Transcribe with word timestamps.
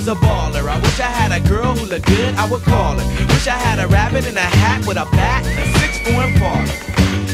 was 0.00 0.08
a 0.08 0.14
baller. 0.14 0.66
I 0.66 0.78
wish 0.80 0.98
I 0.98 1.10
had 1.10 1.30
a 1.30 1.46
girl 1.46 1.74
who 1.74 1.84
looked 1.86 2.06
good, 2.06 2.34
I 2.36 2.50
would 2.50 2.62
call 2.62 2.98
her. 2.98 3.26
Wish 3.26 3.46
I 3.46 3.58
had 3.58 3.78
a 3.78 3.86
rabbit 3.88 4.26
in 4.26 4.36
a 4.36 4.40
hat 4.40 4.86
with 4.86 4.96
a 4.96 5.04
bat 5.12 5.44
and 5.44 5.58
a 5.58 5.78
six 5.78 5.98
form 6.08 6.32
father. 6.38 6.89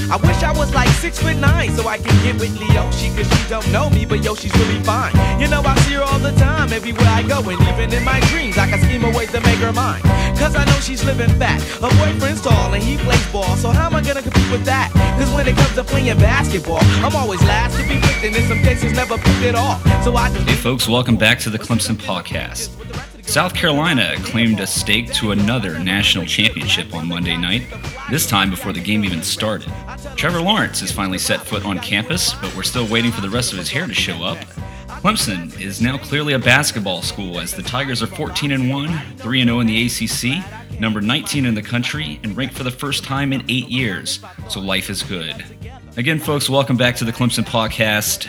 I 0.08 0.16
wish 0.18 0.42
I 0.42 0.52
was 0.52 0.72
like 0.72 0.88
six 1.02 1.18
foot 1.18 1.36
nine 1.36 1.74
so 1.74 1.88
I 1.88 1.98
can 1.98 2.14
get 2.22 2.38
with 2.38 2.56
Leoshi 2.56 3.14
cause 3.16 3.26
she 3.26 3.48
don't 3.48 3.66
know 3.72 3.90
me, 3.90 4.06
but 4.06 4.22
yo, 4.22 4.34
she's 4.34 4.54
really 4.56 4.80
fine. 4.84 5.12
You 5.40 5.48
know, 5.48 5.62
I 5.62 5.74
see 5.80 5.94
her 5.94 6.02
all 6.02 6.20
the 6.20 6.32
time, 6.32 6.72
everywhere 6.72 7.08
I 7.08 7.22
go, 7.22 7.40
and 7.48 7.60
even 7.62 7.92
in 7.92 8.04
my 8.04 8.20
dreams, 8.30 8.56
I 8.56 8.68
can 8.68 8.80
scheme 8.82 9.04
a 9.04 9.10
way 9.10 9.26
to 9.26 9.40
make 9.40 9.58
her 9.58 9.72
mine. 9.72 10.00
Cause 10.38 10.54
I 10.54 10.64
know 10.64 10.78
she's 10.80 11.02
living 11.04 11.30
fat. 11.40 11.60
Her 11.82 11.90
boyfriend's 11.98 12.40
tall 12.40 12.72
and 12.72 12.82
he 12.82 12.96
plays 12.98 13.26
ball, 13.32 13.56
so 13.56 13.70
how 13.70 13.86
am 13.86 13.96
I 13.96 14.02
gonna 14.02 14.22
compete 14.22 14.50
with 14.50 14.64
that? 14.64 14.92
Cause 15.18 15.32
when 15.34 15.48
it 15.48 15.56
comes 15.56 15.74
to 15.74 15.82
playing 15.82 16.18
basketball, 16.18 16.78
I'm 17.04 17.16
always 17.16 17.42
last 17.42 17.76
to 17.76 17.82
be 17.82 18.00
picked, 18.00 18.24
and 18.24 18.36
in 18.36 18.46
some 18.46 18.60
cases 18.62 18.92
never 18.92 19.16
picked 19.18 19.42
at 19.42 19.56
all. 19.56 19.80
So 20.04 20.14
I 20.14 20.30
just 20.32 20.48
Hey, 20.48 20.54
folks, 20.54 20.88
welcome 20.88 21.16
back 21.16 21.40
to 21.40 21.50
the 21.50 21.58
Clemson 21.58 21.96
Podcast. 21.96 22.70
South 23.26 23.54
Carolina 23.54 24.14
claimed 24.22 24.60
a 24.60 24.66
stake 24.66 25.12
to 25.14 25.32
another 25.32 25.78
national 25.80 26.24
championship 26.24 26.94
on 26.94 27.08
Monday 27.08 27.36
night, 27.36 27.66
this 28.08 28.26
time 28.26 28.48
before 28.48 28.72
the 28.72 28.80
game 28.80 29.04
even 29.04 29.22
started. 29.22 29.70
Trevor 30.14 30.40
Lawrence 30.40 30.80
has 30.80 30.92
finally 30.92 31.18
set 31.18 31.40
foot 31.44 31.64
on 31.66 31.78
campus, 31.80 32.34
but 32.34 32.54
we're 32.56 32.62
still 32.62 32.86
waiting 32.86 33.10
for 33.10 33.20
the 33.20 33.28
rest 33.28 33.52
of 33.52 33.58
his 33.58 33.68
hair 33.68 33.86
to 33.86 33.92
show 33.92 34.22
up. 34.22 34.38
Clemson 35.02 35.60
is 35.60 35.82
now 35.82 35.98
clearly 35.98 36.32
a 36.32 36.38
basketball 36.38 37.02
school 37.02 37.40
as 37.40 37.52
the 37.52 37.62
Tigers 37.62 38.02
are 38.02 38.06
14 38.06 38.52
and 38.52 38.70
1, 38.70 39.16
3 39.16 39.40
and 39.40 39.48
0 39.48 39.60
in 39.60 39.66
the 39.66 39.86
ACC, 39.86 40.80
number 40.80 41.00
19 41.00 41.44
in 41.44 41.54
the 41.54 41.62
country, 41.62 42.20
and 42.22 42.36
ranked 42.36 42.54
for 42.54 42.62
the 42.64 42.70
first 42.70 43.04
time 43.04 43.32
in 43.32 43.42
8 43.42 43.68
years. 43.68 44.20
So 44.48 44.60
life 44.60 44.88
is 44.88 45.02
good. 45.02 45.44
Again, 45.96 46.20
folks, 46.20 46.48
welcome 46.48 46.76
back 46.76 46.96
to 46.96 47.04
the 47.04 47.12
Clemson 47.12 47.44
Podcast. 47.44 48.28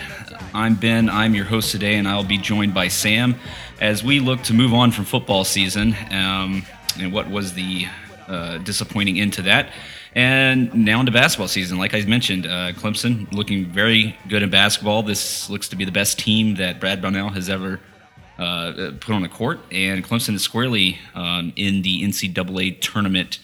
I'm 0.53 0.75
Ben, 0.75 1.07
I'm 1.07 1.35
your 1.35 1.45
host 1.45 1.71
today, 1.71 1.95
and 1.95 2.07
I'll 2.07 2.23
be 2.23 2.37
joined 2.37 2.73
by 2.73 2.87
Sam 2.87 3.35
as 3.79 4.03
we 4.03 4.19
look 4.19 4.41
to 4.43 4.53
move 4.53 4.73
on 4.73 4.91
from 4.91 5.05
football 5.05 5.43
season 5.43 5.95
um, 6.11 6.63
and 6.99 7.11
what 7.11 7.29
was 7.29 7.53
the 7.53 7.87
uh, 8.27 8.57
disappointing 8.59 9.19
end 9.19 9.33
to 9.33 9.41
that. 9.43 9.71
And 10.15 10.73
now 10.73 10.99
into 10.99 11.11
basketball 11.11 11.47
season. 11.47 11.77
Like 11.77 11.93
I 11.93 12.01
mentioned, 12.01 12.47
uh, 12.47 12.71
Clemson 12.73 13.31
looking 13.31 13.65
very 13.65 14.17
good 14.27 14.41
in 14.41 14.49
basketball. 14.49 15.03
This 15.03 15.49
looks 15.49 15.69
to 15.69 15.75
be 15.75 15.85
the 15.85 15.91
best 15.91 16.17
team 16.17 16.55
that 16.55 16.79
Brad 16.79 17.01
Brownell 17.01 17.29
has 17.29 17.49
ever 17.49 17.79
uh, 18.39 18.91
put 18.99 19.11
on 19.13 19.21
the 19.21 19.29
court, 19.29 19.59
and 19.71 20.03
Clemson 20.03 20.33
is 20.33 20.41
squarely 20.41 20.97
um, 21.15 21.53
in 21.55 21.81
the 21.81 22.03
NCAA 22.03 22.81
tournament 22.81 23.39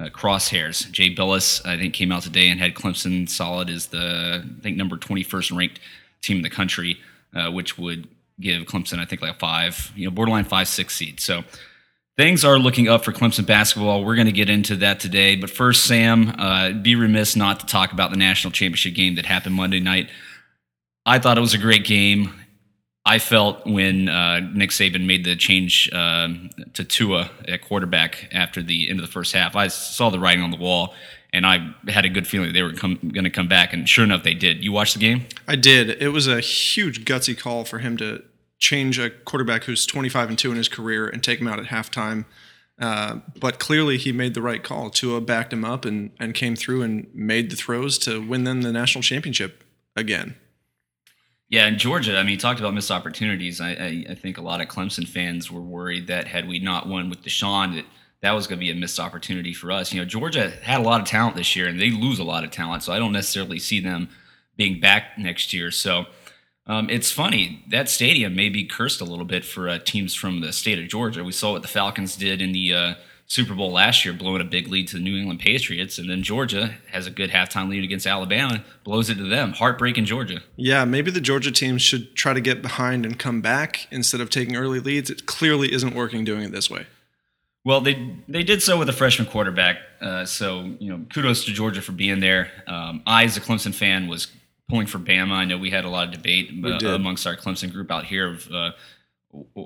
uh, 0.00 0.04
crosshairs. 0.04 0.90
Jay 0.90 1.14
Bilas, 1.14 1.64
I 1.66 1.76
think, 1.78 1.94
came 1.94 2.12
out 2.12 2.22
today 2.22 2.48
and 2.48 2.60
had 2.60 2.74
Clemson 2.74 3.28
solid 3.28 3.70
as 3.70 3.86
the 3.86 4.44
I 4.44 4.62
think 4.62 4.76
number 4.76 4.96
21st 4.96 5.56
ranked 5.56 5.80
team 6.22 6.38
in 6.38 6.42
the 6.42 6.50
country, 6.50 6.98
uh, 7.34 7.50
which 7.50 7.78
would 7.78 8.08
give 8.40 8.62
Clemson 8.64 8.98
I 8.98 9.04
think 9.04 9.22
like 9.22 9.34
a 9.34 9.38
five, 9.38 9.92
you 9.96 10.04
know, 10.04 10.10
borderline 10.10 10.44
five 10.44 10.68
six 10.68 10.94
seed. 10.94 11.20
So 11.20 11.44
things 12.16 12.44
are 12.44 12.58
looking 12.58 12.88
up 12.88 13.04
for 13.04 13.12
Clemson 13.12 13.46
basketball. 13.46 14.04
We're 14.04 14.16
going 14.16 14.26
to 14.26 14.32
get 14.32 14.50
into 14.50 14.76
that 14.76 15.00
today, 15.00 15.36
but 15.36 15.50
first, 15.50 15.84
Sam, 15.84 16.34
uh, 16.36 16.72
be 16.72 16.96
remiss 16.96 17.36
not 17.36 17.60
to 17.60 17.66
talk 17.66 17.92
about 17.92 18.10
the 18.10 18.16
national 18.16 18.50
championship 18.50 18.94
game 18.94 19.14
that 19.14 19.24
happened 19.24 19.54
Monday 19.54 19.80
night. 19.80 20.10
I 21.06 21.18
thought 21.18 21.38
it 21.38 21.40
was 21.40 21.54
a 21.54 21.58
great 21.58 21.84
game. 21.84 22.34
I 23.06 23.18
felt 23.18 23.66
when 23.66 24.10
uh, 24.10 24.40
Nick 24.40 24.70
Saban 24.70 25.06
made 25.06 25.24
the 25.24 25.34
change 25.34 25.90
um 25.94 26.50
to 26.74 26.84
Tua 26.84 27.30
at 27.46 27.62
quarterback 27.62 28.28
after 28.32 28.62
the 28.62 28.90
end 28.90 29.00
of 29.00 29.06
the 29.06 29.12
first 29.12 29.32
half, 29.32 29.56
I 29.56 29.68
saw 29.68 30.10
the 30.10 30.18
writing 30.18 30.42
on 30.42 30.50
the 30.50 30.58
wall, 30.58 30.94
and 31.32 31.46
I 31.46 31.74
had 31.86 32.04
a 32.04 32.10
good 32.10 32.26
feeling 32.26 32.52
they 32.52 32.62
were 32.62 32.72
going 32.72 33.24
to 33.24 33.30
come 33.30 33.48
back. 33.48 33.72
And 33.72 33.88
sure 33.88 34.04
enough, 34.04 34.24
they 34.24 34.34
did. 34.34 34.62
You 34.62 34.72
watched 34.72 34.94
the 34.94 35.00
game? 35.00 35.24
I 35.46 35.56
did. 35.56 36.02
It 36.02 36.08
was 36.08 36.26
a 36.26 36.40
huge 36.40 37.06
gutsy 37.06 37.38
call 37.38 37.64
for 37.64 37.78
him 37.78 37.96
to 37.96 38.22
change 38.58 38.98
a 38.98 39.10
quarterback 39.10 39.64
who's 39.64 39.86
25 39.86 40.30
and 40.30 40.38
2 40.38 40.50
in 40.50 40.56
his 40.56 40.68
career 40.68 41.08
and 41.08 41.22
take 41.22 41.40
him 41.40 41.48
out 41.48 41.58
at 41.58 41.66
halftime. 41.66 42.24
Uh, 42.80 43.18
but 43.38 43.58
clearly, 43.58 43.96
he 43.96 44.12
made 44.12 44.34
the 44.34 44.42
right 44.42 44.62
call. 44.62 44.90
Tua 44.90 45.20
backed 45.20 45.52
him 45.52 45.64
up 45.64 45.84
and, 45.84 46.10
and 46.20 46.34
came 46.34 46.54
through 46.54 46.82
and 46.82 47.08
made 47.12 47.50
the 47.50 47.56
throws 47.56 47.98
to 47.98 48.24
win 48.24 48.44
them 48.44 48.62
the 48.62 48.72
national 48.72 49.02
championship 49.02 49.64
again. 49.96 50.36
Yeah, 51.48 51.66
in 51.66 51.78
Georgia, 51.78 52.18
I 52.18 52.22
mean, 52.22 52.32
you 52.32 52.38
talked 52.38 52.60
about 52.60 52.74
missed 52.74 52.90
opportunities. 52.90 53.60
I, 53.60 53.70
I, 53.70 54.04
I 54.10 54.14
think 54.14 54.36
a 54.36 54.42
lot 54.42 54.60
of 54.60 54.68
Clemson 54.68 55.08
fans 55.08 55.50
were 55.50 55.62
worried 55.62 56.06
that 56.08 56.28
had 56.28 56.46
we 56.46 56.58
not 56.58 56.86
won 56.86 57.08
with 57.08 57.22
Deshaun, 57.22 57.74
that 57.74 57.86
that 58.20 58.32
was 58.32 58.46
going 58.46 58.58
to 58.58 58.64
be 58.64 58.70
a 58.70 58.74
missed 58.74 59.00
opportunity 59.00 59.54
for 59.54 59.72
us. 59.72 59.92
You 59.92 60.00
know, 60.00 60.04
Georgia 60.04 60.50
had 60.62 60.80
a 60.80 60.82
lot 60.82 61.00
of 61.00 61.06
talent 61.06 61.36
this 61.36 61.56
year, 61.56 61.66
and 61.66 61.80
they 61.80 61.90
lose 61.90 62.18
a 62.18 62.24
lot 62.24 62.44
of 62.44 62.50
talent, 62.50 62.82
so 62.82 62.92
I 62.92 62.98
don't 62.98 63.12
necessarily 63.12 63.58
see 63.58 63.80
them 63.80 64.08
being 64.56 64.78
back 64.78 65.16
next 65.16 65.52
year. 65.54 65.70
So 65.70 66.06
um, 66.68 66.90
it's 66.90 67.10
funny 67.10 67.64
that 67.68 67.88
stadium 67.88 68.36
may 68.36 68.50
be 68.50 68.64
cursed 68.64 69.00
a 69.00 69.04
little 69.04 69.24
bit 69.24 69.44
for 69.44 69.68
uh, 69.68 69.78
teams 69.78 70.14
from 70.14 70.40
the 70.40 70.52
state 70.52 70.78
of 70.78 70.86
Georgia. 70.88 71.24
We 71.24 71.32
saw 71.32 71.52
what 71.52 71.62
the 71.62 71.68
Falcons 71.68 72.14
did 72.14 72.42
in 72.42 72.52
the 72.52 72.74
uh, 72.74 72.94
Super 73.26 73.54
Bowl 73.54 73.72
last 73.72 74.04
year, 74.04 74.14
blowing 74.14 74.40
a 74.40 74.44
big 74.44 74.68
lead 74.68 74.88
to 74.88 74.96
the 74.96 75.02
New 75.02 75.16
England 75.16 75.40
Patriots, 75.40 75.98
and 75.98 76.08
then 76.08 76.22
Georgia 76.22 76.74
has 76.92 77.06
a 77.06 77.10
good 77.10 77.30
halftime 77.30 77.68
lead 77.68 77.84
against 77.84 78.06
Alabama, 78.06 78.64
blows 78.84 79.10
it 79.10 79.16
to 79.16 79.28
them. 79.28 79.52
Heartbreak 79.52 79.98
in 79.98 80.06
Georgia. 80.06 80.42
Yeah, 80.56 80.84
maybe 80.84 81.10
the 81.10 81.20
Georgia 81.20 81.50
team 81.50 81.78
should 81.78 82.14
try 82.14 82.32
to 82.32 82.40
get 82.40 82.62
behind 82.62 83.06
and 83.06 83.18
come 83.18 83.40
back 83.40 83.86
instead 83.90 84.20
of 84.20 84.30
taking 84.30 84.56
early 84.56 84.80
leads. 84.80 85.10
It 85.10 85.26
clearly 85.26 85.72
isn't 85.72 85.94
working 85.94 86.24
doing 86.24 86.42
it 86.42 86.52
this 86.52 86.70
way. 86.70 86.86
Well, 87.64 87.82
they 87.82 88.14
they 88.28 88.44
did 88.44 88.62
so 88.62 88.78
with 88.78 88.88
a 88.88 88.94
freshman 88.94 89.28
quarterback, 89.28 89.78
uh, 90.00 90.24
so 90.24 90.74
you 90.78 90.88
know 90.88 91.04
kudos 91.12 91.44
to 91.44 91.52
Georgia 91.52 91.82
for 91.82 91.92
being 91.92 92.20
there. 92.20 92.50
Um, 92.66 93.02
I, 93.06 93.24
as 93.24 93.36
a 93.36 93.42
Clemson 93.42 93.74
fan, 93.74 94.08
was 94.08 94.28
pulling 94.68 94.86
for 94.86 94.98
Bama. 94.98 95.32
I 95.32 95.44
know 95.44 95.58
we 95.58 95.70
had 95.70 95.84
a 95.84 95.88
lot 95.88 96.08
of 96.08 96.14
debate 96.14 96.52
uh, 96.64 96.88
amongst 96.88 97.26
our 97.26 97.36
Clemson 97.36 97.72
group 97.72 97.90
out 97.90 98.04
here 98.04 98.28
of 98.28 98.48
uh, 98.52 98.70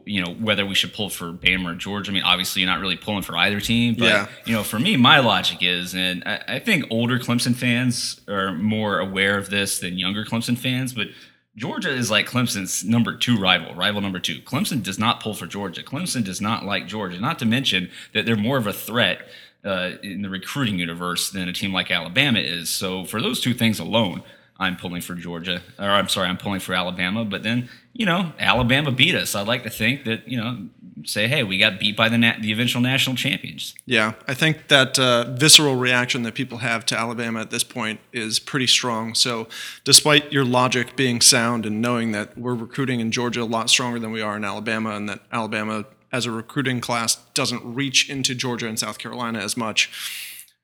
you 0.06 0.24
know 0.24 0.32
whether 0.34 0.64
we 0.66 0.74
should 0.74 0.92
pull 0.92 1.08
for 1.08 1.32
Bama 1.32 1.72
or 1.72 1.74
Georgia. 1.74 2.10
I 2.10 2.14
mean, 2.14 2.22
obviously 2.22 2.62
you're 2.62 2.70
not 2.70 2.80
really 2.80 2.96
pulling 2.96 3.22
for 3.22 3.36
either 3.36 3.60
team, 3.60 3.94
but 3.98 4.04
Yeah. 4.06 4.26
you 4.44 4.52
know 4.54 4.62
for 4.62 4.78
me, 4.78 4.96
my 4.96 5.18
logic 5.20 5.58
is, 5.60 5.94
and 5.94 6.22
I, 6.26 6.42
I 6.48 6.58
think 6.58 6.84
older 6.90 7.18
Clemson 7.18 7.54
fans 7.54 8.20
are 8.28 8.52
more 8.54 8.98
aware 8.98 9.36
of 9.38 9.50
this 9.50 9.78
than 9.78 9.98
younger 9.98 10.24
Clemson 10.24 10.56
fans, 10.56 10.92
but. 10.92 11.08
Georgia 11.54 11.90
is 11.90 12.10
like 12.10 12.26
Clemson's 12.26 12.82
number 12.82 13.14
two 13.14 13.36
rival, 13.38 13.74
rival 13.74 14.00
number 14.00 14.18
two. 14.18 14.40
Clemson 14.40 14.82
does 14.82 14.98
not 14.98 15.20
pull 15.22 15.34
for 15.34 15.46
Georgia. 15.46 15.82
Clemson 15.82 16.24
does 16.24 16.40
not 16.40 16.64
like 16.64 16.86
Georgia. 16.86 17.20
Not 17.20 17.38
to 17.40 17.44
mention 17.44 17.90
that 18.14 18.24
they're 18.24 18.36
more 18.36 18.56
of 18.56 18.66
a 18.66 18.72
threat 18.72 19.28
uh, 19.62 19.90
in 20.02 20.22
the 20.22 20.30
recruiting 20.30 20.78
universe 20.78 21.28
than 21.28 21.50
a 21.50 21.52
team 21.52 21.70
like 21.70 21.90
Alabama 21.90 22.38
is. 22.38 22.70
So 22.70 23.04
for 23.04 23.20
those 23.20 23.38
two 23.38 23.52
things 23.52 23.78
alone, 23.78 24.22
I'm 24.58 24.76
pulling 24.76 25.00
for 25.00 25.14
Georgia, 25.14 25.62
or 25.78 25.86
I'm 25.86 26.08
sorry, 26.08 26.28
I'm 26.28 26.36
pulling 26.36 26.60
for 26.60 26.72
Alabama. 26.72 27.24
But 27.24 27.42
then, 27.42 27.68
you 27.92 28.06
know, 28.06 28.32
Alabama 28.38 28.92
beat 28.92 29.14
us. 29.14 29.34
I'd 29.34 29.48
like 29.48 29.64
to 29.64 29.70
think 29.70 30.04
that 30.04 30.28
you 30.28 30.36
know, 30.36 30.68
say, 31.04 31.26
hey, 31.26 31.42
we 31.42 31.58
got 31.58 31.80
beat 31.80 31.96
by 31.96 32.08
the 32.08 32.18
na- 32.18 32.36
the 32.40 32.52
eventual 32.52 32.80
national 32.80 33.16
champions. 33.16 33.74
Yeah, 33.86 34.14
I 34.28 34.34
think 34.34 34.68
that 34.68 34.98
uh, 34.98 35.32
visceral 35.34 35.76
reaction 35.76 36.22
that 36.22 36.34
people 36.34 36.58
have 36.58 36.86
to 36.86 36.98
Alabama 36.98 37.40
at 37.40 37.50
this 37.50 37.64
point 37.64 38.00
is 38.12 38.38
pretty 38.38 38.66
strong. 38.66 39.14
So, 39.14 39.48
despite 39.84 40.32
your 40.32 40.44
logic 40.44 40.96
being 40.96 41.20
sound 41.20 41.66
and 41.66 41.80
knowing 41.80 42.12
that 42.12 42.36
we're 42.38 42.54
recruiting 42.54 43.00
in 43.00 43.10
Georgia 43.10 43.42
a 43.42 43.44
lot 43.44 43.70
stronger 43.70 43.98
than 43.98 44.12
we 44.12 44.20
are 44.20 44.36
in 44.36 44.44
Alabama, 44.44 44.90
and 44.90 45.08
that 45.08 45.20
Alabama 45.32 45.86
as 46.12 46.26
a 46.26 46.30
recruiting 46.30 46.80
class 46.80 47.16
doesn't 47.34 47.62
reach 47.64 48.08
into 48.10 48.34
Georgia 48.34 48.68
and 48.68 48.78
South 48.78 48.98
Carolina 48.98 49.38
as 49.38 49.56
much, 49.56 49.90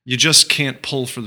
you 0.05 0.17
just 0.17 0.49
can't 0.49 0.83
pull 0.83 1.07
for 1.07 1.25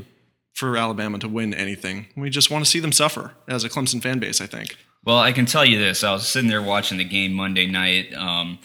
for 0.54 0.78
Alabama 0.78 1.20
to 1.20 1.28
win 1.28 1.54
anything. 1.54 2.08
We 2.16 2.30
just 2.30 2.52
want 2.52 2.64
to 2.66 2.70
see 2.70 2.80
them 2.80 2.92
suffer 2.92 3.34
as 3.48 3.64
a 3.64 3.70
Clemson 3.70 4.02
fan 4.02 4.20
base. 4.20 4.42
I 4.42 4.48
think. 4.48 4.78
Well, 5.04 5.20
I 5.20 5.32
can 5.32 5.46
tell 5.46 5.66
you 5.66 5.80
this: 5.80 6.04
I 6.04 6.14
was 6.14 6.28
sitting 6.28 6.50
there 6.50 6.62
watching 6.62 6.98
the 6.98 7.04
game 7.04 7.34
Monday 7.34 7.68
night. 7.68 8.14
Um, 8.14 8.60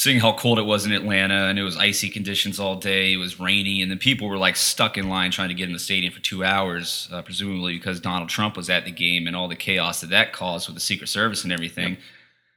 seeing 0.00 0.18
how 0.18 0.32
cold 0.32 0.58
it 0.58 0.62
was 0.62 0.86
in 0.86 0.92
Atlanta, 0.92 1.48
and 1.48 1.58
it 1.58 1.62
was 1.62 1.76
icy 1.76 2.08
conditions 2.08 2.58
all 2.58 2.74
day. 2.74 3.12
It 3.12 3.18
was 3.18 3.38
rainy, 3.38 3.82
and 3.82 3.90
then 3.90 3.98
people 3.98 4.28
were 4.28 4.38
like 4.38 4.56
stuck 4.56 4.96
in 4.96 5.10
line 5.10 5.30
trying 5.30 5.50
to 5.50 5.54
get 5.54 5.66
in 5.66 5.74
the 5.74 5.78
stadium 5.78 6.10
for 6.10 6.20
two 6.20 6.42
hours, 6.42 7.06
uh, 7.12 7.20
presumably 7.20 7.74
because 7.74 8.00
Donald 8.00 8.30
Trump 8.30 8.56
was 8.56 8.70
at 8.70 8.86
the 8.86 8.90
game 8.90 9.26
and 9.26 9.36
all 9.36 9.46
the 9.46 9.56
chaos 9.56 10.00
that 10.00 10.08
that 10.08 10.32
caused 10.32 10.68
with 10.68 10.74
the 10.74 10.80
Secret 10.80 11.08
Service 11.08 11.44
and 11.44 11.52
everything. 11.52 11.84
And 11.84 11.98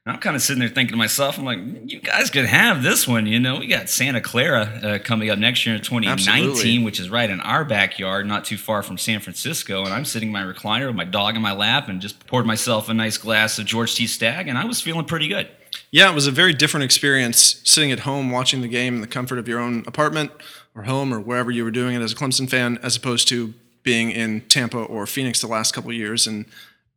I'm 0.06 0.18
kind 0.18 0.36
of 0.36 0.42
sitting 0.42 0.60
there 0.60 0.68
thinking 0.68 0.92
to 0.92 0.98
myself, 0.98 1.40
I'm 1.40 1.46
like, 1.46 1.60
you 1.86 2.02
guys 2.02 2.30
could 2.30 2.46
have 2.46 2.84
this 2.84 3.08
one. 3.08 3.26
You 3.26 3.40
know, 3.40 3.60
we 3.60 3.68
got 3.68 3.90
Santa 3.90 4.20
Clara 4.20 4.62
uh, 4.62 5.00
coming 5.00 5.30
up 5.30 5.40
next 5.40 5.66
year 5.66 5.76
in 5.76 5.82
2019, 5.82 6.50
Absolutely. 6.50 6.84
which 6.84 7.00
is 7.00 7.10
right 7.10 7.30
in 7.30 7.40
our 7.40 7.64
backyard, 7.64 8.28
not 8.28 8.44
too 8.44 8.58
far 8.58 8.84
from 8.84 8.98
San 8.98 9.22
Francisco. 9.22 9.86
And 9.86 9.94
I'm 9.94 10.04
sitting 10.04 10.28
in 10.28 10.34
my 10.34 10.44
recliner 10.44 10.88
with 10.88 10.96
my 10.98 11.06
dog 11.06 11.38
in 11.38 11.42
my 11.42 11.54
lap 11.54 11.88
and 11.88 12.02
just 12.02 12.28
poured 12.28 12.46
myself 12.46 12.90
a 12.90 12.94
nice 12.94 13.18
glass 13.18 13.58
of 13.60 13.66
George 13.66 13.96
T. 13.96 14.06
Stagg, 14.06 14.50
and 14.50 14.58
I 14.58 14.66
was 14.66 14.82
feeling 14.82 15.06
pretty 15.06 15.30
good. 15.30 15.48
Yeah, 15.90 16.12
it 16.12 16.16
was 16.16 16.28
a 16.28 16.32
very 16.32 16.54
different 16.54 16.84
experience 16.84 17.62
sitting 17.64 17.92
at 17.94 18.02
home 18.02 18.30
watching 18.30 18.62
the 18.62 18.68
game 18.68 18.96
in 18.96 19.02
the 19.02 19.08
comfort 19.08 19.40
of 19.40 19.48
your 19.48 19.60
own 19.60 19.86
apartment 19.88 20.32
or 20.76 20.84
home 20.84 21.14
or 21.14 21.20
wherever 21.22 21.50
you 21.50 21.64
were 21.64 21.72
doing 21.72 21.96
it 21.96 22.02
as 22.02 22.12
a 22.12 22.16
Clemson 22.16 22.50
fan, 22.50 22.78
as 22.84 22.98
opposed 22.98 23.30
to 23.30 23.54
being 23.84 24.12
in 24.12 24.42
Tampa 24.42 24.80
or 24.80 25.08
Phoenix 25.08 25.40
the 25.40 25.48
last 25.48 25.74
couple 25.74 25.92
of 25.92 25.96
years 25.96 26.28
and 26.28 26.46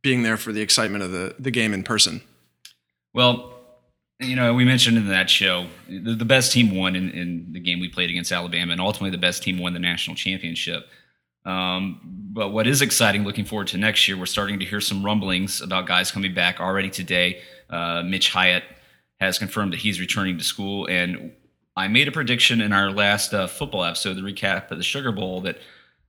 being 0.01 0.23
there 0.23 0.35
for 0.35 0.51
the 0.51 0.61
excitement 0.61 1.05
of 1.05 1.11
the, 1.11 1.35
the 1.39 1.51
game 1.51 1.73
in 1.73 1.83
person. 1.83 2.21
Well, 3.17 3.51
you 4.19 4.35
know, 4.35 4.53
we 4.53 4.63
mentioned 4.63 4.95
in 4.95 5.07
that 5.07 5.27
show 5.27 5.65
the, 5.89 6.13
the 6.13 6.23
best 6.23 6.51
team 6.51 6.77
won 6.77 6.95
in, 6.95 7.09
in 7.09 7.47
the 7.51 7.59
game 7.59 7.79
we 7.79 7.89
played 7.89 8.11
against 8.11 8.31
Alabama, 8.31 8.73
and 8.73 8.79
ultimately 8.79 9.09
the 9.09 9.17
best 9.17 9.41
team 9.41 9.57
won 9.57 9.73
the 9.73 9.79
national 9.79 10.15
championship. 10.15 10.85
Um, 11.43 11.99
but 12.03 12.49
what 12.49 12.67
is 12.67 12.83
exciting 12.83 13.23
looking 13.23 13.43
forward 13.43 13.69
to 13.69 13.77
next 13.79 14.07
year, 14.07 14.15
we're 14.19 14.27
starting 14.27 14.59
to 14.59 14.65
hear 14.65 14.79
some 14.79 15.03
rumblings 15.03 15.61
about 15.61 15.87
guys 15.87 16.11
coming 16.11 16.35
back 16.35 16.59
already 16.59 16.91
today. 16.91 17.41
Uh, 17.71 18.03
Mitch 18.05 18.29
Hyatt 18.29 18.65
has 19.19 19.39
confirmed 19.39 19.73
that 19.73 19.79
he's 19.79 19.99
returning 19.99 20.37
to 20.37 20.43
school, 20.43 20.85
and 20.85 21.31
I 21.75 21.87
made 21.87 22.07
a 22.07 22.11
prediction 22.11 22.61
in 22.61 22.71
our 22.71 22.91
last 22.91 23.33
uh, 23.33 23.47
football 23.47 23.83
episode, 23.83 24.13
the 24.13 24.21
recap 24.21 24.69
of 24.69 24.77
the 24.77 24.83
Sugar 24.83 25.11
Bowl, 25.11 25.41
that 25.41 25.57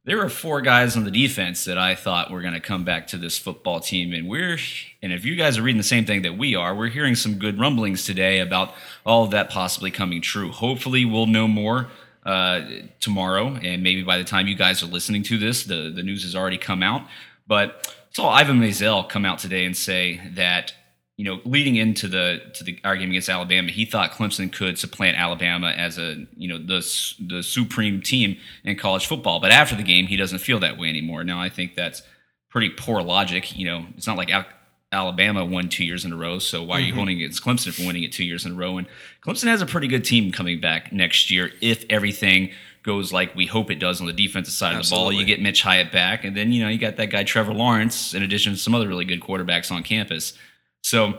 there 0.04 0.16
were 0.16 0.28
four 0.28 0.60
guys 0.62 0.96
on 0.96 1.04
the 1.04 1.10
defense 1.10 1.64
that 1.64 1.76
I 1.76 1.94
thought 1.94 2.30
were 2.30 2.40
going 2.40 2.54
to 2.54 2.60
come 2.60 2.84
back 2.84 3.06
to 3.08 3.18
this 3.18 3.36
football 3.36 3.80
team, 3.80 4.12
and 4.12 4.28
we're 4.28 4.58
and 5.02 5.12
if 5.12 5.24
you 5.24 5.36
guys 5.36 5.58
are 5.58 5.62
reading 5.62 5.78
the 5.78 5.84
same 5.84 6.06
thing 6.06 6.22
that 6.22 6.38
we 6.38 6.54
are, 6.54 6.74
we're 6.74 6.88
hearing 6.88 7.14
some 7.14 7.34
good 7.34 7.58
rumblings 7.58 8.04
today 8.04 8.40
about 8.40 8.74
all 9.04 9.24
of 9.24 9.30
that 9.32 9.50
possibly 9.50 9.90
coming 9.90 10.22
true. 10.22 10.50
Hopefully, 10.50 11.04
we'll 11.04 11.26
know 11.26 11.46
more 11.46 11.88
uh, 12.24 12.62
tomorrow, 13.00 13.54
and 13.62 13.82
maybe 13.82 14.02
by 14.02 14.18
the 14.18 14.24
time 14.24 14.46
you 14.46 14.54
guys 14.54 14.82
are 14.82 14.86
listening 14.86 15.22
to 15.24 15.38
this, 15.38 15.64
the 15.64 15.92
the 15.94 16.02
news 16.02 16.22
has 16.22 16.34
already 16.34 16.58
come 16.58 16.82
out. 16.82 17.02
But 17.46 17.94
saw 18.12 18.30
Ivan 18.30 18.60
Maisel 18.60 19.08
come 19.08 19.24
out 19.24 19.38
today 19.38 19.64
and 19.64 19.76
say 19.76 20.20
that 20.34 20.74
you 21.18 21.24
know, 21.24 21.40
leading 21.44 21.74
into 21.74 22.06
the 22.06 22.40
to 22.54 22.62
the 22.62 22.78
our 22.84 22.96
game 22.96 23.10
against 23.10 23.28
Alabama, 23.28 23.72
he 23.72 23.84
thought 23.84 24.12
Clemson 24.12 24.52
could 24.52 24.78
supplant 24.78 25.18
Alabama 25.18 25.70
as 25.70 25.98
a 25.98 26.24
you 26.36 26.48
know 26.48 26.58
the 26.58 26.78
the 27.20 27.42
supreme 27.42 28.00
team 28.00 28.38
in 28.64 28.76
college 28.76 29.06
football. 29.06 29.40
But 29.40 29.50
after 29.50 29.74
the 29.74 29.82
game, 29.82 30.06
he 30.06 30.16
doesn't 30.16 30.38
feel 30.38 30.60
that 30.60 30.78
way 30.78 30.88
anymore. 30.88 31.24
Now, 31.24 31.40
I 31.40 31.48
think 31.48 31.74
that's 31.74 32.02
pretty 32.50 32.70
poor 32.70 33.02
logic. 33.02 33.58
You 33.58 33.66
know, 33.66 33.86
it's 33.96 34.06
not 34.06 34.16
like 34.16 34.30
Al- 34.30 34.46
Alabama 34.92 35.44
won 35.44 35.68
two 35.68 35.84
years 35.84 36.04
in 36.04 36.12
a 36.12 36.16
row, 36.16 36.38
so 36.38 36.62
why 36.62 36.76
are 36.76 36.80
you 36.80 36.86
mm-hmm. 36.86 36.96
holding 36.96 37.16
against 37.16 37.42
Clemson 37.42 37.74
for 37.74 37.84
winning 37.84 38.04
it 38.04 38.12
two 38.12 38.24
years 38.24 38.46
in 38.46 38.52
a 38.52 38.54
row? 38.54 38.78
And 38.78 38.86
Clemson 39.20 39.48
has 39.48 39.60
a 39.60 39.66
pretty 39.66 39.88
good 39.88 40.04
team 40.04 40.30
coming 40.30 40.60
back 40.60 40.92
next 40.92 41.32
year 41.32 41.50
if 41.60 41.84
everything 41.90 42.52
goes 42.84 43.12
like 43.12 43.34
we 43.34 43.46
hope 43.46 43.72
it 43.72 43.80
does 43.80 44.00
on 44.00 44.06
the 44.06 44.12
defensive 44.12 44.54
side 44.54 44.76
of 44.76 44.84
the 44.84 44.94
ball. 44.94 45.10
You 45.12 45.24
get 45.24 45.42
Mitch 45.42 45.62
Hyatt 45.62 45.90
back, 45.90 46.22
and 46.22 46.36
then 46.36 46.52
you 46.52 46.62
know 46.62 46.68
you 46.68 46.78
got 46.78 46.96
that 46.98 47.10
guy 47.10 47.24
Trevor 47.24 47.54
Lawrence, 47.54 48.14
in 48.14 48.22
addition 48.22 48.52
to 48.52 48.58
some 48.58 48.72
other 48.72 48.86
really 48.86 49.04
good 49.04 49.20
quarterbacks 49.20 49.72
on 49.72 49.82
campus. 49.82 50.34
So 50.82 51.18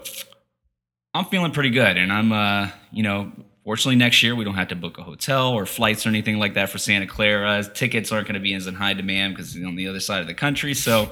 I'm 1.13 1.25
feeling 1.25 1.51
pretty 1.51 1.69
good, 1.69 1.97
and 1.97 2.11
I'm, 2.11 2.31
uh, 2.31 2.69
you 2.91 3.03
know, 3.03 3.31
fortunately 3.63 3.97
next 3.97 4.23
year 4.23 4.35
we 4.35 4.43
don't 4.43 4.55
have 4.55 4.69
to 4.69 4.75
book 4.75 4.97
a 4.97 5.03
hotel 5.03 5.49
or 5.49 5.65
flights 5.65 6.05
or 6.05 6.09
anything 6.09 6.39
like 6.39 6.55
that 6.55 6.69
for 6.69 6.77
Santa 6.77 7.07
Clara. 7.07 7.63
Tickets 7.63 8.11
aren't 8.11 8.27
going 8.27 8.35
to 8.35 8.39
be 8.39 8.53
as 8.53 8.67
in 8.67 8.75
high 8.75 8.93
demand 8.93 9.35
because 9.35 9.55
it's 9.55 9.65
on 9.65 9.75
the 9.75 9.87
other 9.87 9.99
side 9.99 10.21
of 10.21 10.27
the 10.27 10.33
country. 10.33 10.73
So 10.73 11.11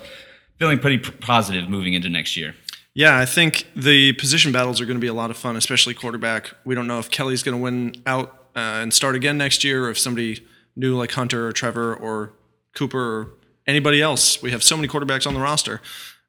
feeling 0.57 0.79
pretty 0.79 0.97
positive 0.97 1.69
moving 1.69 1.93
into 1.93 2.09
next 2.09 2.35
year. 2.35 2.55
Yeah, 2.93 3.19
I 3.19 3.25
think 3.25 3.67
the 3.75 4.13
position 4.13 4.51
battles 4.51 4.81
are 4.81 4.85
going 4.85 4.97
to 4.97 5.01
be 5.01 5.07
a 5.07 5.13
lot 5.13 5.29
of 5.29 5.37
fun, 5.37 5.55
especially 5.55 5.93
quarterback. 5.93 6.51
We 6.65 6.73
don't 6.73 6.87
know 6.87 6.97
if 6.97 7.11
Kelly's 7.11 7.43
going 7.43 7.55
to 7.55 7.61
win 7.61 8.01
out 8.07 8.47
uh, 8.55 8.81
and 8.81 8.91
start 8.91 9.13
again 9.13 9.37
next 9.37 9.63
year, 9.63 9.85
or 9.85 9.91
if 9.91 9.99
somebody 9.99 10.43
new 10.75 10.95
like 10.95 11.11
Hunter 11.11 11.47
or 11.47 11.51
Trevor 11.51 11.95
or 11.95 12.33
Cooper 12.73 12.99
or 12.99 13.29
anybody 13.67 14.01
else. 14.01 14.41
We 14.41 14.49
have 14.51 14.63
so 14.63 14.75
many 14.75 14.87
quarterbacks 14.87 15.27
on 15.27 15.35
the 15.35 15.39
roster. 15.39 15.81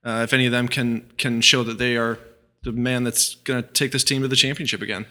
Uh, 0.05 0.21
if 0.23 0.33
any 0.33 0.47
of 0.47 0.53
them 0.53 0.69
can 0.69 1.11
can 1.19 1.41
show 1.41 1.63
that 1.63 1.79
they 1.79 1.97
are 1.97 2.19
the 2.63 2.73
man 2.73 3.05
that's 3.05 3.35
going 3.37 3.63
to 3.63 3.69
take 3.69 3.93
this 3.93 4.05
team 4.05 4.23
to 4.23 4.29
the 4.29 4.37
championship 4.37 4.83
again. 4.83 5.07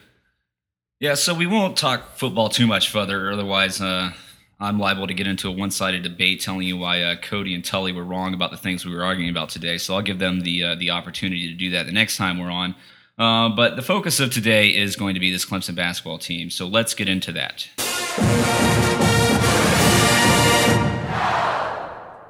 Yeah, 1.00 1.14
so 1.14 1.32
we 1.32 1.46
won't 1.46 1.76
talk 1.76 2.16
football 2.16 2.48
too 2.48 2.66
much 2.66 2.90
further. 2.90 3.30
Otherwise, 3.30 3.80
uh, 3.80 4.12
I'm 4.60 4.78
liable 4.80 5.06
to 5.06 5.14
get 5.14 5.28
into 5.28 5.48
a 5.48 5.52
one 5.52 5.70
sided 5.70 6.02
debate 6.02 6.40
telling 6.40 6.66
you 6.66 6.76
why 6.76 7.02
uh, 7.02 7.16
Cody 7.16 7.54
and 7.54 7.64
Tully 7.64 7.92
were 7.92 8.04
wrong 8.04 8.34
about 8.34 8.50
the 8.50 8.56
things 8.56 8.84
we 8.84 8.94
were 8.94 9.04
arguing 9.04 9.30
about 9.30 9.48
today. 9.50 9.78
So 9.78 9.94
I'll 9.94 10.02
give 10.02 10.18
them 10.18 10.40
the, 10.40 10.64
uh, 10.64 10.74
the 10.74 10.90
opportunity 10.90 11.48
to 11.48 11.54
do 11.54 11.70
that 11.70 11.86
the 11.86 11.92
next 11.92 12.16
time 12.16 12.38
we're 12.38 12.50
on. 12.50 12.74
Uh, 13.16 13.48
but 13.48 13.76
the 13.76 13.82
focus 13.82 14.18
of 14.18 14.32
today 14.32 14.68
is 14.68 14.96
going 14.96 15.14
to 15.14 15.20
be 15.20 15.30
this 15.30 15.44
Clemson 15.44 15.74
basketball 15.74 16.18
team. 16.18 16.50
So 16.50 16.66
let's 16.66 16.94
get 16.94 17.08
into 17.08 17.32
that. 17.32 17.68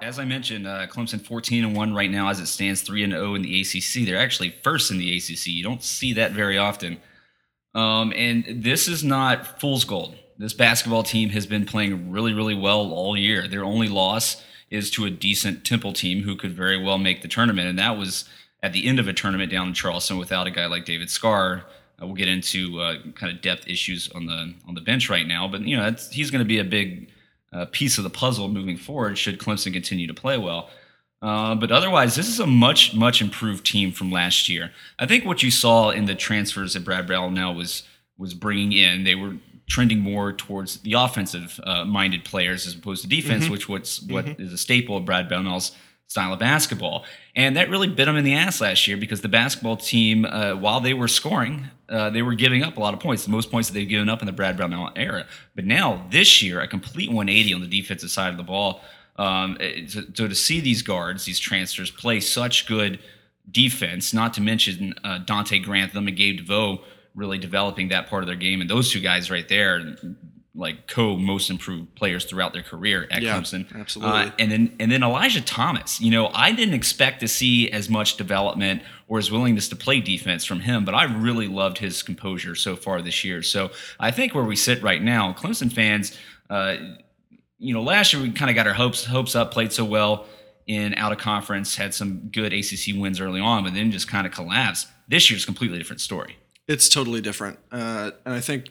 As 0.08 0.18
I 0.18 0.24
mentioned, 0.24 0.66
uh, 0.66 0.86
Clemson 0.86 1.20
14 1.20 1.66
and 1.66 1.76
1 1.76 1.92
right 1.92 2.10
now 2.10 2.30
as 2.30 2.40
it 2.40 2.46
stands, 2.46 2.80
3 2.80 3.04
and 3.04 3.12
0 3.12 3.34
in 3.34 3.42
the 3.42 3.60
ACC. 3.60 4.06
They're 4.06 4.16
actually 4.16 4.54
first 4.62 4.90
in 4.90 4.96
the 4.96 5.14
ACC. 5.14 5.48
You 5.48 5.62
don't 5.62 5.82
see 5.82 6.14
that 6.14 6.32
very 6.32 6.56
often. 6.56 6.96
Um, 7.74 8.14
and 8.16 8.62
this 8.64 8.88
is 8.88 9.04
not 9.04 9.60
fool's 9.60 9.84
gold. 9.84 10.16
This 10.38 10.54
basketball 10.54 11.02
team 11.02 11.28
has 11.28 11.44
been 11.44 11.66
playing 11.66 12.10
really, 12.10 12.32
really 12.32 12.54
well 12.54 12.90
all 12.90 13.18
year. 13.18 13.46
Their 13.46 13.64
only 13.64 13.86
loss 13.86 14.42
is 14.70 14.90
to 14.92 15.04
a 15.04 15.10
decent 15.10 15.66
Temple 15.66 15.92
team 15.92 16.22
who 16.22 16.36
could 16.36 16.54
very 16.54 16.82
well 16.82 16.96
make 16.96 17.20
the 17.20 17.28
tournament, 17.28 17.68
and 17.68 17.78
that 17.78 17.98
was 17.98 18.24
at 18.62 18.72
the 18.72 18.86
end 18.86 18.98
of 18.98 19.08
a 19.08 19.12
tournament 19.12 19.52
down 19.52 19.68
in 19.68 19.74
Charleston 19.74 20.16
without 20.16 20.46
a 20.46 20.50
guy 20.50 20.64
like 20.64 20.86
David 20.86 21.08
Skara. 21.08 21.64
Uh, 22.00 22.06
we'll 22.06 22.14
get 22.14 22.28
into 22.28 22.80
uh, 22.80 22.94
kind 23.14 23.30
of 23.30 23.42
depth 23.42 23.68
issues 23.68 24.08
on 24.14 24.24
the 24.24 24.54
on 24.66 24.72
the 24.74 24.80
bench 24.80 25.10
right 25.10 25.26
now, 25.26 25.46
but 25.46 25.60
you 25.60 25.76
know 25.76 25.94
he's 26.10 26.30
going 26.30 26.42
to 26.42 26.48
be 26.48 26.60
a 26.60 26.64
big 26.64 27.10
uh, 27.52 27.66
piece 27.66 27.98
of 27.98 28.04
the 28.04 28.10
puzzle 28.10 28.48
moving 28.48 28.76
forward 28.76 29.18
should 29.18 29.38
Clemson 29.38 29.72
continue 29.72 30.06
to 30.06 30.14
play 30.14 30.36
well. 30.36 30.70
Uh, 31.20 31.54
but 31.54 31.72
otherwise, 31.72 32.14
this 32.14 32.28
is 32.28 32.38
a 32.38 32.46
much, 32.46 32.94
much 32.94 33.20
improved 33.20 33.66
team 33.66 33.90
from 33.90 34.10
last 34.12 34.48
year. 34.48 34.70
I 34.98 35.06
think 35.06 35.24
what 35.24 35.42
you 35.42 35.50
saw 35.50 35.90
in 35.90 36.04
the 36.04 36.14
transfers 36.14 36.74
that 36.74 36.84
Brad 36.84 37.06
Brownell 37.06 37.54
was 37.54 37.82
was 38.16 38.34
bringing 38.34 38.72
in, 38.72 39.04
they 39.04 39.14
were 39.14 39.36
trending 39.68 40.00
more 40.00 40.32
towards 40.32 40.78
the 40.78 40.94
offensive 40.94 41.60
uh, 41.64 41.84
minded 41.84 42.24
players 42.24 42.66
as 42.66 42.74
opposed 42.74 43.02
to 43.02 43.08
defense, 43.08 43.48
which 43.48 43.68
what's 43.68 44.02
what 44.02 44.26
is 44.40 44.52
a 44.52 44.58
staple 44.58 44.96
of 44.96 45.04
Brad 45.04 45.28
Brownell's 45.28 45.72
style 46.08 46.32
of 46.32 46.38
basketball. 46.38 47.04
And 47.36 47.56
that 47.56 47.68
really 47.70 47.86
bit 47.86 48.06
them 48.06 48.16
in 48.16 48.24
the 48.24 48.34
ass 48.34 48.60
last 48.60 48.88
year 48.88 48.96
because 48.96 49.20
the 49.20 49.28
basketball 49.28 49.76
team, 49.76 50.24
uh, 50.24 50.54
while 50.54 50.80
they 50.80 50.94
were 50.94 51.06
scoring, 51.06 51.66
uh, 51.88 52.10
they 52.10 52.22
were 52.22 52.34
giving 52.34 52.62
up 52.62 52.78
a 52.78 52.80
lot 52.80 52.94
of 52.94 53.00
points, 53.00 53.24
the 53.24 53.30
most 53.30 53.50
points 53.50 53.68
that 53.68 53.74
they've 53.74 53.88
given 53.88 54.08
up 54.08 54.20
in 54.20 54.26
the 54.26 54.32
Brad 54.32 54.56
Brownell 54.56 54.90
era. 54.96 55.26
But 55.54 55.66
now, 55.66 56.06
this 56.10 56.42
year, 56.42 56.60
a 56.60 56.66
complete 56.66 57.10
180 57.10 57.54
on 57.54 57.60
the 57.60 57.66
defensive 57.66 58.10
side 58.10 58.30
of 58.30 58.38
the 58.38 58.42
ball. 58.42 58.80
Um, 59.16 59.58
so, 59.86 60.00
so 60.14 60.28
to 60.28 60.34
see 60.34 60.60
these 60.60 60.80
guards, 60.82 61.24
these 61.24 61.38
transfers, 61.38 61.90
play 61.90 62.20
such 62.20 62.66
good 62.66 62.98
defense, 63.50 64.14
not 64.14 64.32
to 64.34 64.40
mention 64.40 64.94
uh, 65.04 65.20
Donte 65.24 65.62
Grantham 65.62 66.08
and 66.08 66.16
Gabe 66.16 66.38
DeVoe 66.38 66.82
really 67.14 67.38
developing 67.38 67.88
that 67.88 68.08
part 68.08 68.22
of 68.22 68.28
their 68.28 68.36
game. 68.36 68.60
And 68.60 68.70
those 68.70 68.92
two 68.92 69.00
guys 69.00 69.30
right 69.30 69.48
there, 69.48 69.96
like 70.58 70.86
co 70.88 71.16
most 71.16 71.48
improved 71.50 71.94
players 71.94 72.24
throughout 72.24 72.52
their 72.52 72.62
career 72.64 73.06
at 73.10 73.22
Yeah, 73.22 73.38
Clemson. 73.38 73.72
absolutely. 73.78 74.20
Uh, 74.22 74.30
and 74.38 74.50
then 74.50 74.76
and 74.80 74.90
then 74.90 75.02
Elijah 75.02 75.40
Thomas. 75.40 76.00
You 76.00 76.10
know, 76.10 76.30
I 76.34 76.52
didn't 76.52 76.74
expect 76.74 77.20
to 77.20 77.28
see 77.28 77.70
as 77.70 77.88
much 77.88 78.16
development 78.16 78.82
or 79.06 79.18
his 79.18 79.30
willingness 79.30 79.68
to 79.68 79.76
play 79.76 80.00
defense 80.00 80.44
from 80.44 80.60
him, 80.60 80.84
but 80.84 80.94
I 80.94 81.04
really 81.04 81.46
loved 81.46 81.78
his 81.78 82.02
composure 82.02 82.54
so 82.56 82.74
far 82.76 83.00
this 83.00 83.22
year. 83.24 83.40
So 83.42 83.70
I 84.00 84.10
think 84.10 84.34
where 84.34 84.44
we 84.44 84.56
sit 84.56 84.82
right 84.82 85.00
now, 85.02 85.32
Clemson 85.32 85.72
fans, 85.72 86.18
uh, 86.50 86.76
you 87.58 87.72
know, 87.72 87.82
last 87.82 88.12
year 88.12 88.20
we 88.20 88.30
kind 88.32 88.50
of 88.50 88.54
got 88.56 88.66
our 88.66 88.74
hopes 88.74 89.04
hopes 89.04 89.34
up, 89.36 89.52
played 89.52 89.72
so 89.72 89.84
well 89.84 90.26
in 90.66 90.92
out 90.94 91.12
of 91.12 91.18
conference, 91.18 91.76
had 91.76 91.94
some 91.94 92.28
good 92.32 92.52
ACC 92.52 92.94
wins 92.96 93.20
early 93.20 93.40
on, 93.40 93.64
but 93.64 93.74
then 93.74 93.90
just 93.90 94.08
kind 94.08 94.26
of 94.26 94.32
collapsed. 94.32 94.88
This 95.08 95.30
year's 95.30 95.44
a 95.44 95.46
completely 95.46 95.78
different 95.78 96.00
story. 96.00 96.36
It's 96.66 96.88
totally 96.90 97.20
different. 97.22 97.58
Uh, 97.72 98.10
and 98.26 98.34
I 98.34 98.40
think 98.40 98.68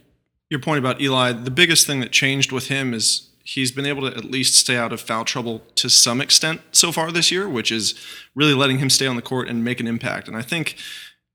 your 0.49 0.59
point 0.59 0.79
about 0.79 1.01
Eli, 1.01 1.33
the 1.33 1.51
biggest 1.51 1.85
thing 1.85 1.99
that 1.99 2.11
changed 2.11 2.51
with 2.51 2.67
him 2.67 2.93
is 2.93 3.29
he's 3.43 3.71
been 3.71 3.85
able 3.85 4.09
to 4.09 4.17
at 4.17 4.25
least 4.25 4.55
stay 4.55 4.75
out 4.75 4.91
of 4.91 4.99
foul 4.99 5.23
trouble 5.23 5.61
to 5.75 5.89
some 5.89 6.19
extent 6.19 6.61
so 6.71 6.91
far 6.91 7.11
this 7.11 7.31
year, 7.31 7.47
which 7.47 7.71
is 7.71 7.95
really 8.35 8.53
letting 8.53 8.79
him 8.79 8.89
stay 8.89 9.07
on 9.07 9.15
the 9.15 9.21
court 9.21 9.47
and 9.47 9.63
make 9.63 9.79
an 9.79 9.87
impact. 9.87 10.27
And 10.27 10.35
I 10.35 10.41
think 10.41 10.75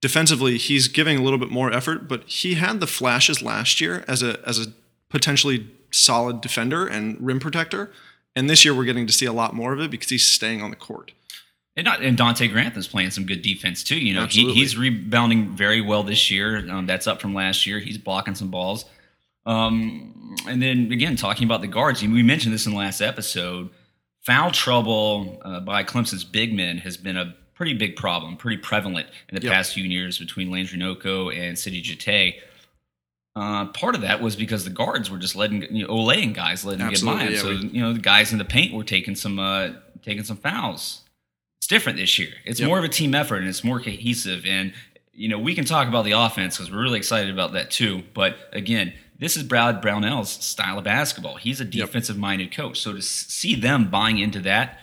defensively 0.00 0.58
he's 0.58 0.88
giving 0.88 1.18
a 1.18 1.22
little 1.22 1.38
bit 1.38 1.50
more 1.50 1.72
effort, 1.72 2.08
but 2.08 2.24
he 2.24 2.54
had 2.54 2.80
the 2.80 2.86
flashes 2.86 3.42
last 3.42 3.80
year 3.80 4.04
as 4.06 4.22
a 4.22 4.40
as 4.46 4.58
a 4.58 4.72
potentially 5.08 5.68
solid 5.90 6.40
defender 6.40 6.86
and 6.86 7.16
rim 7.20 7.38
protector. 7.40 7.90
And 8.34 8.48
this 8.48 8.64
year 8.64 8.74
we're 8.74 8.84
getting 8.84 9.06
to 9.06 9.12
see 9.12 9.26
a 9.26 9.32
lot 9.32 9.54
more 9.54 9.72
of 9.72 9.80
it 9.80 9.90
because 9.90 10.08
he's 10.08 10.26
staying 10.26 10.62
on 10.62 10.70
the 10.70 10.76
court. 10.76 11.12
And, 11.76 11.86
not, 11.86 12.02
and 12.02 12.18
Donte 12.18 12.50
Grantham's 12.50 12.86
playing 12.86 13.10
some 13.10 13.24
good 13.24 13.40
defense 13.40 13.82
too. 13.82 13.98
You 13.98 14.14
know, 14.14 14.26
he, 14.26 14.52
he's 14.52 14.76
rebounding 14.76 15.50
very 15.50 15.80
well 15.80 16.02
this 16.02 16.30
year. 16.30 16.70
Um, 16.70 16.86
that's 16.86 17.06
up 17.06 17.20
from 17.20 17.34
last 17.34 17.66
year. 17.66 17.78
He's 17.78 17.96
blocking 17.96 18.34
some 18.34 18.48
balls. 18.48 18.84
Um, 19.46 20.36
and 20.48 20.62
then 20.62 20.90
again, 20.92 21.16
talking 21.16 21.44
about 21.46 21.60
the 21.60 21.66
guards, 21.68 22.02
we 22.02 22.22
mentioned 22.22 22.54
this 22.54 22.66
in 22.66 22.72
the 22.72 22.78
last 22.78 23.00
episode. 23.00 23.70
Foul 24.20 24.50
trouble 24.52 25.40
uh, 25.44 25.60
by 25.60 25.82
Clemson's 25.82 26.24
big 26.24 26.54
men 26.54 26.78
has 26.78 26.96
been 26.96 27.16
a 27.16 27.34
pretty 27.54 27.74
big 27.74 27.96
problem, 27.96 28.36
pretty 28.36 28.56
prevalent 28.56 29.08
in 29.28 29.34
the 29.36 29.42
Yep. 29.42 29.52
past 29.52 29.74
few 29.74 29.84
years 29.84 30.18
between 30.18 30.50
Landry 30.50 30.78
Nnoko 30.78 31.36
and 31.36 31.58
Sidy 31.58 31.82
Djitte. 31.82 32.34
Uh, 33.34 33.66
part 33.68 33.94
of 33.94 34.02
that 34.02 34.20
was 34.20 34.36
because 34.36 34.64
the 34.64 34.70
guards 34.70 35.10
were 35.10 35.18
just 35.18 35.34
letting 35.34 35.62
you 35.74 35.86
know, 35.86 35.92
Olaying 35.92 36.34
guys 36.34 36.64
letting 36.64 36.80
them 36.80 36.90
get 36.92 37.04
by 37.04 37.24
yeah, 37.28 37.38
so 37.40 37.50
you 37.50 37.80
know 37.80 37.92
the 37.94 37.98
guys 38.00 38.30
in 38.30 38.38
the 38.38 38.44
paint 38.44 38.74
were 38.74 38.84
taking 38.84 39.14
some 39.14 39.38
uh, 39.38 39.70
taking 40.02 40.22
some 40.22 40.36
fouls. 40.36 41.00
It's 41.58 41.66
different 41.66 41.96
this 41.98 42.18
year. 42.18 42.28
It's 42.44 42.60
Yep. 42.60 42.68
more 42.68 42.78
of 42.78 42.84
a 42.84 42.88
team 42.88 43.14
effort 43.14 43.36
and 43.38 43.48
it's 43.48 43.64
more 43.64 43.80
cohesive. 43.80 44.44
And 44.46 44.74
you 45.14 45.28
know 45.28 45.38
we 45.38 45.54
can 45.54 45.64
talk 45.64 45.88
about 45.88 46.04
the 46.04 46.12
offense 46.12 46.58
because 46.58 46.70
we're 46.70 46.82
really 46.82 46.98
excited 46.98 47.30
about 47.32 47.54
that 47.54 47.70
too. 47.70 48.02
But 48.12 48.36
again, 48.52 48.92
this 49.22 49.36
is 49.36 49.44
Brad 49.44 49.80
Brownell's 49.80 50.30
style 50.30 50.78
of 50.78 50.84
basketball. 50.84 51.36
He's 51.36 51.60
a 51.60 51.64
defensive 51.64 52.18
minded 52.18 52.52
coach. 52.52 52.80
So 52.80 52.92
to 52.92 53.00
see 53.00 53.54
them 53.54 53.88
buying 53.88 54.18
into 54.18 54.40
that 54.40 54.80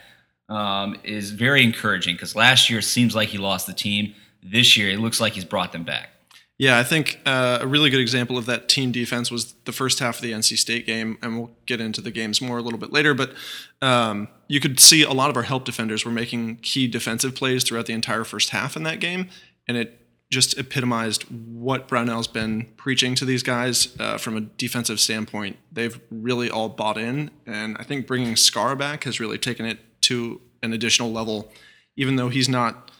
um, 0.47 0.95
is 1.03 1.31
very 1.31 1.61
encouraging 1.61 2.15
because 2.15 2.37
last 2.37 2.69
year 2.69 2.79
it 2.79 2.83
seems 2.83 3.13
like 3.13 3.29
he 3.29 3.37
lost 3.37 3.67
the 3.67 3.73
team. 3.73 4.15
This 4.41 4.77
year 4.77 4.91
it 4.91 4.99
looks 4.99 5.19
like 5.19 5.33
he's 5.33 5.43
brought 5.43 5.73
them 5.73 5.83
back. 5.83 6.11
Yeah, 6.57 6.79
I 6.79 6.83
think 6.85 7.19
uh, 7.25 7.59
a 7.61 7.67
really 7.67 7.89
good 7.89 7.99
example 7.99 8.37
of 8.37 8.45
that 8.45 8.69
team 8.69 8.93
defense 8.93 9.29
was 9.29 9.55
the 9.65 9.73
first 9.73 9.99
half 9.99 10.17
of 10.17 10.21
the 10.21 10.31
NC 10.31 10.57
State 10.57 10.85
game, 10.85 11.17
and 11.21 11.37
we'll 11.37 11.51
get 11.65 11.81
into 11.81 11.99
the 11.99 12.11
games 12.11 12.41
more 12.41 12.57
a 12.57 12.61
little 12.61 12.79
bit 12.79 12.93
later. 12.93 13.13
But 13.13 13.33
um, 13.81 14.29
you 14.47 14.61
could 14.61 14.79
see 14.79 15.03
a 15.03 15.11
lot 15.11 15.29
of 15.29 15.35
our 15.35 15.43
help 15.43 15.65
defenders 15.65 16.05
were 16.05 16.11
making 16.11 16.57
key 16.57 16.87
defensive 16.87 17.35
plays 17.35 17.63
throughout 17.63 17.87
the 17.87 17.93
entire 17.93 18.25
first 18.25 18.49
half 18.49 18.77
in 18.77 18.83
that 18.83 19.01
game, 19.01 19.29
and 19.67 19.75
it 19.75 19.99
just 20.29 20.57
epitomized 20.59 21.23
what 21.23 21.87
Brownell's 21.87 22.27
been 22.27 22.67
preaching 22.77 23.15
to 23.15 23.25
these 23.25 23.41
guys 23.41 23.95
uh, 23.99 24.17
from 24.17 24.37
a 24.37 24.41
defensive 24.41 24.99
standpoint. 24.99 25.57
They've 25.71 25.99
really 26.11 26.51
all 26.51 26.69
bought 26.69 26.97
in, 26.97 27.31
and 27.47 27.75
I 27.79 27.83
think 27.83 28.05
bringing 28.05 28.35
Skara 28.35 28.77
back 28.77 29.05
has 29.05 29.19
really 29.19 29.39
taken 29.39 29.65
it 29.65 29.79
to 30.01 30.39
an 30.61 30.73
additional 30.73 31.11
level. 31.11 31.51
Even 31.95 32.15
though 32.15 32.29
he's 32.29 32.47
not 32.47 32.91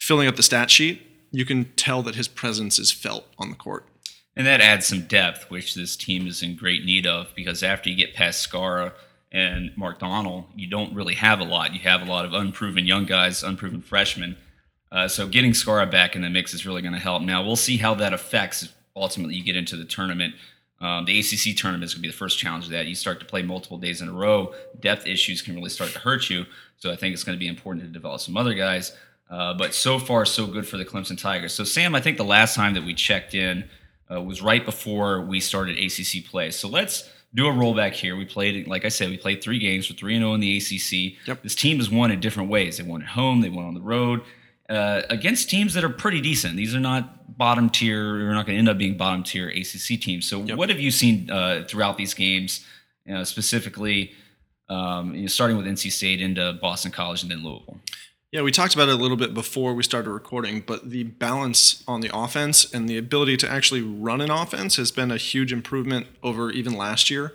filling 0.00 0.26
up 0.26 0.36
the 0.36 0.42
stat 0.42 0.70
sheet, 0.70 1.02
you 1.30 1.44
can 1.44 1.66
tell 1.76 2.02
that 2.02 2.16
his 2.16 2.28
presence 2.28 2.78
is 2.78 2.90
felt 2.90 3.26
on 3.38 3.50
the 3.50 3.56
court. 3.56 3.86
And 4.34 4.46
that 4.46 4.60
adds 4.60 4.86
some 4.86 5.02
depth, 5.02 5.50
which 5.50 5.74
this 5.74 5.96
team 5.96 6.26
is 6.26 6.42
in 6.42 6.56
great 6.56 6.84
need 6.84 7.06
of 7.06 7.34
because 7.34 7.62
after 7.62 7.90
you 7.90 7.96
get 7.96 8.14
past 8.14 8.48
Skara 8.48 8.92
and 9.30 9.70
Mark 9.76 10.00
Donnal, 10.00 10.46
you 10.56 10.68
don't 10.68 10.94
really 10.94 11.14
have 11.14 11.40
a 11.40 11.44
lot. 11.44 11.74
You 11.74 11.80
have 11.80 12.02
a 12.02 12.10
lot 12.10 12.24
of 12.24 12.32
unproven 12.32 12.86
young 12.86 13.04
guys, 13.04 13.42
unproven 13.42 13.82
freshmen. 13.82 14.36
Uh, 14.92 15.08
so 15.08 15.26
getting 15.26 15.52
Skara 15.52 15.90
back 15.90 16.14
in 16.14 16.22
the 16.22 16.28
mix 16.28 16.52
is 16.52 16.66
really 16.66 16.82
going 16.82 16.92
to 16.92 17.00
help. 17.00 17.22
Now, 17.22 17.42
we'll 17.42 17.56
see 17.56 17.78
how 17.78 17.94
that 17.94 18.12
affects 18.12 18.62
if 18.62 18.72
ultimately 18.94 19.34
you 19.34 19.42
get 19.42 19.56
into 19.56 19.74
the 19.74 19.86
tournament. 19.86 20.34
Um, 20.82 21.06
the 21.06 21.18
ACC 21.18 21.56
tournament 21.56 21.84
is 21.84 21.94
going 21.94 22.02
to 22.02 22.08
be 22.08 22.10
the 22.10 22.16
first 22.16 22.38
challenge 22.38 22.66
of 22.66 22.72
that. 22.72 22.86
You 22.86 22.94
start 22.94 23.18
to 23.20 23.24
play 23.24 23.42
multiple 23.42 23.78
days 23.78 24.02
in 24.02 24.08
a 24.08 24.12
row, 24.12 24.52
depth 24.80 25.06
issues 25.06 25.40
can 25.40 25.54
really 25.54 25.70
start 25.70 25.92
to 25.92 25.98
hurt 25.98 26.28
you. 26.28 26.44
So 26.76 26.92
I 26.92 26.96
think 26.96 27.14
it's 27.14 27.24
going 27.24 27.36
to 27.36 27.40
be 27.40 27.46
important 27.46 27.86
to 27.86 27.90
develop 27.90 28.20
some 28.20 28.36
other 28.36 28.52
guys. 28.52 28.94
Uh, 29.30 29.54
but 29.54 29.74
so 29.74 29.98
far, 29.98 30.26
so 30.26 30.46
good 30.46 30.68
for 30.68 30.76
the 30.76 30.84
Clemson 30.84 31.18
Tigers. 31.18 31.54
So, 31.54 31.64
Sam, 31.64 31.94
I 31.94 32.00
think 32.02 32.18
the 32.18 32.24
last 32.24 32.54
time 32.54 32.74
that 32.74 32.84
we 32.84 32.92
checked 32.92 33.34
in 33.34 33.64
uh, 34.12 34.20
was 34.20 34.42
right 34.42 34.62
before 34.62 35.22
we 35.22 35.40
started 35.40 35.78
ACC 35.78 36.22
play. 36.26 36.50
So 36.50 36.68
let's 36.68 37.08
do 37.32 37.46
a 37.46 37.50
rollback 37.50 37.92
here. 37.92 38.14
We 38.14 38.26
played, 38.26 38.66
like 38.66 38.84
I 38.84 38.88
said, 38.88 39.08
we 39.08 39.16
played 39.16 39.42
three 39.42 39.58
games. 39.58 39.88
We're 39.88 39.96
3 39.96 40.18
0 40.18 40.34
in 40.34 40.40
the 40.40 40.58
ACC. 40.58 41.26
Yep. 41.26 41.42
This 41.44 41.54
team 41.54 41.78
has 41.78 41.88
won 41.88 42.10
in 42.10 42.20
different 42.20 42.50
ways. 42.50 42.76
They 42.76 42.84
won 42.84 43.00
at 43.00 43.08
home, 43.08 43.40
they 43.40 43.48
won 43.48 43.64
on 43.64 43.72
the 43.72 43.80
road 43.80 44.22
uh, 44.72 45.02
against 45.10 45.50
teams 45.50 45.74
that 45.74 45.84
are 45.84 45.90
pretty 45.90 46.20
decent. 46.22 46.56
These 46.56 46.74
are 46.74 46.80
not 46.80 47.36
bottom 47.36 47.68
tier, 47.68 48.14
we're 48.14 48.32
not 48.32 48.46
going 48.46 48.56
to 48.56 48.58
end 48.58 48.68
up 48.68 48.78
being 48.78 48.96
bottom 48.96 49.22
tier 49.22 49.48
ACC 49.48 50.00
teams. 50.00 50.26
So, 50.26 50.40
what 50.40 50.70
have 50.70 50.80
you 50.80 50.90
seen 50.90 51.30
uh, 51.30 51.64
throughout 51.68 51.98
these 51.98 52.14
games, 52.14 52.64
you 53.04 53.12
know, 53.14 53.24
specifically? 53.24 54.12
Um, 54.68 55.14
you 55.14 55.22
know, 55.22 55.26
starting 55.26 55.58
with 55.58 55.66
NC 55.66 55.92
State 55.92 56.22
into 56.22 56.54
Boston 56.54 56.92
College 56.92 57.22
and 57.22 57.30
then 57.30 57.44
Louisville. 57.44 57.80
Yeah, 58.30 58.40
we 58.40 58.50
talked 58.50 58.72
about 58.72 58.88
it 58.88 58.94
a 58.94 58.96
little 58.96 59.18
bit 59.18 59.34
before 59.34 59.74
we 59.74 59.82
started 59.82 60.10
recording, 60.10 60.62
but 60.66 60.88
the 60.88 61.02
balance 61.02 61.84
on 61.86 62.00
the 62.00 62.10
offense 62.14 62.72
and 62.72 62.88
the 62.88 62.96
ability 62.96 63.36
to 63.38 63.50
actually 63.50 63.82
run 63.82 64.22
an 64.22 64.30
offense 64.30 64.76
has 64.76 64.90
been 64.90 65.10
a 65.10 65.18
huge 65.18 65.52
improvement 65.52 66.06
over 66.22 66.50
even 66.50 66.72
last 66.72 67.10
year. 67.10 67.34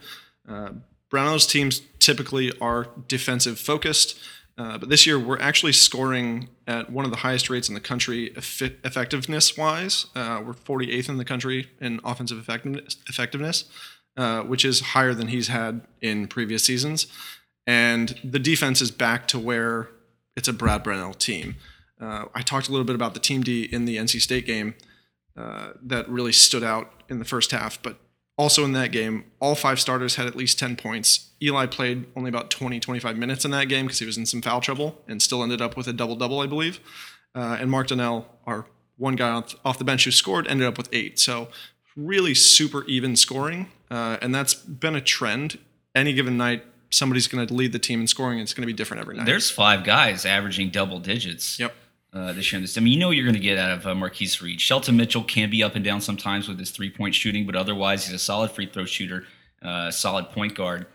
Uh, 0.50 0.70
Brownell's 1.12 1.46
teams 1.46 1.82
typically 2.00 2.52
are 2.60 2.88
defensive 3.08 3.60
focused, 3.60 4.18
uh, 4.58 4.78
but 4.78 4.90
this 4.90 5.06
year 5.06 5.20
we're 5.20 5.40
actually 5.40 5.74
scoring 5.74 6.50
at 6.66 6.90
one 6.90 7.06
of 7.06 7.12
the 7.12 7.18
highest 7.18 7.50
rates 7.50 7.68
in 7.70 7.76
the 7.76 7.82
country 7.82 8.36
effi- 8.36 8.76
effectiveness 8.84 9.56
wise. 9.58 10.08
Uh, 10.16 10.42
we're 10.46 10.54
48th 10.54 11.10
in 11.10 11.18
the 11.18 11.26
country 11.26 11.70
in 11.80 12.00
offensive 12.04 12.40
effectiveness, 12.40 12.98
effectiveness 13.08 13.66
uh, 14.18 14.42
which 14.42 14.66
is 14.66 14.80
higher 14.80 15.14
than 15.14 15.28
he's 15.28 15.48
had 15.48 15.82
in 16.02 16.28
previous 16.28 16.64
seasons. 16.64 17.06
And 17.68 18.20
the 18.24 18.40
defense 18.40 18.82
is 18.82 18.90
back 18.90 19.28
to 19.28 19.38
where 19.40 19.90
it's 20.36 20.48
a 20.48 20.54
Brad 20.54 20.84
Brownell 20.84 21.14
team. 21.14 21.56
Uh, 22.02 22.26
I 22.34 22.42
talked 22.42 22.68
a 22.68 22.72
little 22.72 22.86
bit 22.86 22.96
about 22.96 23.14
the 23.14 23.20
team 23.20 23.44
D 23.44 23.64
in 23.64 23.86
the 23.86 23.98
NC 23.98 24.22
State 24.22 24.48
game 24.48 24.74
uh, 25.38 25.74
that 25.84 26.10
really 26.10 26.32
stood 26.32 26.64
out 26.64 27.04
in 27.10 27.20
the 27.20 27.26
first 27.26 27.52
half, 27.52 27.80
but 27.82 28.00
also 28.38 28.64
in 28.64 28.74
that 28.74 28.92
game, 28.92 29.26
all 29.40 29.56
five 29.56 29.80
starters 29.80 30.16
had 30.16 30.28
at 30.28 30.36
least 30.36 30.60
10 30.60 30.76
points. 30.76 31.32
Eli 31.42 31.66
played 31.66 32.06
only 32.16 32.30
about 32.30 32.50
20, 32.50 32.80
25 32.80 33.18
minutes 33.18 33.44
in 33.44 33.52
that 33.52 33.68
game 33.68 33.86
because 33.86 34.00
he 34.00 34.06
was 34.06 34.18
in 34.18 34.26
some 34.26 34.42
foul 34.42 34.62
trouble 34.62 35.02
and 35.08 35.22
still 35.22 35.44
ended 35.44 35.62
up 35.62 35.76
with 35.76 35.88
a 35.88 35.94
double 35.94 36.16
double, 36.16 36.40
I 36.40 36.48
believe. 36.48 36.80
Uh, 37.36 37.58
and 37.60 37.70
Mark 37.70 37.88
Donnal, 37.88 38.26
our 38.46 38.66
one 38.98 39.16
guy 39.16 39.30
off, 39.30 39.56
off 39.66 39.78
the 39.78 39.84
bench 39.84 40.06
who 40.06 40.12
scored, 40.12 40.48
ended 40.48 40.68
up 40.68 40.78
with 40.78 40.90
eight. 40.92 41.20
So 41.20 41.50
really 41.96 42.36
super 42.36 42.84
even 42.86 43.16
scoring. 43.16 43.72
Uh, 43.90 44.18
and 44.22 44.34
that's 44.34 44.54
been 44.54 44.96
a 44.96 45.02
trend. 45.02 45.58
Any 45.96 46.14
given 46.14 46.38
night, 46.38 46.64
somebody's 46.92 47.28
going 47.28 47.46
to 47.46 47.54
lead 47.54 47.72
the 47.72 47.80
team 47.80 48.02
in 48.02 48.08
scoring. 48.08 48.40
And 48.40 48.44
it's 48.44 48.54
going 48.54 48.64
to 48.64 48.68
be 48.68 48.74
different 48.74 49.02
every 49.02 49.18
night. 49.18 49.26
There's 49.26 49.50
five 49.50 49.84
guys 49.84 50.26
averaging 50.26 50.70
double 50.70 51.00
digits. 51.00 51.60
Yep. 51.60 51.74
Uh, 52.18 52.34
this 52.34 52.52
year 52.52 52.58
in 52.58 52.64
this, 52.64 52.78
I 52.78 52.82
mean, 52.82 52.94
you 52.94 53.00
know, 53.00 53.12
you're 53.12 53.26
going 53.26 53.36
to 53.36 53.40
get 53.40 53.60
out 53.60 53.78
of 53.78 53.86
uh, 53.86 53.94
Marquise 53.94 54.42
Reed. 54.42 54.60
Shelton 54.60 54.98
Mitchell 54.98 55.24
can 55.24 55.52
be 55.52 55.62
up 55.62 55.76
and 55.76 55.86
down 55.86 56.02
sometimes 56.02 56.48
with 56.48 56.58
his 56.58 56.72
three 56.72 56.90
point 56.90 57.14
shooting, 57.14 57.46
but 57.46 57.56
otherwise, 57.56 58.06
he's 58.06 58.16
a 58.16 58.20
solid 58.20 58.50
free 58.50 58.66
throw 58.66 58.86
shooter, 58.86 59.26
uh, 59.62 59.92
solid 59.92 60.30
point 60.30 60.56
guard. 60.56 60.88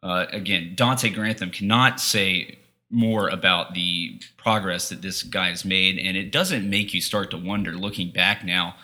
Uh, 0.00 0.26
again, 0.30 0.74
Donte 0.76 1.12
Grantham 1.12 1.50
cannot 1.50 1.98
say 1.98 2.60
more 2.88 3.28
about 3.28 3.74
the 3.74 4.20
progress 4.36 4.90
that 4.90 5.02
this 5.02 5.24
guy 5.24 5.48
has 5.48 5.64
made, 5.64 5.98
and 5.98 6.16
it 6.16 6.30
doesn't 6.30 6.68
make 6.70 6.94
you 6.94 7.00
start 7.00 7.32
to 7.32 7.36
wonder, 7.36 7.72
looking 7.72 8.12
back 8.12 8.44
now, 8.44 8.76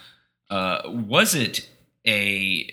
uh, 0.51 0.83
was 0.87 1.37
it 1.37 1.69
a 2.05 2.69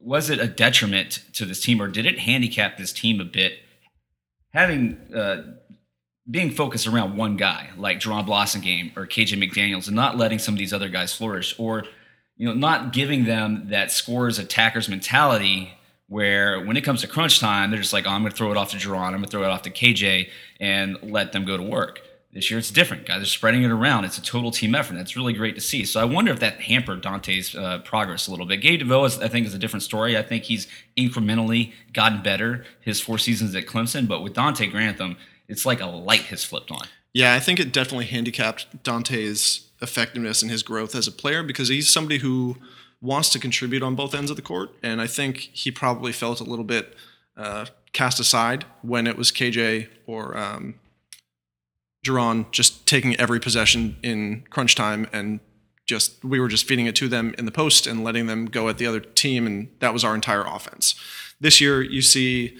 was 0.00 0.30
it 0.30 0.38
a 0.38 0.46
detriment 0.46 1.22
to 1.34 1.44
this 1.44 1.60
team, 1.60 1.82
or 1.82 1.88
did 1.88 2.06
it 2.06 2.20
handicap 2.20 2.78
this 2.78 2.94
team 2.94 3.20
a 3.20 3.24
bit? 3.26 3.58
Having 4.54 5.14
uh, 5.14 5.57
being 6.30 6.50
focused 6.50 6.86
around 6.86 7.16
one 7.16 7.36
guy 7.36 7.70
like 7.76 8.00
Jaron 8.00 8.26
Blossomgame 8.26 8.96
or 8.96 9.06
KJ 9.06 9.42
McDaniels, 9.42 9.86
and 9.86 9.96
not 9.96 10.16
letting 10.16 10.38
some 10.38 10.54
of 10.54 10.58
these 10.58 10.72
other 10.72 10.88
guys 10.88 11.14
flourish, 11.14 11.54
or 11.58 11.84
you 12.36 12.46
know, 12.46 12.54
not 12.54 12.92
giving 12.92 13.24
them 13.24 13.68
that 13.70 13.90
scorers 13.90 14.38
attackers 14.38 14.88
mentality 14.88 15.72
where 16.08 16.64
when 16.64 16.76
it 16.76 16.82
comes 16.82 17.02
to 17.02 17.06
crunch 17.06 17.38
time, 17.38 17.70
they're 17.70 17.80
just 17.80 17.92
like, 17.92 18.06
oh, 18.06 18.10
I'm 18.10 18.22
going 18.22 18.32
to 18.32 18.36
throw 18.36 18.50
it 18.50 18.56
off 18.56 18.70
to 18.70 18.76
Jaron, 18.78 19.08
I'm 19.08 19.12
going 19.12 19.24
to 19.24 19.30
throw 19.30 19.42
it 19.42 19.48
off 19.48 19.62
to 19.62 19.70
KJ, 19.70 20.28
and 20.58 20.96
let 21.02 21.32
them 21.32 21.44
go 21.44 21.56
to 21.56 21.62
work. 21.62 22.00
This 22.32 22.50
year 22.50 22.58
it's 22.58 22.70
different. 22.70 23.06
Guys 23.06 23.22
are 23.22 23.26
spreading 23.26 23.62
it 23.62 23.70
around. 23.70 24.04
It's 24.04 24.18
a 24.18 24.22
total 24.22 24.50
team 24.50 24.74
effort. 24.74 24.94
That's 24.94 25.16
really 25.16 25.32
great 25.32 25.54
to 25.54 25.62
see. 25.62 25.84
So 25.84 25.98
I 25.98 26.04
wonder 26.04 26.30
if 26.30 26.40
that 26.40 26.60
hampered 26.60 27.02
Donte's 27.02 27.54
uh, 27.54 27.78
progress 27.80 28.26
a 28.26 28.30
little 28.30 28.44
bit. 28.44 28.58
Gabe 28.58 28.80
DeVoe, 28.80 29.04
is, 29.06 29.18
I 29.18 29.28
think, 29.28 29.46
is 29.46 29.54
a 29.54 29.58
different 29.58 29.82
story. 29.82 30.16
I 30.16 30.22
think 30.22 30.44
he's 30.44 30.68
incrementally 30.96 31.72
gotten 31.94 32.22
better 32.22 32.64
his 32.82 33.00
four 33.00 33.16
seasons 33.16 33.54
at 33.54 33.64
Clemson. 33.64 34.06
But 34.06 34.22
with 34.22 34.34
Donte 34.34 34.70
Grantham, 34.70 35.16
it's 35.48 35.64
like 35.64 35.80
a 35.80 35.86
light 35.86 36.22
has 36.22 36.44
flipped 36.44 36.70
on. 36.70 36.82
Yeah, 37.12 37.34
I 37.34 37.40
think 37.40 37.58
it 37.58 37.72
definitely 37.72 38.06
handicapped 38.06 38.82
Donte's 38.82 39.68
effectiveness 39.80 40.42
and 40.42 40.50
his 40.50 40.62
growth 40.62 40.94
as 40.94 41.06
a 41.06 41.12
player 41.12 41.42
because 41.42 41.68
he's 41.68 41.88
somebody 41.88 42.18
who 42.18 42.56
wants 43.00 43.28
to 43.30 43.38
contribute 43.38 43.82
on 43.82 43.94
both 43.94 44.14
ends 44.14 44.30
of 44.30 44.36
the 44.36 44.42
court. 44.42 44.70
And 44.82 45.00
I 45.00 45.06
think 45.06 45.38
he 45.52 45.70
probably 45.70 46.12
felt 46.12 46.40
a 46.40 46.44
little 46.44 46.64
bit 46.64 46.94
uh, 47.36 47.66
cast 47.92 48.20
aside 48.20 48.64
when 48.82 49.06
it 49.06 49.16
was 49.16 49.30
KJ 49.30 49.88
or 50.06 50.36
um, 50.36 50.74
Jaron 52.04 52.50
just 52.50 52.86
taking 52.86 53.16
every 53.16 53.40
possession 53.40 53.96
in 54.02 54.44
crunch 54.50 54.74
time 54.74 55.06
and 55.12 55.40
just 55.86 56.22
we 56.22 56.38
were 56.38 56.48
just 56.48 56.66
feeding 56.66 56.86
it 56.86 56.94
to 56.96 57.08
them 57.08 57.34
in 57.38 57.46
the 57.46 57.50
post 57.50 57.86
and 57.86 58.04
letting 58.04 58.26
them 58.26 58.46
go 58.46 58.68
at 58.68 58.76
the 58.76 58.86
other 58.86 59.00
team 59.00 59.46
and 59.46 59.68
that 59.78 59.92
was 59.92 60.04
our 60.04 60.14
entire 60.14 60.42
offense. 60.42 60.94
This 61.40 61.60
year 61.60 61.80
you 61.80 62.02
see 62.02 62.56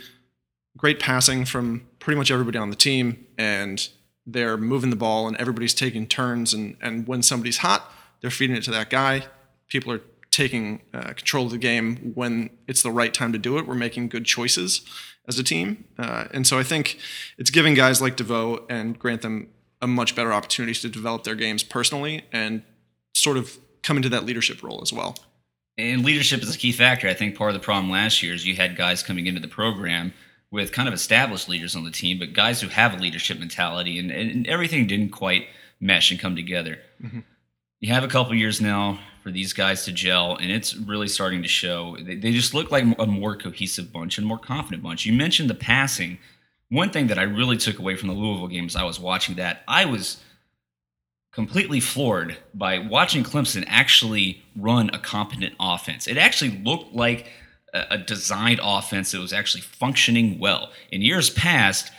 great 0.76 0.98
passing 0.98 1.44
from 1.44 1.87
pretty 2.08 2.16
much 2.16 2.30
everybody 2.30 2.56
on 2.56 2.70
the 2.70 2.76
team 2.76 3.26
and 3.36 3.90
they're 4.24 4.56
moving 4.56 4.88
the 4.88 4.96
ball 4.96 5.28
and 5.28 5.36
everybody's 5.36 5.74
taking 5.74 6.06
turns 6.06 6.54
and 6.54 6.74
and 6.80 7.06
when 7.06 7.22
somebody's 7.22 7.58
hot 7.58 7.92
they're 8.22 8.30
feeding 8.30 8.56
it 8.56 8.62
to 8.62 8.70
that 8.70 8.88
guy. 8.88 9.26
People 9.68 9.92
are 9.92 10.00
taking 10.30 10.80
uh, 10.94 11.12
control 11.12 11.44
of 11.44 11.50
the 11.50 11.58
game 11.58 12.12
when 12.14 12.48
it's 12.66 12.82
the 12.82 12.90
right 12.90 13.12
time 13.12 13.30
to 13.34 13.38
do 13.38 13.58
it. 13.58 13.66
We're 13.66 13.74
making 13.74 14.08
good 14.08 14.24
choices 14.24 14.80
as 15.28 15.38
a 15.38 15.44
team 15.44 15.84
uh, 15.98 16.24
and 16.32 16.46
so 16.46 16.58
i 16.58 16.62
think 16.62 16.98
it's 17.36 17.50
giving 17.50 17.74
guys 17.74 18.00
like 18.00 18.16
devoe 18.16 18.64
and 18.70 18.98
grantham 18.98 19.50
a 19.82 19.86
much 19.86 20.16
better 20.16 20.32
opportunity 20.32 20.72
to 20.72 20.88
develop 20.88 21.24
their 21.24 21.34
games 21.34 21.62
personally 21.62 22.24
and 22.32 22.62
sort 23.12 23.36
of 23.36 23.58
come 23.82 23.98
into 23.98 24.08
that 24.08 24.24
leadership 24.24 24.62
role 24.62 24.80
as 24.80 24.94
well. 24.94 25.14
And 25.76 26.06
leadership 26.06 26.42
is 26.42 26.54
a 26.54 26.58
key 26.58 26.72
factor. 26.72 27.06
I 27.06 27.12
think 27.12 27.36
part 27.36 27.50
of 27.50 27.54
the 27.60 27.64
problem 27.64 27.90
last 27.90 28.22
year 28.22 28.32
is 28.32 28.46
you 28.46 28.56
had 28.56 28.76
guys 28.76 29.02
coming 29.02 29.26
into 29.26 29.42
the 29.42 29.46
program 29.46 30.14
with 30.50 30.72
kind 30.72 30.88
of 30.88 30.94
established 30.94 31.48
leaders 31.48 31.76
on 31.76 31.84
the 31.84 31.90
team, 31.90 32.18
but 32.18 32.32
guys 32.32 32.60
who 32.60 32.68
have 32.68 32.94
a 32.94 33.02
leadership 33.02 33.38
mentality, 33.38 33.98
and, 33.98 34.10
and 34.10 34.46
everything 34.46 34.86
didn't 34.86 35.10
quite 35.10 35.46
mesh 35.80 36.10
and 36.10 36.18
come 36.18 36.34
together. 36.34 36.78
Mm-hmm. 37.02 37.20
You 37.80 37.92
have 37.92 38.02
a 38.02 38.08
couple 38.08 38.34
years 38.34 38.60
now 38.60 38.98
for 39.22 39.30
these 39.30 39.52
guys 39.52 39.84
to 39.84 39.92
gel, 39.92 40.36
and 40.36 40.50
it's 40.50 40.74
really 40.74 41.06
starting 41.06 41.42
to 41.42 41.48
show. 41.48 41.96
They, 42.00 42.16
they 42.16 42.32
just 42.32 42.54
look 42.54 42.70
like 42.70 42.84
a 42.98 43.06
more 43.06 43.36
cohesive 43.36 43.92
bunch 43.92 44.18
and 44.18 44.26
more 44.26 44.38
confident 44.38 44.82
bunch. 44.82 45.06
You 45.06 45.12
mentioned 45.12 45.50
the 45.50 45.54
passing. 45.54 46.18
One 46.70 46.90
thing 46.90 47.06
that 47.06 47.18
I 47.18 47.22
really 47.22 47.56
took 47.56 47.78
away 47.78 47.94
from 47.96 48.08
the 48.08 48.14
Louisville 48.14 48.48
games, 48.48 48.74
I 48.74 48.84
was 48.84 48.98
watching 48.98 49.36
that. 49.36 49.62
I 49.68 49.84
was 49.84 50.22
completely 51.30 51.78
floored 51.78 52.36
by 52.52 52.78
watching 52.78 53.22
Clemson 53.22 53.64
actually 53.68 54.42
run 54.56 54.90
a 54.92 54.98
competent 54.98 55.54
offense. 55.60 56.08
It 56.08 56.16
actually 56.16 56.58
looked 56.64 56.94
like 56.94 57.30
a, 57.74 57.98
designed 57.98 58.60
offense 58.62 59.12
that 59.12 59.20
was 59.20 59.32
actually 59.32 59.60
functioning 59.60 60.38
well. 60.38 60.70
In 60.90 61.02
years 61.02 61.30
past, 61.30 61.92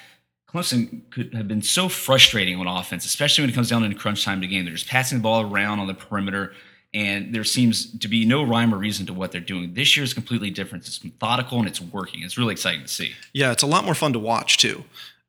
Clemson 0.52 1.02
could 1.12 1.34
have 1.34 1.48
been 1.48 1.62
so 1.62 1.90
frustrating 1.90 2.60
on 2.60 2.68
offense, 2.68 3.06
especially 3.06 3.44
when 3.44 3.52
it 3.52 3.54
comes 3.54 3.70
down 3.70 3.84
in 3.84 3.94
crunch 3.96 4.26
time 4.26 4.42
to 4.42 4.48
game. 4.48 4.66
They're 4.66 4.74
just 4.74 4.88
passing 4.88 5.20
the 5.20 5.22
ball 5.22 5.42
around 5.42 5.80
on 5.80 5.88
the 5.88 5.94
perimeter, 5.94 6.54
and 6.94 7.34
there 7.36 7.44
seems 7.44 7.98
to 8.00 8.08
be 8.08 8.26
no 8.26 8.44
rhyme 8.44 8.74
or 8.74 8.78
reason 8.78 9.06
to 9.06 9.14
what 9.14 9.32
they're 9.32 9.42
doing. 9.42 9.76
This 9.76 9.96
year 9.96 10.04
is 10.04 10.14
completely 10.14 10.50
different. 10.50 10.88
It's 10.88 11.04
methodical 11.04 11.60
and 11.60 11.68
it's 11.68 11.80
working. 11.80 12.24
It's 12.24 12.38
really 12.38 12.54
exciting 12.54 12.82
to 12.82 12.88
see. 12.88 13.14
Yeah, 13.32 13.52
it's 13.52 13.64
a 13.64 13.68
lot 13.68 13.86
more 13.86 13.94
fun 13.94 14.14
to 14.14 14.20
watch 14.20 14.58
too. 14.58 14.86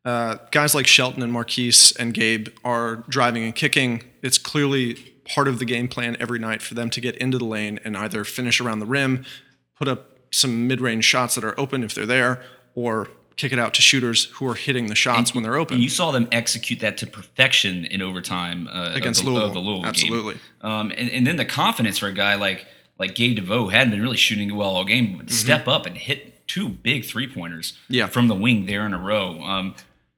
Uh, 0.06 0.38
guys 0.50 0.74
like 0.74 0.86
Shelton 0.86 1.22
and 1.22 1.30
Marquise 1.30 1.92
and 1.98 2.14
Gabe 2.14 2.48
are 2.64 3.04
driving 3.08 3.44
and 3.44 3.54
kicking. 3.54 4.02
It's 4.22 4.38
clearly 4.38 4.94
part 5.26 5.46
of 5.46 5.58
the 5.58 5.66
game 5.66 5.88
plan 5.88 6.16
every 6.18 6.38
night 6.38 6.62
for 6.62 6.72
them 6.74 6.88
to 6.90 7.00
get 7.00 7.16
into 7.16 7.36
the 7.36 7.44
lane 7.44 7.78
and 7.84 7.96
either 7.96 8.24
finish 8.24 8.60
around 8.60 8.78
the 8.78 8.86
rim, 8.86 9.26
put 9.76 9.86
up 9.86 10.09
some 10.30 10.66
mid-range 10.66 11.04
shots 11.04 11.34
that 11.34 11.44
are 11.44 11.58
open 11.58 11.82
if 11.82 11.94
they're 11.94 12.06
there, 12.06 12.42
or 12.74 13.08
kick 13.36 13.52
it 13.52 13.58
out 13.58 13.72
to 13.74 13.80
shooters 13.80 14.24
who 14.24 14.46
are 14.46 14.54
hitting 14.54 14.88
the 14.88 14.94
shots 14.94 15.30
and, 15.30 15.36
when 15.36 15.42
they're 15.44 15.56
open. 15.56 15.80
you 15.80 15.88
saw 15.88 16.10
them 16.10 16.28
execute 16.30 16.80
that 16.80 16.98
to 16.98 17.06
perfection 17.06 17.86
in 17.86 18.02
overtime 18.02 18.68
uh, 18.68 18.92
against 18.94 19.24
the, 19.24 19.30
Louisville. 19.30 19.54
The 19.54 19.60
Louisville 19.60 19.86
Absolutely. 19.86 20.36
Um, 20.60 20.92
and, 20.96 21.10
and 21.10 21.26
then 21.26 21.36
the 21.36 21.46
confidence 21.46 21.98
for 21.98 22.06
a 22.06 22.12
guy 22.12 22.34
like 22.34 22.66
like 22.98 23.14
Gabe 23.14 23.36
DeVoe 23.36 23.68
hadn't 23.68 23.92
been 23.92 24.02
really 24.02 24.18
shooting 24.18 24.54
well 24.54 24.76
all 24.76 24.84
game, 24.84 25.16
but 25.16 25.26
mm-hmm. 25.26 25.34
step 25.34 25.66
up 25.66 25.86
and 25.86 25.96
hit 25.96 26.46
two 26.46 26.68
big 26.68 27.06
three 27.06 27.26
pointers 27.26 27.78
yeah. 27.88 28.06
from 28.06 28.28
the 28.28 28.34
wing 28.34 28.66
there 28.66 28.84
in 28.84 28.92
a 28.92 28.98
row. 28.98 29.40
Um, 29.40 29.74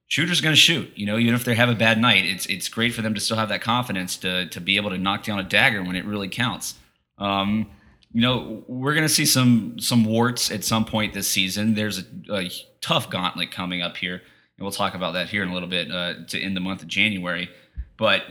shooters 0.08 0.40
going 0.40 0.54
to 0.54 0.60
shoot. 0.60 0.90
You 0.96 1.06
know, 1.06 1.16
even 1.16 1.34
if 1.34 1.44
they 1.44 1.54
have 1.54 1.68
a 1.68 1.76
bad 1.76 2.00
night, 2.00 2.24
it's 2.24 2.46
it's 2.46 2.68
great 2.68 2.92
for 2.92 3.02
them 3.02 3.14
to 3.14 3.20
still 3.20 3.36
have 3.36 3.50
that 3.50 3.62
confidence 3.62 4.16
to 4.18 4.46
to 4.48 4.60
be 4.60 4.76
able 4.76 4.90
to 4.90 4.98
knock 4.98 5.22
down 5.22 5.38
a 5.38 5.44
dagger 5.44 5.82
when 5.84 5.94
it 5.94 6.04
really 6.04 6.28
counts. 6.28 6.74
Um, 7.18 7.70
you 8.12 8.20
know, 8.20 8.62
we're 8.66 8.94
going 8.94 9.06
to 9.06 9.12
see 9.12 9.24
some 9.24 9.78
some 9.78 10.04
warts 10.04 10.50
at 10.50 10.64
some 10.64 10.84
point 10.84 11.14
this 11.14 11.28
season. 11.28 11.74
There's 11.74 11.98
a, 11.98 12.04
a, 12.30 12.50
tough 12.80 13.08
gauntlet 13.08 13.52
coming 13.52 13.80
up 13.80 13.96
here, 13.96 14.14
and 14.14 14.64
we'll 14.64 14.72
talk 14.72 14.94
about 14.94 15.12
that 15.12 15.28
here 15.28 15.42
in 15.42 15.48
a 15.48 15.54
little 15.54 15.68
bit 15.68 15.90
uh, 15.90 16.14
to 16.28 16.40
end 16.40 16.56
the 16.56 16.60
month 16.60 16.82
of 16.82 16.88
January. 16.88 17.48
But 17.96 18.22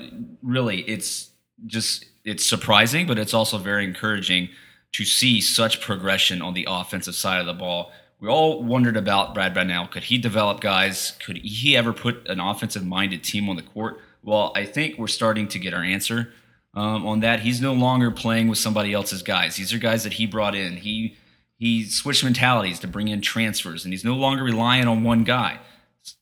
really, 0.44 0.82
it's 0.82 1.30
just 1.66 2.06
it's 2.24 2.46
surprising, 2.46 3.08
but 3.08 3.18
it's 3.18 3.34
also 3.34 3.58
very 3.58 3.84
encouraging 3.84 4.50
to 4.94 5.06
see 5.06 5.42
such 5.42 5.82
progression 5.82 6.42
on 6.42 6.54
the 6.54 6.68
offensive 6.70 7.16
side 7.16 7.40
of 7.40 7.46
the 7.46 7.54
ball. 7.54 7.92
We 8.20 8.28
all 8.28 8.62
wondered 8.62 8.98
about 8.98 9.34
Brad 9.34 9.54
Brownell. 9.54 9.88
Could 9.88 10.04
he 10.04 10.20
develop 10.20 10.60
guys? 10.60 11.14
Could 11.24 11.38
he 11.38 11.76
ever 11.76 11.92
put 11.92 12.28
an 12.28 12.40
offensive 12.40 12.86
minded 12.86 13.24
team 13.24 13.50
on 13.50 13.56
the 13.56 13.64
court? 13.64 14.00
Well, 14.22 14.52
I 14.56 14.66
think 14.66 15.00
we're 15.00 15.08
starting 15.08 15.48
to 15.48 15.58
get 15.58 15.74
our 15.74 15.82
answer 15.82 16.32
um, 16.74 17.06
on 17.06 17.20
that. 17.22 17.42
He's 17.42 17.62
no 17.62 17.74
longer 17.74 18.12
playing 18.12 18.48
with 18.48 18.58
somebody 18.58 18.94
else's 18.94 19.24
guys. 19.24 19.56
These 19.56 19.74
are 19.74 19.78
guys 19.78 20.04
that 20.04 20.14
he 20.14 20.26
brought 20.26 20.56
in. 20.56 20.78
He 20.78 21.18
he 21.58 21.86
switched 21.86 22.24
mentalities 22.24 22.80
to 22.80 22.88
bring 22.88 23.08
in 23.08 23.22
transfers, 23.22 23.86
and 23.86 23.94
he's 23.94 24.04
no 24.04 24.16
longer 24.16 24.44
relying 24.44 24.88
on 24.88 25.04
one 25.04 25.24
guy. 25.24 25.60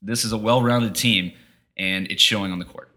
This 0.02 0.26
is 0.26 0.34
a 0.34 0.38
well-rounded 0.38 0.96
team, 0.96 1.32
and 1.78 2.12
it's 2.12 2.22
showing 2.22 2.52
on 2.52 2.60
the 2.60 2.66
court. 2.66 2.92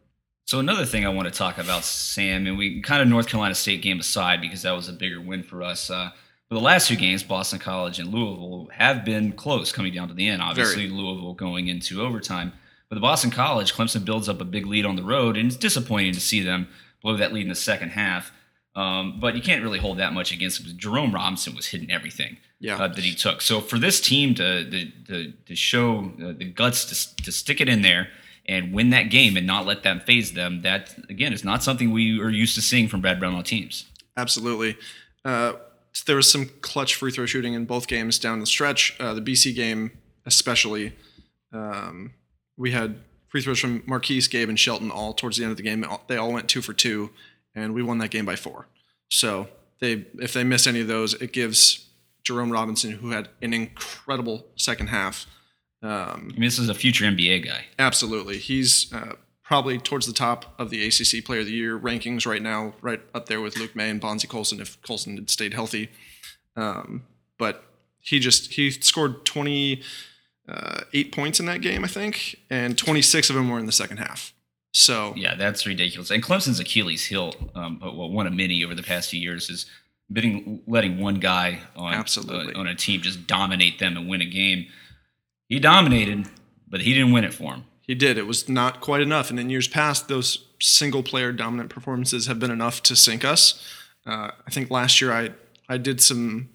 So 0.47 0.59
another 0.59 0.85
thing 0.85 1.06
I 1.06 1.09
want 1.09 1.28
to 1.28 1.38
talk 1.38 1.59
about, 1.59 1.85
Sam, 1.85 2.47
and 2.49 2.59
we 2.59 2.82
kind 2.82 3.00
of 3.00 3.06
North 3.06 3.28
Carolina 3.28 3.54
State 3.54 3.80
game 3.80 4.00
aside 4.00 4.40
because 4.40 4.62
that 4.62 4.73
was 4.73 4.88
a 4.88 4.92
bigger 4.92 5.21
win 5.21 5.44
for 5.44 5.62
us. 5.62 5.88
Uh, 5.88 6.11
but 6.49 6.56
the 6.56 6.62
last 6.62 6.88
two 6.88 6.97
games, 6.97 7.23
Boston 7.23 7.61
College 7.61 7.99
and 8.00 8.12
Louisville, 8.12 8.68
have 8.73 9.04
been 9.04 9.32
close 9.32 9.71
coming 9.71 9.94
down 9.94 10.09
to 10.09 10.14
the 10.14 10.28
end. 10.28 10.42
Obviously, 10.42 10.88
Very. 10.88 11.00
Louisville 11.00 11.35
going 11.35 11.68
into 11.68 12.02
overtime. 12.02 12.52
But 12.88 12.97
the 12.97 13.00
Boston 13.00 13.30
College, 13.30 13.73
Clemson 13.73 14.04
builds 14.04 14.29
up 14.29 14.40
a 14.40 14.44
big 14.44 14.66
lead 14.66 14.85
on 14.85 14.96
the 14.96 15.03
road, 15.03 15.37
and 15.38 15.46
it's 15.46 15.57
disappointing 15.57 16.12
to 16.12 16.20
see 16.20 16.42
them 16.42 16.68
blow 17.03 17.17
that 17.17 17.33
lead 17.33 17.43
in 17.43 17.49
the 17.49 17.55
second 17.55 17.91
half. 17.91 18.33
Um, 18.75 19.21
but 19.21 19.37
you 19.37 19.43
can't 19.43 19.62
really 19.62 19.79
hold 19.79 19.99
that 19.99 20.15
much 20.15 20.33
against 20.33 20.61
him. 20.61 20.79
Jerome 20.79 21.15
Robinson 21.15 21.55
was 21.55 21.67
hitting 21.67 21.91
everything 21.91 22.38
yeah. 22.59 22.77
uh, 22.77 22.88
that 22.88 23.05
he 23.05 23.15
took. 23.15 23.43
So 23.43 23.61
for 23.61 23.79
this 23.79 24.01
team 24.01 24.35
to 24.37 24.71
to, 24.71 24.91
to, 25.09 25.33
to 25.33 25.55
show 25.55 26.12
uh, 26.23 26.33
the 26.33 26.47
guts 26.47 26.85
to, 26.87 27.25
to 27.25 27.33
stick 27.33 27.61
it 27.61 27.69
in 27.69 27.83
there 27.83 28.09
and 28.47 28.73
win 28.73 28.91
that 28.91 29.05
game 29.05 29.37
and 29.37 29.47
not 29.47 29.67
let 29.67 29.83
that 29.83 30.07
phase 30.07 30.33
them, 30.33 30.62
that 30.62 30.95
again 31.11 31.35
is 31.35 31.45
not 31.45 31.62
something 31.62 31.93
we 31.93 32.19
are 32.19 32.31
used 32.31 32.55
to 32.55 32.62
seeing 32.62 32.88
from 32.88 33.03
Brad 33.03 33.21
Brownell 33.21 33.43
teams. 33.43 33.85
Absolutely. 34.17 34.79
Uh, 35.25 35.55
there 36.07 36.17
was 36.17 36.31
some 36.31 36.51
clutch 36.62 36.95
free 36.95 37.11
throw 37.11 37.27
shooting 37.27 37.55
in 37.55 37.67
both 37.67 37.87
games 37.87 38.19
down 38.19 38.41
the 38.41 38.47
stretch. 38.47 38.97
Uh, 38.99 39.12
the 39.12 39.21
BC 39.21 39.55
game, 39.55 39.93
especially, 40.25 40.95
um, 41.53 42.15
we 42.57 42.71
had 42.71 42.97
free 43.33 43.40
throws 43.40 43.59
from 43.59 43.83
Marquise, 43.87 44.29
Gabe, 44.29 44.51
and 44.51 44.61
Shelton 44.61 44.90
all 44.90 45.14
towards 45.14 45.38
the 45.38 45.45
end 45.45 45.53
of 45.53 45.57
the 45.57 45.62
game. 45.62 45.87
They 46.07 46.18
all 46.18 46.33
went 46.33 46.51
two 46.51 46.61
for 46.61 46.75
two, 46.75 47.11
and 47.55 47.73
we 47.73 47.83
won 47.83 47.97
that 47.99 48.11
game 48.11 48.27
by 48.27 48.37
four. 48.37 48.68
So 49.09 49.49
they, 49.81 50.07
if 50.21 50.35
they 50.35 50.45
miss 50.45 50.66
any 50.66 50.83
of 50.83 50.87
those, 50.87 51.14
it 51.14 51.33
gives 51.33 51.88
Jerome 52.25 52.53
Robinson, 52.53 52.92
who 52.92 53.11
had 53.11 53.31
an 53.40 53.55
incredible 53.55 54.47
second 54.57 54.88
half. 54.88 55.27
Um, 55.83 56.31
I 56.31 56.33
mean, 56.35 56.42
this 56.42 56.59
is 56.59 56.68
a 56.68 56.75
future 56.75 57.07
NBA 57.07 57.47
guy. 57.47 57.64
Absolutely, 57.79 58.37
he's 58.37 58.92
uh, 58.92 59.14
probably 59.42 59.79
towards 59.79 60.07
the 60.07 60.12
top 60.12 60.55
of 60.61 60.68
the 60.68 60.87
ACC 60.87 61.25
Player 61.25 61.40
of 61.40 61.47
the 61.47 61.53
Year 61.53 61.79
rankings 61.79 62.27
right 62.27 62.42
now, 62.42 62.75
right 62.83 63.01
up 63.14 63.27
there 63.27 63.40
with 63.40 63.57
Luke 63.57 63.75
Maye 63.75 63.88
and 63.88 64.01
Bonzie 64.01 64.29
Colson 64.29 64.61
if 64.61 64.81
Colson 64.83 65.16
had 65.16 65.31
stayed 65.31 65.55
healthy. 65.55 65.88
Um, 66.55 67.05
but 67.38 67.64
he 67.99 68.18
just 68.18 68.53
he 68.53 68.71
scored 68.71 69.25
twenty 69.25 69.81
uh, 70.53 70.81
eight 70.93 71.12
points 71.12 71.41
in 71.41 71.47
that 71.47 71.62
game, 71.62 71.83
I 71.83 71.88
think, 71.88 72.37
and 72.51 72.77
26 72.77 73.31
of 73.31 73.37
them 73.37 73.49
were 73.49 73.59
in 73.59 73.67
the 73.67 73.73
second 73.73 73.97
half. 73.97 74.35
So 74.73 75.15
yeah, 75.17 75.35
that's 75.35 75.67
ridiculous. 75.67 76.11
And 76.11 76.23
Clemson's 76.23 76.61
Achilles 76.61 77.07
heel, 77.07 77.35
um, 77.55 77.79
well, 77.81 78.11
one 78.11 78.27
of 78.27 78.35
many 78.35 78.62
over 78.65 78.75
the 78.75 78.83
past 78.83 79.11
few 79.11 79.21
years, 79.21 79.49
is 79.49 79.67
bidding, 80.12 80.61
letting 80.67 80.99
one 80.99 81.17
guy 81.17 81.61
on 81.75 81.95
Absolutely. 81.95 82.55
Uh, 82.55 82.61
on 82.61 82.67
a 82.67 82.75
team 82.75 83.01
just 83.01 83.27
dominate 83.27 83.79
them 83.79 83.97
and 83.97 84.09
win 84.09 84.21
a 84.21 84.27
game. 84.27 84.67
He 85.49 85.59
dominated, 85.59 86.27
but 86.69 86.83
he 86.83 86.93
didn't 86.93 87.12
win 87.12 87.25
it 87.25 87.35
for 87.35 87.55
him. 87.55 87.65
He 87.83 87.95
did. 87.95 88.19
It 88.19 88.27
was 88.27 88.49
not 88.49 88.81
quite 88.81 89.01
enough. 89.01 89.31
And 89.31 89.41
in 89.41 89.51
years 89.51 89.69
past, 89.69 90.09
those 90.09 90.47
single 90.61 91.03
player 91.03 91.33
dominant 91.33 91.71
performances 91.71 92.27
have 92.27 92.38
been 92.38 92.51
enough 92.51 92.83
to 92.85 92.97
sink 92.97 93.25
us. 93.25 93.62
Uh, 94.07 94.31
I 94.47 94.51
think 94.51 94.71
last 94.71 95.01
year 95.01 95.12
I 95.12 95.31
I 95.69 95.79
did 95.79 96.01
some 96.01 96.51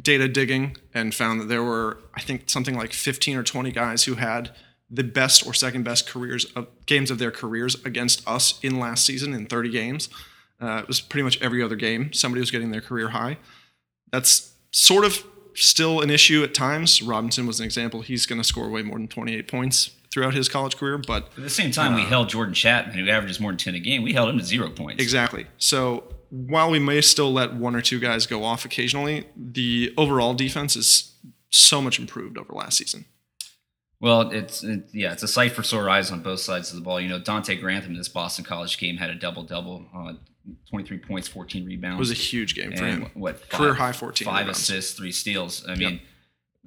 data 0.00 0.28
digging 0.28 0.76
and 0.92 1.14
found 1.14 1.40
that 1.40 1.48
there 1.48 1.62
were, 1.62 1.98
I 2.14 2.20
think, 2.20 2.50
something 2.50 2.76
like 2.76 2.92
15 2.92 3.36
or 3.36 3.42
20 3.42 3.70
guys 3.70 4.04
who 4.04 4.14
had 4.14 4.50
the 4.90 5.04
best 5.04 5.46
or 5.46 5.54
second 5.54 5.84
best 5.84 6.08
careers 6.08 6.44
of 6.56 6.66
games 6.86 7.10
of 7.10 7.18
their 7.18 7.30
careers 7.30 7.76
against 7.84 8.26
us 8.28 8.58
in 8.62 8.78
last 8.78 9.04
season 9.04 9.32
in 9.32 9.46
30 9.46 9.70
games. 9.70 10.08
Uh, 10.60 10.80
it 10.82 10.88
was 10.88 11.00
pretty 11.00 11.22
much 11.24 11.40
every 11.42 11.62
other 11.62 11.76
game 11.76 12.12
somebody 12.12 12.40
was 12.40 12.50
getting 12.50 12.70
their 12.70 12.80
career 12.80 13.08
high. 13.08 13.38
That's 14.10 14.52
sort 14.70 15.04
of 15.04 15.24
still 15.54 16.00
an 16.00 16.10
issue 16.10 16.42
at 16.42 16.54
times. 16.54 17.02
Robinson 17.02 17.46
was 17.46 17.60
an 17.60 17.64
example. 17.64 18.02
He's 18.02 18.26
going 18.26 18.40
to 18.40 18.46
score 18.46 18.68
way 18.68 18.82
more 18.82 18.98
than 18.98 19.08
28 19.08 19.48
points 19.48 19.90
throughout 20.14 20.32
his 20.32 20.48
college 20.48 20.76
career. 20.76 20.96
But 20.96 21.24
at 21.36 21.42
the 21.42 21.50
same 21.50 21.72
time, 21.72 21.92
uh, 21.92 21.96
we 21.96 22.02
held 22.02 22.28
Jordan 22.28 22.54
Chatman, 22.54 22.94
who 22.94 23.10
averages 23.10 23.40
more 23.40 23.50
than 23.50 23.58
10 23.58 23.74
a 23.74 23.80
game. 23.80 24.02
We 24.02 24.12
held 24.12 24.30
him 24.30 24.38
to 24.38 24.44
zero 24.44 24.70
points. 24.70 25.02
Exactly. 25.02 25.46
So 25.58 26.04
while 26.30 26.70
we 26.70 26.78
may 26.78 27.00
still 27.00 27.32
let 27.32 27.54
one 27.54 27.74
or 27.74 27.82
two 27.82 27.98
guys 27.98 28.26
go 28.26 28.44
off 28.44 28.64
occasionally, 28.64 29.26
the 29.36 29.92
overall 29.98 30.32
defense 30.32 30.76
is 30.76 31.16
so 31.50 31.82
much 31.82 31.98
improved 31.98 32.38
over 32.38 32.52
last 32.52 32.78
season. 32.78 33.06
Well, 34.00 34.30
it's 34.30 34.62
it, 34.62 34.84
yeah, 34.92 35.12
it's 35.12 35.22
a 35.22 35.28
sight 35.28 35.52
for 35.52 35.62
sore 35.62 35.88
eyes 35.88 36.10
on 36.10 36.22
both 36.22 36.40
sides 36.40 36.70
of 36.70 36.76
the 36.76 36.82
ball. 36.82 37.00
You 37.00 37.08
know, 37.08 37.18
Donte 37.20 37.58
Grantham 37.60 37.92
in 37.92 37.98
this 37.98 38.08
Boston 38.08 38.44
College 38.44 38.78
game 38.78 38.98
had 38.98 39.10
a 39.10 39.14
double 39.14 39.42
double, 39.42 39.86
uh, 39.96 40.12
23 40.68 40.98
points, 40.98 41.26
14 41.26 41.64
rebounds. 41.64 41.96
It 41.96 41.98
was 41.98 42.10
a 42.10 42.14
huge 42.14 42.54
game 42.54 42.76
for 42.76 42.84
him. 42.84 43.10
What 43.14 43.48
career 43.48 43.74
high 43.74 43.92
14 43.92 44.26
five 44.26 44.40
rebounds. 44.40 44.60
assists, 44.60 44.92
three 44.92 45.12
steals. 45.12 45.64
I 45.66 45.74
mean, 45.76 45.92
yep. 45.92 46.00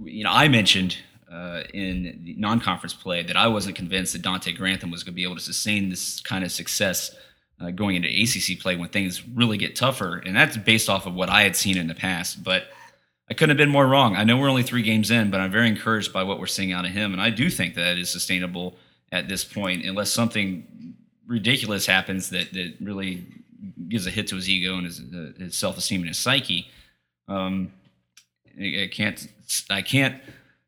you 0.06 0.24
know, 0.24 0.32
I 0.32 0.48
mentioned 0.48 0.98
uh, 1.32 1.64
in 1.74 2.36
non-conference 2.38 2.94
play 2.94 3.24
that 3.24 3.36
I 3.36 3.48
wasn't 3.48 3.76
convinced 3.76 4.14
that 4.14 4.22
Donte 4.22 4.56
Grantham 4.56 4.92
was 4.92 5.04
going 5.04 5.14
to 5.14 5.16
be 5.16 5.24
able 5.24 5.36
to 5.36 5.42
sustain 5.42 5.90
this 5.90 6.22
kind 6.22 6.44
of 6.44 6.52
success 6.52 7.16
uh, 7.60 7.72
going 7.72 7.96
into 7.96 8.08
ACC 8.08 8.60
play 8.60 8.76
when 8.76 8.90
things 8.90 9.28
really 9.28 9.58
get 9.58 9.76
tougher, 9.76 10.18
and 10.18 10.36
that's 10.36 10.58
based 10.58 10.90
off 10.90 11.06
of 11.06 11.14
what 11.14 11.30
I 11.30 11.42
had 11.44 11.56
seen 11.56 11.78
in 11.78 11.88
the 11.88 11.96
past. 11.96 12.44
But 12.44 12.68
I 13.30 13.34
couldn't 13.34 13.50
have 13.50 13.58
been 13.58 13.70
more 13.70 13.88
wrong. 13.88 14.16
I 14.16 14.24
know 14.24 14.38
we're 14.38 14.50
only 14.50 14.64
three 14.64 14.84
games 14.84 15.12
in, 15.12 15.32
but 15.32 15.42
I'm 15.42 15.52
very 15.52 15.68
encouraged 15.68 16.14
by 16.14 16.24
what 16.24 16.40
we're 16.40 16.48
seeing 16.48 16.72
out 16.72 16.86
of 16.86 16.92
him, 16.92 17.14
and 17.14 17.22
I 17.22 17.30
do 17.30 17.50
think 17.50 17.76
that 17.76 17.98
is 17.98 18.10
sustainable 18.10 18.76
at 19.12 19.28
this 19.28 19.44
point, 19.44 19.86
unless 19.86 20.12
something 20.12 20.96
ridiculous 21.26 21.86
happens 21.86 22.30
that 22.30 22.54
that 22.54 22.76
really 22.80 23.26
gives 23.90 24.08
a 24.08 24.12
hit 24.12 24.28
to 24.28 24.36
his 24.36 24.50
ego 24.50 24.76
and 24.78 24.86
his, 24.86 25.00
uh, 25.00 25.32
his 25.38 25.56
self 25.56 25.78
esteem 25.78 26.02
and 26.02 26.10
his 26.10 26.18
psyche. 26.18 26.68
Um, 27.28 27.72
I 28.60 28.90
can't 28.92 29.28
I 29.70 29.82
can't 29.82 30.22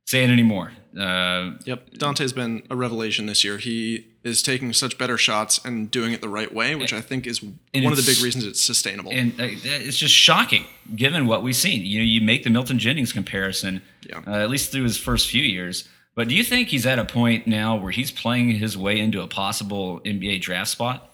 say 0.10 0.24
it 0.24 0.30
anymore. 0.32 0.72
Uh, 1.00 1.52
Yep, 1.66 1.92
Donte's 2.00 2.34
been 2.34 2.64
a 2.72 2.76
revelation 2.76 3.28
this 3.28 3.44
year. 3.44 3.58
He 3.60 4.08
is 4.24 4.42
taking 4.42 4.74
such 4.74 4.98
better 4.98 5.18
shots 5.18 5.60
and 5.64 5.92
doing 5.92 6.14
it 6.14 6.22
the 6.22 6.28
right 6.30 6.52
way, 6.54 6.74
which 6.76 6.94
I 6.94 7.00
think 7.02 7.28
is 7.28 7.44
one 7.44 7.54
of 7.94 7.96
the 7.96 8.04
big 8.12 8.22
reasons 8.24 8.44
it's 8.46 8.60
sustainable. 8.62 9.12
and 9.12 9.32
uh, 9.40 9.46
it's 9.64 9.98
just 9.98 10.14
shocking 10.16 10.66
given 10.96 11.28
what 11.28 11.44
we've 11.44 11.56
seen. 11.56 11.86
You 11.86 12.00
know, 12.00 12.06
you 12.06 12.22
make 12.22 12.44
the 12.44 12.50
Milton 12.50 12.80
Jennings 12.80 13.14
comparison, 13.14 13.82
Yeah. 14.10 14.22
uh, 14.26 14.38
at 14.44 14.50
least 14.50 14.72
through 14.72 14.84
his 14.84 14.98
first 14.98 15.28
few 15.30 15.44
years. 15.44 15.88
But 16.16 16.28
do 16.28 16.36
you 16.36 16.44
think 16.44 16.70
he's 16.70 16.88
at 16.88 16.98
a 16.98 17.06
point 17.06 17.46
now 17.46 17.76
where 17.78 17.92
he's 17.92 18.12
playing 18.12 18.50
his 18.52 18.76
way 18.76 19.00
into 19.00 19.22
a 19.22 19.28
possible 19.28 20.02
NBA 20.04 20.42
draft 20.42 20.72
spot? 20.72 21.06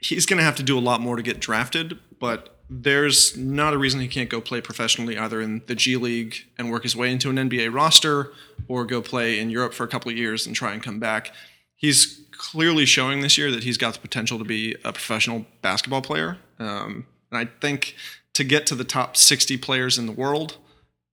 He's 0.00 0.26
going 0.26 0.38
to 0.38 0.44
have 0.44 0.56
to 0.56 0.62
do 0.62 0.78
a 0.78 0.80
lot 0.80 1.00
more 1.00 1.16
to 1.16 1.22
get 1.22 1.40
drafted, 1.40 1.98
but 2.20 2.53
there's 2.70 3.36
not 3.36 3.74
a 3.74 3.78
reason 3.78 4.00
he 4.00 4.08
can't 4.08 4.30
go 4.30 4.40
play 4.40 4.60
professionally 4.60 5.18
either 5.18 5.40
in 5.40 5.62
the 5.66 5.74
G 5.74 5.96
League 5.96 6.46
and 6.58 6.70
work 6.70 6.82
his 6.82 6.96
way 6.96 7.10
into 7.12 7.30
an 7.30 7.36
NBA 7.36 7.72
roster 7.72 8.32
or 8.68 8.84
go 8.84 9.02
play 9.02 9.38
in 9.38 9.50
Europe 9.50 9.74
for 9.74 9.84
a 9.84 9.88
couple 9.88 10.10
of 10.10 10.16
years 10.16 10.46
and 10.46 10.56
try 10.56 10.72
and 10.72 10.82
come 10.82 10.98
back. 10.98 11.32
He's 11.76 12.22
clearly 12.30 12.86
showing 12.86 13.20
this 13.20 13.36
year 13.36 13.50
that 13.50 13.64
he's 13.64 13.76
got 13.76 13.94
the 13.94 14.00
potential 14.00 14.38
to 14.38 14.44
be 14.44 14.74
a 14.84 14.92
professional 14.92 15.46
basketball 15.62 16.02
player. 16.02 16.38
Um, 16.58 17.06
and 17.30 17.38
I 17.38 17.50
think 17.60 17.94
to 18.34 18.44
get 18.44 18.66
to 18.68 18.74
the 18.74 18.84
top 18.84 19.16
60 19.16 19.56
players 19.58 19.98
in 19.98 20.06
the 20.06 20.12
world 20.12 20.56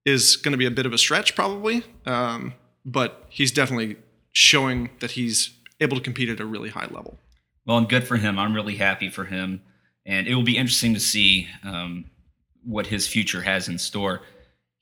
is 0.05 0.35
going 0.35 0.53
to 0.53 0.57
be 0.57 0.65
a 0.65 0.71
bit 0.71 0.85
of 0.85 0.93
a 0.93 0.97
stretch, 0.97 1.35
probably. 1.35 1.83
Um, 2.05 2.53
but 2.85 3.25
he's 3.29 3.51
definitely 3.51 3.97
showing 4.31 4.89
that 4.99 5.11
he's 5.11 5.51
able 5.79 5.97
to 5.97 6.03
compete 6.03 6.29
at 6.29 6.39
a 6.39 6.45
really 6.45 6.69
high 6.69 6.87
level. 6.89 7.19
Well, 7.65 7.77
and 7.77 7.89
good 7.89 8.07
for 8.07 8.17
him. 8.17 8.39
I'm 8.39 8.55
really 8.55 8.77
happy 8.77 9.09
for 9.09 9.25
him, 9.25 9.61
and 10.05 10.27
it 10.27 10.35
will 10.35 10.43
be 10.43 10.57
interesting 10.57 10.93
to 10.93 10.99
see 10.99 11.47
um, 11.63 12.05
what 12.63 12.87
his 12.87 13.07
future 13.07 13.41
has 13.41 13.67
in 13.67 13.77
store. 13.77 14.21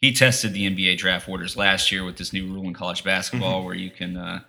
He 0.02 0.14
tested 0.14 0.54
the 0.54 0.70
NBA 0.70 0.98
draft 0.98 1.28
orders 1.28 1.58
last 1.58 1.92
year 1.92 2.06
with 2.06 2.18
this 2.18 2.32
new 2.32 2.54
rule 2.54 2.66
in 2.66 2.74
college 2.74 3.04
basketball, 3.04 3.66
where 3.66 3.76
you 3.76 3.92
can 3.92 4.16
uh, 4.16 4.40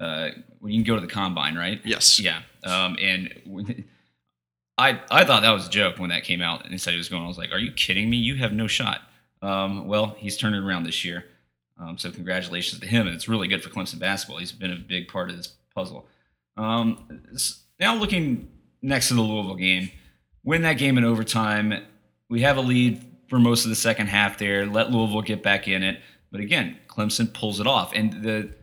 uh, 0.00 0.30
well, 0.60 0.70
you 0.70 0.82
can 0.82 0.84
go 0.84 0.94
to 0.94 1.00
the 1.00 1.12
combine, 1.12 1.56
right? 1.56 1.80
Yes. 1.84 2.20
Yeah. 2.20 2.42
Um, 2.64 2.96
and 3.00 3.84
I 4.78 5.00
I 5.10 5.24
thought 5.24 5.42
that 5.42 5.52
was 5.52 5.66
a 5.66 5.70
joke 5.70 5.98
when 5.98 6.10
that 6.10 6.24
came 6.24 6.42
out 6.42 6.64
and 6.64 6.72
he 6.72 6.78
said 6.78 6.92
he 6.92 6.98
was 6.98 7.08
going. 7.08 7.22
I 7.22 7.28
was 7.28 7.38
like, 7.38 7.52
"Are 7.52 7.58
you 7.58 7.72
kidding 7.72 8.10
me? 8.10 8.16
You 8.16 8.36
have 8.36 8.52
no 8.52 8.66
shot." 8.66 9.02
Um, 9.42 9.86
well, 9.86 10.16
he's 10.18 10.36
turned 10.36 10.54
it 10.54 10.62
around 10.62 10.84
this 10.84 11.04
year. 11.04 11.24
Um, 11.78 11.98
so 11.98 12.10
congratulations 12.10 12.80
to 12.80 12.86
him, 12.86 13.06
and 13.06 13.14
it's 13.14 13.28
really 13.28 13.48
good 13.48 13.62
for 13.62 13.70
Clemson 13.70 13.98
basketball. 13.98 14.38
He's 14.38 14.52
been 14.52 14.72
a 14.72 14.76
big 14.76 15.08
part 15.08 15.30
of 15.30 15.36
this 15.36 15.54
puzzle. 15.74 16.06
Um, 16.56 17.22
now 17.78 17.94
looking 17.96 18.48
next 18.86 19.08
to 19.08 19.14
the 19.14 19.20
Louisville 19.20 19.56
game, 19.56 19.90
win 20.44 20.62
that 20.62 20.78
game 20.78 20.96
in 20.96 21.04
overtime. 21.04 21.84
We 22.30 22.42
have 22.42 22.56
a 22.56 22.60
lead 22.60 23.04
for 23.28 23.38
most 23.38 23.64
of 23.64 23.70
the 23.70 23.76
second 23.76 24.06
half 24.06 24.38
there. 24.38 24.64
Let 24.64 24.90
Louisville 24.90 25.22
get 25.22 25.42
back 25.42 25.68
in 25.68 25.82
it, 25.82 26.00
but 26.30 26.40
again, 26.40 26.78
Clemson 26.88 27.32
pulls 27.32 27.60
it 27.60 27.66
off. 27.66 27.92
And 27.92 28.22
the 28.22 28.54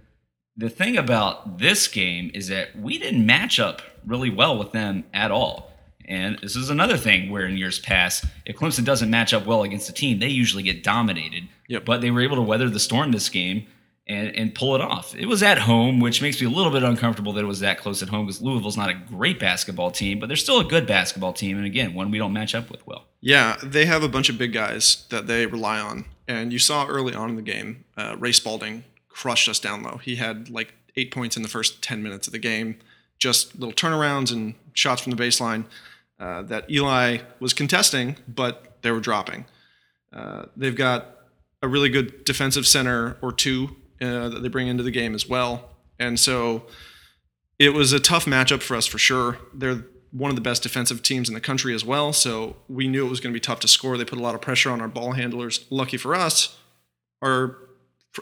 the 0.55 0.69
thing 0.69 0.97
about 0.97 1.57
this 1.57 1.87
game 1.87 2.29
is 2.33 2.47
that 2.47 2.77
we 2.77 2.99
didn't 2.99 3.25
match 3.25 3.59
up 3.59 3.81
really 4.05 4.29
well 4.29 4.57
with 4.57 4.71
them 4.71 5.03
at 5.11 5.31
all. 5.31 5.71
And 6.05 6.37
this 6.39 6.55
is 6.55 6.69
another 6.69 6.97
thing 6.97 7.31
where 7.31 7.47
in 7.47 7.57
years 7.57 7.79
past, 7.79 8.25
if 8.45 8.57
Clemson 8.57 8.85
doesn't 8.85 9.09
match 9.09 9.33
up 9.33 9.47
well 9.47 9.63
against 9.63 9.89
a 9.89 9.93
team, 9.93 10.19
they 10.19 10.27
usually 10.27 10.61
get 10.61 10.83
dominated. 10.83 11.47
Yep. 11.69 11.85
But 11.85 12.01
they 12.01 12.11
were 12.11 12.21
able 12.21 12.35
to 12.35 12.41
weather 12.43 12.69
the 12.69 12.79
storm 12.79 13.11
this 13.11 13.29
game 13.29 13.65
and, 14.07 14.35
and 14.35 14.53
pull 14.53 14.75
it 14.75 14.81
off. 14.81 15.15
It 15.15 15.27
was 15.27 15.41
at 15.41 15.59
home, 15.59 15.99
which 15.99 16.21
makes 16.21 16.41
me 16.41 16.47
a 16.47 16.49
little 16.49 16.71
bit 16.71 16.83
uncomfortable 16.83 17.31
that 17.33 17.43
it 17.43 17.47
was 17.47 17.61
that 17.61 17.77
close 17.77 18.03
at 18.03 18.09
home 18.09 18.25
because 18.25 18.41
Louisville's 18.41 18.75
not 18.75 18.89
a 18.89 18.93
great 18.93 19.39
basketball 19.39 19.91
team, 19.91 20.19
but 20.19 20.27
they're 20.27 20.35
still 20.35 20.59
a 20.59 20.65
good 20.65 20.85
basketball 20.85 21.31
team. 21.31 21.57
And 21.57 21.65
again, 21.65 21.93
one 21.93 22.11
we 22.11 22.17
don't 22.17 22.33
match 22.33 22.53
up 22.53 22.69
with 22.69 22.85
well. 22.85 23.05
Yeah, 23.21 23.57
they 23.63 23.85
have 23.85 24.03
a 24.03 24.09
bunch 24.09 24.29
of 24.29 24.37
big 24.37 24.51
guys 24.51 25.05
that 25.09 25.27
they 25.27 25.45
rely 25.45 25.79
on. 25.79 26.05
And 26.27 26.51
you 26.51 26.59
saw 26.59 26.85
early 26.87 27.13
on 27.13 27.29
in 27.29 27.35
the 27.37 27.41
game, 27.41 27.85
uh, 27.95 28.15
Ray 28.19 28.33
Spalding 28.33 28.83
crushed 29.07 29.47
us 29.47 29.59
down 29.59 29.83
low. 29.83 29.97
He 29.97 30.17
had 30.17 30.49
like 30.49 30.73
eight 30.97 31.11
points 31.11 31.37
in 31.37 31.43
the 31.43 31.49
first 31.49 31.81
10 31.81 32.03
minutes 32.03 32.27
of 32.27 32.33
the 32.33 32.39
game, 32.39 32.79
just 33.19 33.57
little 33.57 33.73
turnarounds 33.73 34.31
and 34.33 34.55
shots 34.73 35.01
from 35.01 35.11
the 35.11 35.23
baseline 35.23 35.65
uh, 36.19 36.41
that 36.43 36.69
Eli 36.69 37.19
was 37.39 37.53
contesting, 37.53 38.17
but 38.27 38.77
they 38.81 38.91
were 38.91 38.99
dropping. 38.99 39.45
Uh, 40.11 40.45
they've 40.57 40.75
got 40.75 41.17
a 41.61 41.67
really 41.67 41.89
good 41.89 42.25
defensive 42.25 42.67
center 42.67 43.17
or 43.21 43.31
two 43.31 43.75
uh, 44.03 44.29
that 44.29 44.43
they 44.43 44.49
bring 44.49 44.67
into 44.67 44.83
the 44.83 44.91
game 44.91 45.15
as 45.15 45.27
well. 45.27 45.69
And 45.99 46.19
so 46.19 46.63
it 47.59 47.73
was 47.73 47.93
a 47.93 47.99
tough 47.99 48.25
matchup 48.25 48.61
for 48.61 48.75
us 48.75 48.85
for 48.85 48.97
sure. 48.97 49.37
They're 49.53 49.85
one 50.11 50.29
of 50.29 50.35
the 50.35 50.41
best 50.41 50.61
defensive 50.61 51.01
teams 51.01 51.27
in 51.27 51.33
the 51.33 51.41
country 51.41 51.73
as 51.73 51.83
well, 51.83 52.13
so 52.13 52.55
we 52.67 52.87
knew 52.87 53.05
it 53.05 53.09
was 53.09 53.19
going 53.19 53.33
to 53.33 53.35
be 53.35 53.41
tough 53.41 53.59
to 53.61 53.67
score. 53.67 53.97
They 53.97 54.05
put 54.05 54.19
a 54.19 54.21
lot 54.21 54.35
of 54.35 54.41
pressure 54.41 54.69
on 54.69 54.79
our 54.79 54.87
ball 54.87 55.13
handlers. 55.13 55.65
Lucky 55.71 55.97
for 55.97 56.13
us, 56.13 56.55
our 57.21 57.57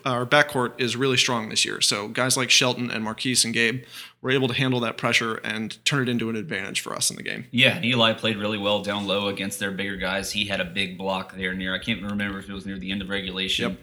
our 0.05 0.25
backcourt 0.25 0.79
is 0.79 0.95
really 0.95 1.17
strong 1.17 1.49
this 1.49 1.65
year. 1.65 1.81
So 1.81 2.07
guys 2.07 2.37
like 2.37 2.49
Shelton 2.49 2.89
and 2.89 3.03
Marquise 3.03 3.43
and 3.43 3.53
Gabe 3.53 3.83
were 4.21 4.31
able 4.31 4.47
to 4.47 4.53
handle 4.53 4.79
that 4.79 4.97
pressure 4.97 5.35
and 5.43 5.83
turn 5.83 6.03
it 6.03 6.09
into 6.09 6.29
an 6.29 6.37
advantage 6.37 6.79
for 6.79 6.95
us 6.95 7.09
in 7.09 7.17
the 7.17 7.23
game. 7.23 7.45
Yeah, 7.51 7.75
and 7.75 7.83
Eli 7.83 8.13
played 8.13 8.37
really 8.37 8.57
well 8.57 8.81
down 8.81 9.05
low 9.05 9.27
against 9.27 9.59
their 9.59 9.71
bigger 9.71 9.97
guys. 9.97 10.31
He 10.31 10.45
had 10.45 10.61
a 10.61 10.65
big 10.65 10.97
block 10.97 11.35
there 11.35 11.53
near, 11.53 11.75
I 11.75 11.79
can't 11.79 12.01
remember 12.01 12.39
if 12.39 12.49
it 12.49 12.53
was 12.53 12.65
near 12.65 12.79
the 12.79 12.89
end 12.89 13.01
of 13.01 13.09
regulation. 13.09 13.77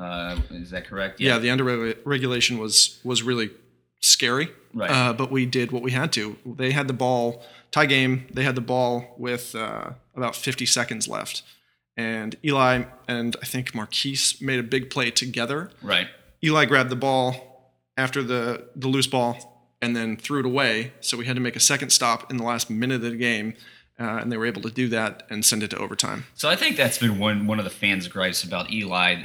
Uh, 0.00 0.40
is 0.50 0.70
that 0.70 0.86
correct? 0.86 1.20
Yeah, 1.20 1.38
the 1.38 1.50
under 1.50 1.94
regulation 2.04 2.58
was 2.58 2.98
was 3.04 3.22
really 3.22 3.50
scary. 4.00 4.50
Right. 4.72 4.90
Uh, 4.90 5.12
but 5.12 5.30
we 5.30 5.46
did 5.46 5.72
what 5.72 5.82
we 5.82 5.90
had 5.90 6.12
to. 6.12 6.36
They 6.46 6.70
had 6.70 6.88
the 6.88 6.94
ball 6.94 7.42
tie 7.70 7.86
game. 7.86 8.26
They 8.32 8.44
had 8.44 8.54
the 8.54 8.60
ball 8.60 9.14
with 9.18 9.54
uh, 9.54 9.90
about 10.14 10.36
50 10.36 10.64
seconds 10.66 11.08
left, 11.08 11.42
and 11.96 12.36
Eli 12.44 12.84
and 13.08 13.36
I 13.42 13.46
think 13.46 13.74
Marquise 13.74 14.40
made 14.40 14.58
a 14.58 14.64
big 14.64 14.90
play 14.90 15.10
together. 15.10 15.70
Right. 15.82 16.08
Eli 16.42 16.64
grabbed 16.64 16.90
the 16.90 16.96
ball 16.96 17.72
after 17.96 18.22
the 18.22 18.68
the 18.74 18.88
loose 18.88 19.06
ball 19.06 19.50
and 19.82 19.96
then 19.96 20.16
threw 20.16 20.40
it 20.40 20.46
away. 20.46 20.92
So 21.00 21.16
we 21.16 21.26
had 21.26 21.36
to 21.36 21.42
make 21.42 21.56
a 21.56 21.60
second 21.60 21.90
stop 21.90 22.30
in 22.30 22.36
the 22.36 22.44
last 22.44 22.70
minute 22.70 22.96
of 22.96 23.10
the 23.10 23.16
game, 23.16 23.54
uh, 24.00 24.18
and 24.20 24.32
they 24.32 24.36
were 24.36 24.46
able 24.46 24.62
to 24.62 24.70
do 24.70 24.88
that 24.88 25.24
and 25.28 25.44
send 25.44 25.62
it 25.62 25.68
to 25.70 25.76
overtime. 25.78 26.24
So 26.34 26.48
I 26.48 26.56
think 26.56 26.76
that's 26.76 26.98
been 26.98 27.18
one 27.18 27.46
one 27.46 27.58
of 27.58 27.64
the 27.64 27.70
fans' 27.70 28.08
gripes 28.08 28.42
about 28.42 28.72
Eli. 28.72 29.16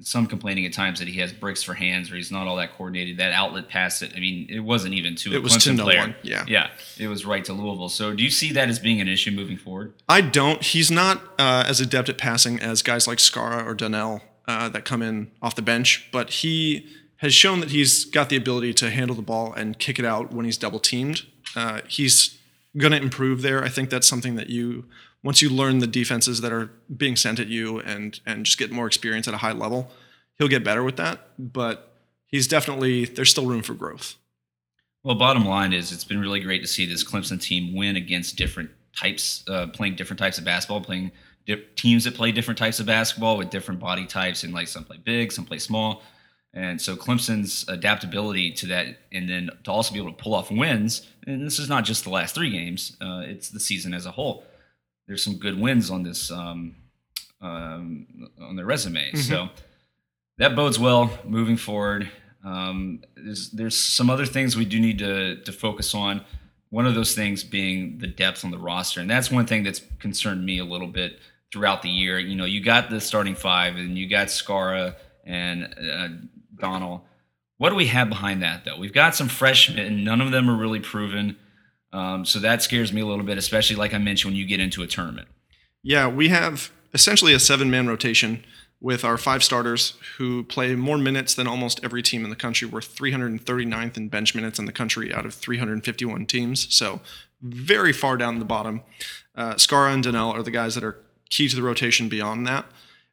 Some 0.00 0.26
complaining 0.26 0.66
at 0.66 0.72
times 0.72 0.98
that 0.98 1.08
he 1.08 1.18
has 1.20 1.32
bricks 1.32 1.62
for 1.62 1.74
hands, 1.74 2.10
or 2.12 2.16
he's 2.16 2.30
not 2.30 2.46
all 2.46 2.56
that 2.56 2.76
coordinated. 2.76 3.16
That 3.16 3.32
outlet 3.32 3.68
pass, 3.68 4.02
it. 4.02 4.12
I 4.14 4.20
mean, 4.20 4.46
it 4.50 4.60
wasn't 4.60 4.94
even 4.94 5.14
to 5.16 5.32
a 5.32 5.36
It 5.36 5.42
was 5.42 5.56
to 5.56 5.70
Clemson 5.70 5.76
no 5.76 5.84
player. 5.84 6.00
one, 6.00 6.14
yeah. 6.22 6.44
yeah, 6.46 6.70
it 6.98 7.08
was 7.08 7.24
right 7.24 7.44
to 7.46 7.52
Louisville. 7.52 7.88
So 7.88 8.14
do 8.14 8.22
you 8.22 8.30
see 8.30 8.52
that 8.52 8.68
as 8.68 8.78
being 8.78 9.00
an 9.00 9.08
issue 9.08 9.30
moving 9.30 9.56
forward? 9.56 9.94
I 10.08 10.20
don't. 10.20 10.62
He's 10.62 10.90
not 10.90 11.22
uh, 11.38 11.64
as 11.66 11.80
adept 11.80 12.08
at 12.08 12.18
passing 12.18 12.60
as 12.60 12.82
guys 12.82 13.06
like 13.08 13.18
Skara 13.18 13.64
or 13.64 13.74
Donnal 13.74 14.20
uh, 14.46 14.68
that 14.68 14.84
come 14.84 15.02
in 15.02 15.30
off 15.42 15.54
the 15.54 15.62
bench, 15.62 16.08
but 16.12 16.30
he 16.30 16.86
has 17.16 17.34
shown 17.34 17.58
that 17.60 17.70
he's 17.70 18.04
got 18.04 18.28
the 18.28 18.36
ability 18.36 18.72
to 18.74 18.90
handle 18.90 19.16
the 19.16 19.22
ball 19.22 19.52
and 19.52 19.78
kick 19.78 19.98
it 19.98 20.04
out 20.04 20.32
when 20.32 20.44
he's 20.44 20.56
double 20.56 20.78
teamed. 20.78 21.22
Uh, 21.56 21.80
he's 21.88 22.37
going 22.76 22.92
to 22.92 23.00
improve 23.00 23.42
there. 23.42 23.64
I 23.64 23.68
think 23.68 23.90
that's 23.90 24.06
something 24.06 24.36
that 24.36 24.50
you 24.50 24.84
once 25.22 25.42
you 25.42 25.50
learn 25.50 25.80
the 25.80 25.86
defenses 25.86 26.40
that 26.42 26.52
are 26.52 26.70
being 26.94 27.16
sent 27.16 27.40
at 27.40 27.48
you 27.48 27.80
and 27.80 28.20
and 28.26 28.44
just 28.44 28.58
get 28.58 28.70
more 28.70 28.86
experience 28.86 29.26
at 29.26 29.34
a 29.34 29.38
high 29.38 29.52
level, 29.52 29.90
he'll 30.38 30.48
get 30.48 30.64
better 30.64 30.82
with 30.84 30.96
that. 30.96 31.28
But 31.38 31.92
he's 32.26 32.46
definitely 32.46 33.04
there's 33.04 33.30
still 33.30 33.46
room 33.46 33.62
for 33.62 33.74
growth. 33.74 34.16
Well, 35.04 35.16
bottom 35.16 35.44
line 35.44 35.72
is 35.72 35.92
it's 35.92 36.04
been 36.04 36.20
really 36.20 36.40
great 36.40 36.60
to 36.62 36.68
see 36.68 36.84
this 36.84 37.04
Clemson 37.04 37.40
team 37.40 37.74
win 37.74 37.96
against 37.96 38.36
different 38.36 38.70
types, 38.96 39.44
uh, 39.48 39.68
playing 39.68 39.94
different 39.96 40.18
types 40.18 40.38
of 40.38 40.44
basketball, 40.44 40.80
playing 40.80 41.12
di- 41.46 41.64
teams 41.76 42.04
that 42.04 42.14
play 42.14 42.32
different 42.32 42.58
types 42.58 42.80
of 42.80 42.86
basketball 42.86 43.38
with 43.38 43.48
different 43.48 43.80
body 43.80 44.06
types, 44.06 44.42
and 44.42 44.52
like 44.52 44.68
some 44.68 44.84
play 44.84 44.98
big, 45.02 45.32
some 45.32 45.44
play 45.44 45.58
small. 45.58 46.02
And 46.54 46.80
so 46.80 46.96
Clemson's 46.96 47.68
adaptability 47.68 48.52
to 48.52 48.66
that, 48.66 48.98
and 49.12 49.28
then 49.28 49.50
to 49.64 49.70
also 49.70 49.92
be 49.92 50.00
able 50.00 50.12
to 50.12 50.22
pull 50.22 50.34
off 50.34 50.50
wins, 50.50 51.06
and 51.26 51.44
this 51.44 51.58
is 51.58 51.68
not 51.68 51.84
just 51.84 52.04
the 52.04 52.10
last 52.10 52.34
three 52.34 52.50
games; 52.50 52.96
uh, 53.00 53.22
it's 53.24 53.50
the 53.50 53.60
season 53.60 53.92
as 53.92 54.06
a 54.06 54.10
whole. 54.10 54.44
There's 55.06 55.22
some 55.22 55.36
good 55.36 55.60
wins 55.60 55.90
on 55.90 56.02
this 56.02 56.30
um, 56.30 56.74
um, 57.42 58.06
on 58.40 58.56
their 58.56 58.64
resume, 58.64 59.12
so 59.14 59.48
that 60.38 60.56
bodes 60.56 60.78
well 60.78 61.10
moving 61.24 61.56
forward. 61.58 62.10
Um, 62.44 63.02
there's 63.14 63.50
there's 63.50 63.78
some 63.78 64.08
other 64.08 64.26
things 64.26 64.56
we 64.56 64.64
do 64.64 64.80
need 64.80 64.98
to 65.00 65.42
to 65.42 65.52
focus 65.52 65.94
on. 65.94 66.24
One 66.70 66.86
of 66.86 66.94
those 66.94 67.14
things 67.14 67.44
being 67.44 67.98
the 67.98 68.06
depth 68.06 68.44
on 68.44 68.50
the 68.50 68.58
roster, 68.58 69.00
and 69.00 69.10
that's 69.10 69.30
one 69.30 69.46
thing 69.46 69.64
that's 69.64 69.82
concerned 69.98 70.44
me 70.44 70.58
a 70.58 70.64
little 70.64 70.88
bit 70.88 71.18
throughout 71.52 71.82
the 71.82 71.90
year. 71.90 72.18
You 72.18 72.36
know, 72.36 72.44
you 72.46 72.62
got 72.62 72.88
the 72.90 73.00
starting 73.00 73.34
five, 73.34 73.76
and 73.76 73.98
you 73.98 74.08
got 74.08 74.28
Skara 74.28 74.94
and 75.24 75.74
uh, 75.78 76.08
Donnal. 76.58 77.02
What 77.56 77.70
do 77.70 77.76
we 77.76 77.86
have 77.86 78.08
behind 78.08 78.42
that, 78.42 78.64
though? 78.64 78.78
We've 78.78 78.92
got 78.92 79.14
some 79.14 79.28
freshmen. 79.28 80.04
None 80.04 80.20
of 80.20 80.30
them 80.30 80.48
are 80.48 80.56
really 80.56 80.80
proven. 80.80 81.36
Um, 81.92 82.24
so 82.24 82.38
that 82.38 82.62
scares 82.62 82.92
me 82.92 83.00
a 83.00 83.06
little 83.06 83.24
bit, 83.24 83.38
especially 83.38 83.76
like 83.76 83.94
I 83.94 83.98
mentioned 83.98 84.32
when 84.32 84.38
you 84.38 84.46
get 84.46 84.60
into 84.60 84.82
a 84.82 84.86
tournament. 84.86 85.28
Yeah, 85.82 86.06
we 86.06 86.28
have 86.28 86.70
essentially 86.92 87.32
a 87.32 87.40
seven 87.40 87.70
man 87.70 87.88
rotation 87.88 88.44
with 88.80 89.04
our 89.04 89.18
five 89.18 89.42
starters 89.42 89.94
who 90.18 90.44
play 90.44 90.74
more 90.76 90.98
minutes 90.98 91.34
than 91.34 91.48
almost 91.48 91.80
every 91.82 92.02
team 92.02 92.22
in 92.22 92.30
the 92.30 92.36
country. 92.36 92.68
We're 92.68 92.80
339th 92.80 93.96
in 93.96 94.08
bench 94.08 94.34
minutes 94.34 94.58
in 94.58 94.66
the 94.66 94.72
country 94.72 95.12
out 95.12 95.26
of 95.26 95.34
351 95.34 96.26
teams. 96.26 96.72
So 96.72 97.00
very 97.42 97.92
far 97.92 98.16
down 98.16 98.38
the 98.38 98.44
bottom. 98.44 98.82
Uh, 99.34 99.54
Skara 99.54 99.92
and 99.92 100.04
Donnal 100.04 100.32
are 100.32 100.42
the 100.42 100.50
guys 100.50 100.74
that 100.74 100.84
are 100.84 100.98
key 101.28 101.48
to 101.48 101.56
the 101.56 101.62
rotation 101.62 102.08
beyond 102.08 102.46
that. 102.46 102.66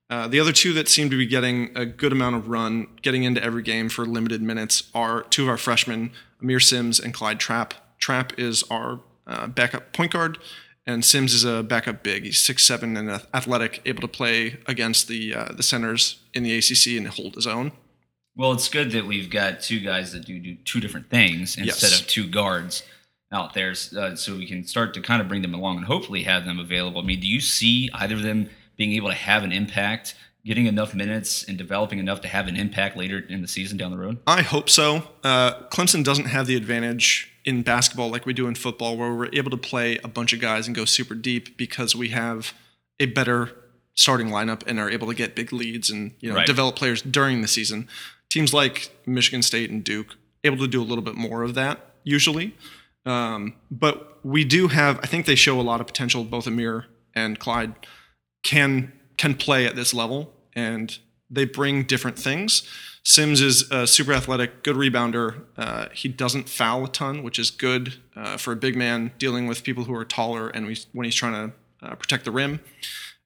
Uh, 0.09 0.27
the 0.27 0.39
other 0.39 0.51
two 0.51 0.71
that 0.73 0.87
seem 0.87 1.09
to 1.09 1.17
be 1.17 1.25
getting 1.25 1.71
a 1.75 1.85
good 1.85 2.11
amount 2.11 2.35
of 2.35 2.47
run, 2.47 2.87
getting 3.01 3.23
into 3.23 3.43
every 3.43 3.63
game 3.63 3.89
for 3.89 4.05
limited 4.05 4.41
minutes, 4.41 4.89
are 4.93 5.23
two 5.23 5.43
of 5.43 5.49
our 5.49 5.57
freshmen, 5.57 6.11
Aamir 6.43 6.61
Simms 6.61 6.99
and 6.99 7.13
Clyde 7.13 7.39
Trapp. 7.39 7.73
Trapp 7.97 8.37
is 8.37 8.63
our 8.69 8.99
uh, 9.25 9.47
backup 9.47 9.93
point 9.93 10.11
guard, 10.11 10.37
and 10.85 11.03
Simms 11.03 11.33
is 11.33 11.43
a 11.43 11.63
backup 11.63 12.03
big. 12.03 12.23
He's 12.25 12.39
six 12.39 12.63
seven 12.63 12.95
and 12.97 13.09
athletic, 13.33 13.81
able 13.85 14.01
to 14.01 14.07
play 14.07 14.57
against 14.67 15.07
the 15.07 15.33
uh, 15.33 15.45
the 15.53 15.63
centers 15.63 16.19
in 16.35 16.43
the 16.43 16.55
ACC 16.55 16.97
and 16.97 17.07
hold 17.07 17.33
his 17.33 17.47
own. 17.47 17.71
Well, 18.35 18.51
it's 18.51 18.69
good 18.69 18.91
that 18.91 19.05
we've 19.07 19.29
got 19.29 19.61
two 19.61 19.79
guys 19.79 20.11
that 20.11 20.25
do, 20.25 20.37
do 20.39 20.55
two 20.65 20.81
different 20.81 21.09
things 21.09 21.57
instead 21.57 21.91
Yes. 21.91 22.01
of 22.01 22.05
two 22.07 22.27
guards 22.27 22.83
out 23.31 23.53
there, 23.55 23.73
uh, 23.97 24.15
so 24.15 24.35
we 24.35 24.45
can 24.45 24.65
start 24.65 24.93
to 24.93 25.01
kind 25.01 25.21
of 25.21 25.27
bring 25.27 25.41
them 25.41 25.53
along 25.55 25.77
and 25.77 25.85
hopefully 25.85 26.23
have 26.23 26.45
them 26.45 26.59
available. 26.59 27.01
I 27.01 27.05
mean, 27.05 27.21
do 27.21 27.27
you 27.27 27.39
see 27.41 27.89
either 27.93 28.15
of 28.15 28.21
them 28.21 28.49
being 28.77 28.93
able 28.93 29.09
to 29.09 29.15
have 29.15 29.43
an 29.43 29.51
impact, 29.51 30.15
getting 30.45 30.65
enough 30.65 30.93
minutes, 30.93 31.43
and 31.43 31.57
developing 31.57 31.99
enough 31.99 32.21
to 32.21 32.27
have 32.27 32.47
an 32.47 32.55
impact 32.55 32.95
later 32.97 33.19
in 33.19 33.41
the 33.41 33.47
season 33.47 33.77
down 33.77 33.91
the 33.91 33.97
road? 33.97 34.17
I 34.27 34.41
hope 34.41 34.69
so. 34.69 35.03
Uh, 35.23 35.59
Clemson 35.69 36.03
doesn't 36.03 36.25
have 36.25 36.47
the 36.47 36.55
advantage 36.55 37.31
in 37.45 37.61
basketball 37.61 38.09
like 38.09 38.25
we 38.25 38.33
do 38.33 38.47
in 38.47 38.55
football, 38.55 38.97
where 38.97 39.13
we're 39.13 39.29
able 39.33 39.51
to 39.51 39.57
play 39.57 39.97
a 40.03 40.07
bunch 40.07 40.33
of 40.33 40.39
guys 40.41 40.67
and 40.67 40.75
go 40.75 40.85
super 40.85 41.13
deep 41.15 41.57
because 41.57 41.95
we 41.95 42.09
have 42.09 42.53
a 42.99 43.05
better 43.05 43.51
starting 43.93 44.27
lineup 44.27 44.61
and 44.67 44.79
are 44.79 44.89
able 44.89 45.07
to 45.07 45.13
get 45.13 45.35
big 45.35 45.53
leads 45.53 45.89
and 45.89 46.11
you 46.19 46.29
know 46.29 46.35
Right. 46.35 46.45
develop 46.47 46.75
players 46.75 47.01
during 47.01 47.41
the 47.41 47.47
season. 47.47 47.87
Teams 48.29 48.53
like 48.53 48.89
Michigan 49.05 49.41
State 49.41 49.69
and 49.69 49.83
Duke 49.83 50.15
able 50.43 50.57
to 50.57 50.67
do 50.67 50.81
a 50.81 50.83
little 50.83 51.03
bit 51.03 51.15
more 51.15 51.43
of 51.43 51.53
that 51.53 51.79
usually. 52.03 52.55
Um, 53.05 53.53
but 53.71 54.19
we 54.25 54.43
do 54.43 54.67
have. 54.69 54.99
I 55.03 55.07
think 55.07 55.25
they 55.27 55.35
show 55.35 55.59
a 55.59 55.61
lot 55.61 55.79
of 55.79 55.87
potential. 55.87 56.23
Both 56.23 56.45
Aamir 56.45 56.85
and 57.13 57.39
Clyde 57.39 57.73
can 58.45 58.93
can 59.17 59.33
play 59.33 59.65
at 59.65 59.75
this 59.75 59.93
level, 59.93 60.31
and 60.53 60.99
they 61.29 61.43
bring 61.43 61.83
different 61.83 62.17
things. 62.17 62.63
Simms 63.03 63.41
is 63.41 63.69
a 63.71 63.85
super 63.85 64.13
athletic, 64.13 64.63
good 64.63 64.75
rebounder. 64.75 65.41
Uh, 65.57 65.87
he 65.93 66.07
doesn't 66.09 66.49
foul 66.49 66.85
a 66.85 66.87
ton, 66.87 67.23
which 67.23 67.37
is 67.37 67.51
good 67.51 67.95
uh, 68.15 68.37
for 68.37 68.51
a 68.51 68.55
big 68.55 68.75
man 68.75 69.11
dealing 69.19 69.47
with 69.47 69.63
people 69.63 69.83
who 69.83 69.93
are 69.95 70.05
taller 70.05 70.49
and 70.49 70.65
we, 70.65 70.77
when 70.91 71.05
he's 71.05 71.15
trying 71.15 71.33
to 71.33 71.85
uh, 71.85 71.95
protect 71.95 72.25
the 72.25 72.31
rim. 72.31 72.61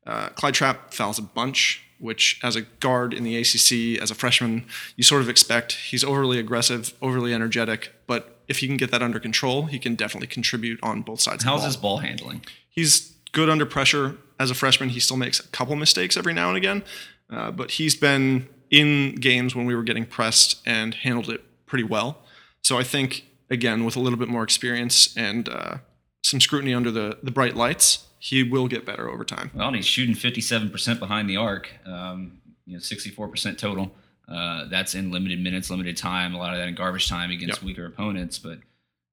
Uh, 0.06 0.30
Clyde 0.30 0.54
Trapp 0.54 0.94
fouls 0.94 1.18
a 1.18 1.22
bunch, 1.22 1.82
which 1.98 2.40
as 2.44 2.56
a 2.56 2.62
guard 2.62 3.14
in 3.14 3.24
the 3.24 3.38
ACC, 3.38 4.02
as 4.02 4.12
a 4.12 4.16
freshman, 4.16 4.66
you 4.98 5.04
sort 5.04 5.22
of 5.22 5.30
expect. 5.30 5.74
He's 5.74 6.04
overly 6.04 6.40
aggressive, 6.40 6.94
overly 7.02 7.34
energetic, 7.34 7.94
but 8.06 8.42
if 8.50 8.60
he 8.60 8.68
can 8.68 8.78
get 8.78 8.92
that 8.92 9.02
under 9.02 9.20
control, 9.20 9.68
he 9.68 9.80
can 9.80 9.96
definitely 9.96 10.28
contribute 10.28 10.80
on 10.84 11.04
both 11.04 11.22
sides. 11.22 11.44
How's 11.44 11.60
of 11.60 11.62
the 11.62 11.68
his 11.68 11.78
ball 11.78 11.98
handling? 12.00 12.44
He's 12.70 13.14
good 13.32 13.50
under 13.50 13.66
pressure. 13.66 14.18
As 14.40 14.50
a 14.50 14.56
freshman, 14.56 14.90
he 14.90 15.00
still 15.00 15.18
makes 15.18 15.40
a 15.40 15.48
couple 15.50 15.76
mistakes 15.76 16.16
every 16.16 16.34
now 16.34 16.48
and 16.48 16.58
again, 16.58 16.84
uh, 17.30 17.52
but 17.52 17.72
he's 17.72 17.96
been 17.96 18.48
in 18.70 19.16
games 19.16 19.56
when 19.56 19.66
we 19.66 19.76
were 19.76 19.84
getting 19.84 20.06
pressed 20.06 20.62
and 20.66 20.94
handled 20.94 21.30
it 21.30 21.44
pretty 21.66 21.84
well. 21.84 22.20
So 22.64 22.78
I 22.78 22.84
think 22.84 23.26
again, 23.50 23.84
with 23.84 23.96
a 23.96 24.00
little 24.00 24.18
bit 24.20 24.30
more 24.30 24.44
experience 24.44 25.16
and 25.18 25.50
uh, 25.50 25.78
some 26.24 26.40
scrutiny 26.40 26.74
under 26.74 26.92
the 26.92 27.18
the 27.22 27.32
bright 27.32 27.56
lights, 27.56 28.06
he 28.20 28.44
will 28.44 28.68
get 28.68 28.86
better 28.86 29.10
over 29.10 29.24
time. 29.26 29.52
Well, 29.54 29.68
and 29.68 29.76
he's 29.76 29.86
shooting 29.86 30.16
57% 30.16 31.00
behind 31.00 31.30
the 31.30 31.38
arc, 31.38 31.70
um, 31.86 32.40
you 32.66 32.74
know, 32.74 32.80
64% 32.80 33.58
total. 33.58 33.92
Uh, 34.28 34.66
that's 34.70 34.94
in 34.94 35.10
limited 35.12 35.40
minutes, 35.42 35.70
limited 35.72 35.98
time, 35.98 36.36
a 36.36 36.38
lot 36.38 36.54
of 36.54 36.60
that 36.60 36.68
in 36.68 36.76
garbage 36.76 37.10
time 37.10 37.32
against 37.32 37.58
Yep. 37.62 37.64
weaker 37.64 37.86
opponents. 37.86 38.38
But, 38.38 38.60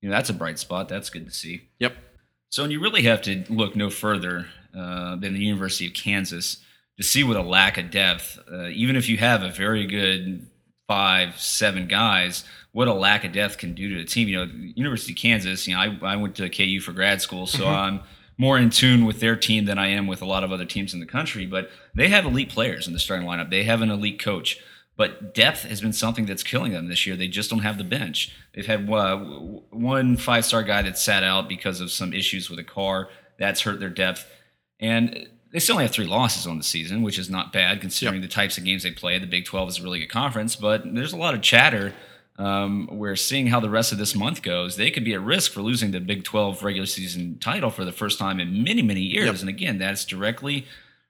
you 0.03 0.09
know, 0.09 0.15
that's 0.15 0.29
a 0.29 0.35
bright 0.35 0.59
spot. 0.59 0.89
That's 0.91 1.09
good 1.09 1.25
to 1.25 1.33
see. 1.33 1.63
Yep. 1.79 1.97
So, 2.51 2.63
and 2.63 2.73
you 2.73 2.81
really 2.81 3.03
have 3.03 3.23
to 3.23 3.45
look 3.49 3.77
no 3.77 3.91
further 3.91 4.47
uh, 4.77 5.17
than 5.17 5.35
the 5.35 5.41
University 5.41 5.87
of 5.87 5.95
Kansas 5.95 6.59
to 6.97 7.03
see 7.03 7.25
what 7.25 7.37
a 7.37 7.43
lack 7.43 7.77
of 7.79 7.91
depth, 7.91 8.39
uh, 8.51 8.69
even 8.69 8.97
if 8.97 9.09
you 9.09 9.19
have 9.19 9.43
a 9.43 9.51
very 9.51 9.87
good 9.87 10.47
five, 10.89 11.39
seven 11.41 11.87
guys, 11.89 12.45
what 12.73 12.89
a 12.89 12.93
lack 12.93 13.25
of 13.25 13.33
depth 13.33 13.59
can 13.59 13.75
do 13.75 13.95
to 13.95 14.01
a 14.03 14.05
team. 14.05 14.29
You 14.29 14.37
know, 14.37 14.53
University 14.75 15.13
of 15.13 15.19
Kansas, 15.19 15.67
you 15.67 15.75
know, 15.75 15.81
I, 15.81 16.13
I 16.13 16.17
went 16.17 16.37
to 16.37 16.49
KU 16.49 16.81
for 16.81 16.93
grad 16.93 17.21
school, 17.21 17.47
so 17.47 17.67
I'm 17.67 18.01
more 18.39 18.59
in 18.59 18.71
tune 18.71 19.05
with 19.05 19.21
their 19.21 19.37
team 19.37 19.65
than 19.65 19.79
I 19.79 19.89
am 19.89 20.07
with 20.07 20.23
a 20.23 20.27
lot 20.27 20.45
of 20.45 20.53
other 20.53 20.67
teams 20.67 20.95
in 20.95 21.01
the 21.01 21.07
country, 21.07 21.47
but 21.47 21.71
they 21.95 22.09
have 22.09 22.25
elite 22.25 22.51
players 22.51 22.87
in 22.87 22.93
the 22.93 22.99
starting 22.99 23.27
lineup. 23.27 23.51
They 23.51 23.65
have 23.65 23.83
an 23.83 23.91
elite 23.91 24.23
coach. 24.23 24.59
But 24.97 25.35
depth 25.35 25.65
has 25.65 25.81
been 25.81 25.93
something 25.93 26.25
that's 26.25 26.43
killing 26.43 26.73
them 26.73 26.89
this 26.89 27.07
year. 27.07 27.17
They 27.17 27.29
just 27.29 27.51
don't 27.51 27.61
have 27.61 27.77
the 27.77 27.85
bench. 27.85 28.35
They've 28.55 28.67
had 28.67 28.89
uh, 28.91 29.19
one 29.19 30.17
five 30.17 30.45
star 30.45 30.63
guy 30.63 30.83
that 30.83 30.99
sat 30.99 31.23
out 31.23 31.49
because 31.49 31.81
of 31.81 31.91
some 31.91 32.15
issues 32.15 32.49
with 32.49 32.59
a 32.59 32.65
car. 32.65 33.11
That's 33.39 33.61
hurt 33.61 33.79
their 33.79 33.91
depth. 33.91 34.27
And 34.81 35.29
they 35.53 35.59
still 35.59 35.75
only 35.75 35.85
have 35.85 35.93
three 35.93 36.07
losses 36.07 36.47
on 36.47 36.59
the 36.59 36.65
season, 36.65 37.03
which 37.03 37.19
is 37.19 37.31
not 37.31 37.53
bad 37.53 37.81
considering 37.81 38.21
the 38.21 38.29
types 38.29 38.59
of 38.59 38.65
games 38.65 38.83
they 38.83 38.91
play. 38.91 39.19
The 39.19 39.27
Big 39.27 39.45
12 39.45 39.69
is 39.69 39.79
a 39.79 39.83
really 39.83 40.01
good 40.01 40.11
conference, 40.11 40.57
but 40.57 40.83
there's 40.95 41.13
a 41.13 41.17
lot 41.17 41.35
of 41.35 41.43
chatter 41.43 41.95
um, 42.39 42.89
where 42.89 43.17
seeing 43.17 43.47
how 43.47 43.61
the 43.61 43.71
rest 43.71 43.93
of 43.93 43.99
this 43.99 44.15
month 44.15 44.43
goes, 44.43 44.77
they 44.77 44.91
could 44.91 45.05
be 45.05 45.15
at 45.15 45.23
risk 45.23 45.53
for 45.53 45.63
losing 45.63 45.93
the 45.93 46.01
Big 46.01 46.25
12 46.25 46.63
regular 46.63 46.87
season 46.87 47.39
title 47.39 47.71
for 47.71 47.85
the 47.85 47.93
first 47.93 48.19
time 48.19 48.41
in 48.41 48.63
many, 48.63 48.83
many 48.83 49.01
years. 49.01 49.27
Yep. 49.27 49.41
And 49.41 49.49
again, 49.49 49.79
that's 49.79 50.05
directly 50.05 50.67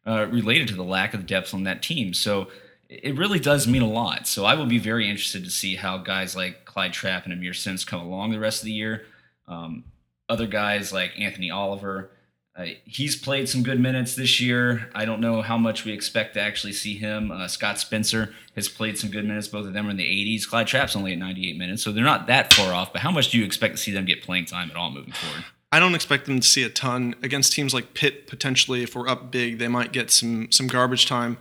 uh, 0.06 0.26
related 0.26 0.68
to 0.68 0.74
the 0.74 0.84
lack 0.84 1.14
of 1.14 1.26
depth 1.26 1.52
on 1.52 1.64
that 1.64 1.82
team. 1.82 2.14
So 2.14 2.48
it 2.88 3.16
really 3.16 3.38
does 3.38 3.66
mean 3.66 3.82
a 3.82 3.88
lot. 3.88 4.26
So 4.26 4.44
I 4.44 4.54
will 4.54 4.66
be 4.66 4.78
very 4.78 5.08
interested 5.08 5.44
to 5.44 5.50
see 5.50 5.76
how 5.76 5.98
guys 5.98 6.36
like 6.36 6.64
Clyde 6.64 6.92
Trapp 6.92 7.26
and 7.26 7.34
Aamir 7.34 7.54
Simms 7.54 7.84
come 7.84 8.00
along 8.00 8.30
the 8.30 8.38
rest 8.38 8.60
of 8.60 8.66
the 8.66 8.72
year. 8.72 9.06
Um, 9.48 9.84
other 10.28 10.46
guys 10.46 10.92
like 10.92 11.12
Anthony 11.18 11.50
Oliver, 11.50 12.10
uh, 12.56 12.66
he's 12.84 13.16
played 13.16 13.48
some 13.48 13.62
good 13.62 13.80
minutes 13.80 14.14
this 14.14 14.40
year. 14.40 14.90
I 14.94 15.04
don't 15.04 15.20
know 15.20 15.42
how 15.42 15.58
much 15.58 15.84
we 15.84 15.92
expect 15.92 16.34
to 16.34 16.40
actually 16.40 16.72
see 16.72 16.96
him. 16.96 17.30
Uh, 17.30 17.48
Scott 17.48 17.78
Spencer 17.78 18.34
has 18.54 18.68
played 18.68 18.98
some 18.98 19.10
good 19.10 19.24
minutes. 19.24 19.48
Both 19.48 19.66
of 19.66 19.72
them 19.72 19.86
are 19.86 19.90
in 19.90 19.96
the 19.96 20.04
80s. 20.04 20.48
Clyde 20.48 20.66
Trapp's 20.66 20.96
only 20.96 21.12
at 21.12 21.18
98 21.18 21.58
minutes, 21.58 21.82
so 21.82 21.92
they're 21.92 22.04
not 22.04 22.26
that 22.28 22.54
far 22.54 22.72
off. 22.72 22.92
But 22.92 23.02
how 23.02 23.10
much 23.10 23.30
do 23.30 23.38
you 23.38 23.44
expect 23.44 23.76
to 23.76 23.82
see 23.82 23.92
them 23.92 24.04
get 24.04 24.22
playing 24.22 24.46
time 24.46 24.70
at 24.70 24.76
all 24.76 24.90
moving 24.90 25.12
forward? 25.12 25.44
I 25.70 25.80
don't 25.80 25.94
expect 25.94 26.26
them 26.26 26.40
to 26.40 26.46
see 26.46 26.62
a 26.62 26.70
ton 26.70 27.14
against 27.22 27.52
teams 27.52 27.74
like 27.74 27.92
Pitt. 27.92 28.26
Potentially, 28.26 28.82
if 28.82 28.94
we're 28.94 29.08
up 29.08 29.30
big, 29.30 29.58
they 29.58 29.68
might 29.68 29.92
get 29.92 30.10
some 30.10 30.50
some 30.50 30.68
garbage 30.68 31.04
time 31.04 31.36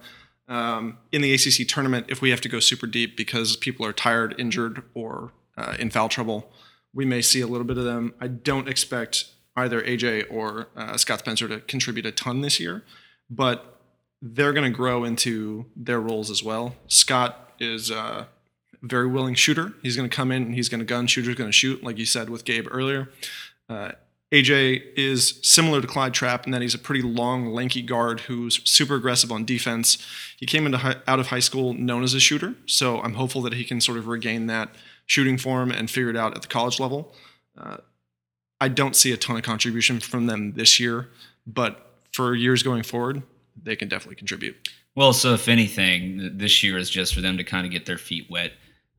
um, 0.47 0.97
in 1.11 1.21
the 1.21 1.33
ACC 1.33 1.67
tournament. 1.67 2.07
If 2.09 2.21
we 2.21 2.29
have 2.29 2.41
to 2.41 2.49
go 2.49 2.59
super 2.59 2.87
deep 2.87 3.17
because 3.17 3.55
people 3.55 3.85
are 3.85 3.93
tired, 3.93 4.35
injured, 4.37 4.83
or 4.93 5.31
uh, 5.57 5.75
in 5.79 5.89
foul 5.89 6.09
trouble, 6.09 6.51
we 6.93 7.05
may 7.05 7.21
see 7.21 7.41
a 7.41 7.47
little 7.47 7.65
bit 7.65 7.77
of 7.77 7.83
them. 7.83 8.13
I 8.19 8.27
don't 8.27 8.69
expect 8.69 9.25
either 9.55 9.81
AJ 9.81 10.25
or 10.29 10.67
uh, 10.75 10.97
Scott 10.97 11.19
Spencer 11.19 11.47
to 11.47 11.59
contribute 11.61 12.05
a 12.05 12.11
ton 12.11 12.41
this 12.41 12.59
year, 12.59 12.83
but 13.29 13.79
they're 14.21 14.53
going 14.53 14.69
to 14.69 14.75
grow 14.75 15.03
into 15.03 15.65
their 15.75 15.99
roles 15.99 16.29
as 16.29 16.43
well. 16.43 16.75
Scott 16.87 17.53
is 17.59 17.89
a 17.89 18.27
very 18.81 19.07
willing 19.07 19.35
shooter. 19.35 19.73
He's 19.81 19.95
going 19.95 20.09
to 20.09 20.15
come 20.15 20.31
in 20.31 20.43
and 20.43 20.55
he's 20.55 20.69
going 20.69 20.79
to 20.79 20.85
gun. 20.85 21.07
Shooter's 21.07 21.35
going 21.35 21.49
to 21.49 21.53
shoot, 21.53 21.83
like 21.83 21.97
you 21.97 22.05
said 22.05 22.29
with 22.29 22.45
Gabe 22.45 22.67
earlier. 22.69 23.09
Uh, 23.69 23.91
AJ 24.35 24.83
is 24.97 25.39
similar 25.43 25.79
to 25.79 25.87
Clyde 25.87 26.13
Trapp 26.13 26.45
in 26.45 26.51
that 26.51 26.61
he's 26.61 26.73
a 26.73 26.79
pretty 26.79 27.01
long, 27.01 27.53
lanky 27.53 27.81
guard 27.81 28.21
who's 28.21 28.59
super 28.69 28.95
aggressive 28.95 29.31
on 29.31 29.45
defense. 29.45 29.97
He 30.35 30.45
came 30.45 30.65
into 30.65 30.79
hi- 30.79 30.97
out 31.07 31.19
of 31.19 31.27
high 31.27 31.39
school 31.39 31.73
known 31.73 32.03
as 32.03 32.13
a 32.13 32.19
shooter, 32.19 32.55
so 32.65 32.99
I'm 32.99 33.13
hopeful 33.13 33.41
that 33.43 33.53
he 33.53 33.63
can 33.63 33.79
sort 33.79 33.97
of 33.97 34.07
regain 34.07 34.47
that 34.47 34.75
shooting 35.05 35.37
form 35.37 35.71
and 35.71 35.89
figure 35.89 36.09
it 36.09 36.17
out 36.17 36.35
at 36.35 36.41
the 36.41 36.49
college 36.49 36.81
level. 36.81 37.13
Uh, 37.57 37.77
I 38.59 38.67
don't 38.67 38.93
see 38.93 39.13
a 39.13 39.17
ton 39.17 39.37
of 39.37 39.43
contribution 39.43 40.01
from 40.01 40.25
them 40.25 40.51
this 40.53 40.81
year, 40.81 41.07
but 41.47 41.93
for 42.11 42.35
years 42.35 42.61
going 42.61 42.83
forward, 42.83 43.23
they 43.63 43.77
can 43.77 43.87
definitely 43.87 44.17
contribute. 44.17 44.69
Well, 44.95 45.13
so 45.13 45.33
if 45.33 45.47
anything, 45.47 46.37
this 46.37 46.61
year 46.61 46.77
is 46.77 46.89
just 46.89 47.13
for 47.13 47.21
them 47.21 47.37
to 47.37 47.45
kind 47.45 47.65
of 47.65 47.71
get 47.71 47.85
their 47.85 47.97
feet 47.97 48.27
wet, 48.29 48.51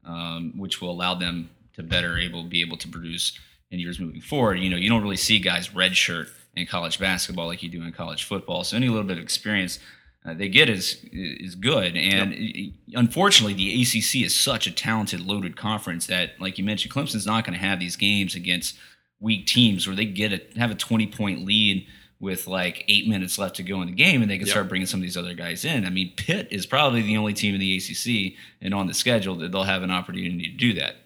um, 0.07 0.55
which 0.57 0.81
will 0.81 0.91
allow 0.91 1.15
them 1.15 1.51
to 1.75 1.83
better 1.83 2.17
able 2.17 2.45
be 2.45 2.63
able 2.63 2.79
to 2.79 2.89
produce 2.89 3.39
in 3.71 3.79
years 3.79 3.99
moving 3.99 4.21
forward. 4.21 4.59
You 4.59 4.71
know, 4.71 4.77
you 4.77 4.89
don't 4.89 5.03
really 5.03 5.17
see 5.17 5.39
guys 5.39 5.69
redshirt 5.71 6.29
in 6.55 6.67
college 6.67 6.99
basketball 6.99 7.47
like 7.47 7.63
you 7.63 7.69
do 7.69 7.83
in 7.83 7.93
college 7.93 8.25
football. 8.25 8.65
So 8.65 8.77
any 8.77 8.89
little 8.89 9.05
bit 9.05 9.19
of 9.19 9.23
experience 9.25 9.79
uh, 10.25 10.35
they 10.35 10.49
get 10.49 10.69
is 10.69 10.99
is 11.13 11.55
good. 11.55 11.97
And 11.97 12.73
unfortunately, 12.95 13.55
the 13.55 13.83
ACC 13.83 14.25
is 14.25 14.35
such 14.35 14.67
a 14.67 14.73
talented, 14.73 15.21
loaded 15.21 15.57
conference 15.57 16.07
that, 16.09 16.41
like 16.41 16.59
you 16.59 16.65
mentioned, 16.65 16.93
Clemson's 16.93 17.27
not 17.27 17.45
going 17.45 17.59
to 17.59 17.65
have 17.65 17.79
these 17.79 17.97
games 17.97 18.35
against 18.35 18.77
weak 19.21 19.47
teams 19.47 19.87
where 19.87 19.95
they 19.97 20.05
get 20.05 20.33
a 20.33 20.41
have 20.59 20.71
a 20.71 20.75
twenty 20.75 21.07
point 21.07 21.45
lead 21.45 21.87
with 22.19 22.47
like 22.47 22.83
eight 22.89 23.07
minutes 23.07 23.39
left 23.39 23.57
to 23.57 23.63
go 23.63 23.81
in 23.83 23.87
the 23.89 23.95
game, 23.95 24.23
and 24.23 24.31
they 24.31 24.39
can 24.39 24.47
Yep. 24.47 24.53
start 24.53 24.69
bringing 24.69 24.87
some 24.87 25.01
of 25.01 25.03
these 25.03 25.17
other 25.19 25.35
guys 25.35 25.65
in. 25.65 25.85
I 25.85 25.91
mean, 25.91 26.13
Pitt 26.17 26.49
is 26.51 26.67
probably 26.67 27.03
the 27.03 27.17
only 27.19 27.35
team 27.35 27.55
in 27.55 27.61
the 27.61 27.77
ACC 27.77 28.35
and 28.63 28.73
on 28.75 28.87
the 28.87 28.95
schedule 28.95 29.37
that 29.37 29.53
they'll 29.53 29.65
have 29.65 29.83
an 29.83 29.91
opportunity 29.91 30.51
to 30.51 30.57
do 30.57 30.73
that. 30.75 30.97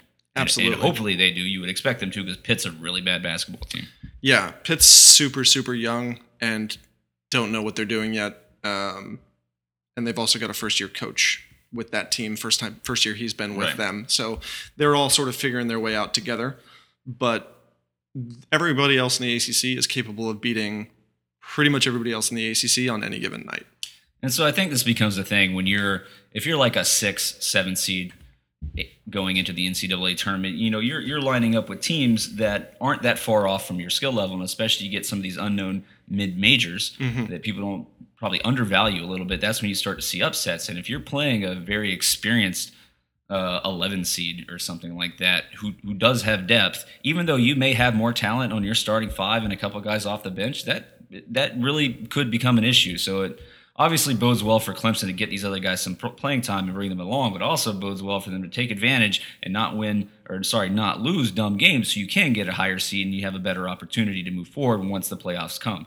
And- 0.40 0.48
Absolutely. 0.48 0.72
and 0.74 0.82
hopefully 0.82 1.14
they 1.16 1.30
do. 1.32 1.40
You 1.40 1.60
would 1.60 1.68
expect 1.70 2.00
them 2.00 2.10
to 2.12 2.22
because 2.22 2.36
Pitt's 2.38 2.64
a 2.64 2.72
really 2.72 3.00
bad 3.00 3.22
basketball 3.22 3.64
team. 3.68 3.86
Yeah, 4.20 4.50
Pitt's 4.64 4.86
super, 4.86 5.44
super 5.44 5.74
young 5.74 6.20
and 6.40 6.76
don't 7.30 7.52
know 7.52 7.62
what 7.62 7.76
they're 7.76 7.84
doing 7.84 8.12
yet. 8.14 8.36
Um, 8.64 9.20
and 9.96 10.06
they've 10.06 10.18
also 10.18 10.38
got 10.38 10.50
a 10.50 10.54
first 10.54 10.78
year 10.80 10.88
coach 10.88 11.44
with 11.72 11.90
that 11.92 12.10
team. 12.12 12.36
First 12.36 12.60
time, 12.60 12.80
first 12.82 13.04
year 13.04 13.14
he's 13.14 13.32
been 13.34 13.54
with 13.56 13.68
Right. 13.68 13.76
them. 13.76 14.04
So 14.08 14.40
they're 14.76 14.94
all 14.96 15.10
sort 15.10 15.28
of 15.28 15.36
figuring 15.36 15.68
their 15.68 15.80
way 15.80 15.94
out 15.96 16.12
together. 16.14 16.58
But 17.06 17.56
everybody 18.52 18.98
else 18.98 19.20
in 19.20 19.26
the 19.26 19.36
ACC 19.36 19.76
is 19.78 19.86
capable 19.86 20.28
of 20.28 20.40
beating 20.40 20.88
pretty 21.40 21.70
much 21.70 21.86
everybody 21.86 22.12
else 22.12 22.30
in 22.30 22.36
the 22.36 22.48
ACC 22.50 22.88
on 22.90 23.02
any 23.04 23.18
given 23.18 23.44
night. 23.46 23.66
And 24.22 24.32
so 24.32 24.44
I 24.46 24.52
think 24.52 24.70
this 24.70 24.82
becomes 24.82 25.16
a 25.16 25.24
thing 25.24 25.54
when 25.54 25.66
you're 25.66 26.04
if 26.32 26.44
you're 26.46 26.56
like 26.58 26.76
a 26.76 26.84
six, 26.84 27.36
seven 27.40 27.74
seed 27.74 28.12
going 29.08 29.36
into 29.36 29.52
the 29.52 29.68
NCAA 29.68 30.16
tournament, 30.16 30.54
you 30.54 30.70
know, 30.70 30.78
you're 30.78 31.00
you're 31.00 31.20
lining 31.20 31.56
up 31.56 31.68
with 31.68 31.80
teams 31.80 32.36
that 32.36 32.76
aren't 32.80 33.02
that 33.02 33.18
far 33.18 33.46
off 33.46 33.66
from 33.66 33.80
your 33.80 33.90
skill 33.90 34.12
level, 34.12 34.36
and 34.36 34.44
especially 34.44 34.86
you 34.86 34.92
get 34.92 35.04
some 35.06 35.18
of 35.18 35.22
these 35.22 35.36
unknown 35.36 35.84
mid 36.08 36.38
majors 36.38 36.96
that 37.28 37.42
people 37.42 37.62
don't 37.62 37.86
probably 38.16 38.40
undervalue 38.42 39.02
a 39.02 39.06
little 39.08 39.26
bit. 39.26 39.40
That's 39.40 39.62
when 39.62 39.70
you 39.70 39.74
start 39.74 39.98
to 39.98 40.06
see 40.06 40.22
upsets. 40.22 40.68
And 40.68 40.78
if 40.78 40.90
you're 40.90 41.00
playing 41.00 41.42
a 41.44 41.54
very 41.54 41.92
experienced 41.92 42.72
uh, 43.30 43.60
11 43.64 44.04
seed 44.04 44.50
or 44.50 44.58
something 44.58 44.96
like 44.96 45.18
that 45.18 45.44
who, 45.58 45.72
who 45.82 45.94
does 45.94 46.22
have 46.22 46.46
depth, 46.46 46.84
even 47.02 47.26
though 47.26 47.36
you 47.36 47.56
may 47.56 47.72
have 47.72 47.94
more 47.94 48.12
talent 48.12 48.52
on 48.52 48.62
your 48.62 48.74
starting 48.74 49.08
five 49.08 49.42
and 49.42 49.52
a 49.52 49.56
couple 49.56 49.80
guys 49.80 50.04
off 50.04 50.22
the 50.22 50.30
bench, 50.30 50.64
that 50.64 50.96
that 51.30 51.58
really 51.58 51.94
could 51.94 52.30
become 52.30 52.58
an 52.58 52.64
issue. 52.64 52.96
So 52.98 53.22
it 53.22 53.40
obviously 53.80 54.14
bodes 54.14 54.44
well 54.44 54.60
for 54.60 54.72
Clemson 54.72 55.06
to 55.06 55.12
get 55.12 55.30
these 55.30 55.44
other 55.44 55.58
guys 55.58 55.80
some 55.80 55.96
playing 55.96 56.42
time 56.42 56.66
and 56.66 56.74
bring 56.74 56.90
them 56.90 57.00
along, 57.00 57.32
but 57.32 57.42
also 57.42 57.72
bodes 57.72 58.02
well 58.02 58.20
for 58.20 58.30
them 58.30 58.42
to 58.42 58.48
take 58.48 58.70
advantage 58.70 59.22
and 59.42 59.52
not 59.52 59.76
win 59.76 60.08
or 60.28 60.42
sorry, 60.44 60.68
not 60.68 61.00
lose 61.00 61.32
dumb 61.32 61.56
games 61.56 61.92
so 61.92 62.00
you 62.00 62.06
can 62.06 62.32
get 62.32 62.48
a 62.48 62.52
higher 62.52 62.78
seed 62.78 63.06
and 63.06 63.14
you 63.14 63.22
have 63.22 63.34
a 63.34 63.40
better 63.40 63.68
opportunity 63.68 64.22
to 64.22 64.30
move 64.30 64.46
forward 64.46 64.84
once 64.84 65.08
the 65.08 65.16
playoffs 65.16 65.58
come 65.58 65.86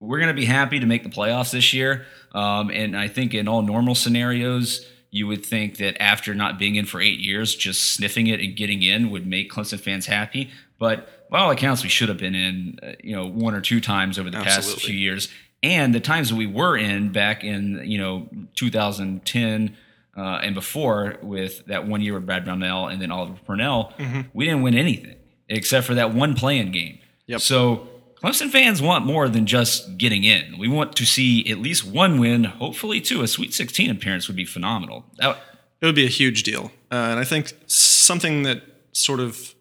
we're 0.00 0.18
going 0.18 0.28
to 0.28 0.34
be 0.34 0.44
happy 0.44 0.80
to 0.80 0.86
make 0.86 1.02
the 1.02 1.08
playoffs 1.08 1.52
this 1.52 1.72
year. 1.72 2.06
Um, 2.32 2.70
and 2.70 2.96
I 2.96 3.08
think 3.08 3.34
in 3.34 3.48
all 3.48 3.62
normal 3.62 3.94
scenarios, 3.94 4.86
you 5.10 5.26
would 5.26 5.46
think 5.46 5.76
that 5.78 6.00
after 6.02 6.34
not 6.34 6.58
being 6.58 6.74
in 6.74 6.86
for 6.86 7.00
eight 7.00 7.20
years, 7.20 7.54
just 7.54 7.94
sniffing 7.94 8.26
it 8.26 8.40
and 8.40 8.56
getting 8.56 8.82
in 8.82 9.10
would 9.10 9.26
make 9.26 9.50
Clemson 9.50 9.80
fans 9.80 10.06
happy. 10.06 10.50
But 10.78 11.30
by 11.30 11.40
all 11.40 11.50
accounts, 11.50 11.82
we 11.82 11.88
should 11.88 12.08
have 12.08 12.18
been 12.18 12.34
in, 12.34 12.78
uh, 12.82 12.92
you 13.02 13.14
know, 13.14 13.26
one 13.26 13.54
or 13.54 13.60
two 13.60 13.80
times 13.80 14.18
over 14.18 14.28
the 14.28 14.38
past 14.38 14.80
few 14.80 14.94
years. 14.94 15.28
And 15.64 15.94
the 15.94 16.00
times 16.00 16.28
that 16.28 16.36
we 16.36 16.46
were 16.46 16.76
in 16.76 17.10
back 17.10 17.42
in, 17.42 17.80
you 17.86 17.96
know, 17.96 18.28
2010 18.54 19.76
uh, 20.14 20.20
and 20.20 20.54
before 20.54 21.16
with 21.22 21.64
that 21.66 21.86
one 21.86 22.02
year 22.02 22.12
with 22.12 22.26
Brad 22.26 22.44
Brownell 22.44 22.88
and 22.88 23.00
then 23.00 23.10
Oliver 23.10 23.38
Purnell, 23.46 23.94
we 24.34 24.44
didn't 24.44 24.60
win 24.60 24.74
anything 24.74 25.16
except 25.48 25.86
for 25.86 25.94
that 25.94 26.12
one 26.12 26.34
playing 26.34 26.70
game. 26.70 26.98
Yep. 27.28 27.40
So 27.40 27.88
Clemson 28.22 28.50
fans 28.50 28.82
want 28.82 29.06
more 29.06 29.26
than 29.30 29.46
just 29.46 29.96
getting 29.96 30.24
in. 30.24 30.58
We 30.58 30.68
want 30.68 30.94
to 30.96 31.06
see 31.06 31.50
at 31.50 31.58
least 31.58 31.82
one 31.86 32.20
win, 32.20 32.44
hopefully 32.44 33.00
two. 33.00 33.22
A 33.22 33.26
Sweet 33.26 33.54
16 33.54 33.90
appearance 33.90 34.28
would 34.28 34.36
be 34.36 34.44
phenomenal. 34.44 35.06
That, 35.16 35.38
It 35.80 35.86
would 35.86 35.94
be 35.94 36.04
a 36.04 36.10
huge 36.10 36.42
deal. 36.42 36.72
Uh, 36.92 37.08
and 37.10 37.18
I 37.18 37.24
think 37.24 37.54
something 37.66 38.42
that 38.42 38.62
sort 38.92 39.20
of 39.20 39.54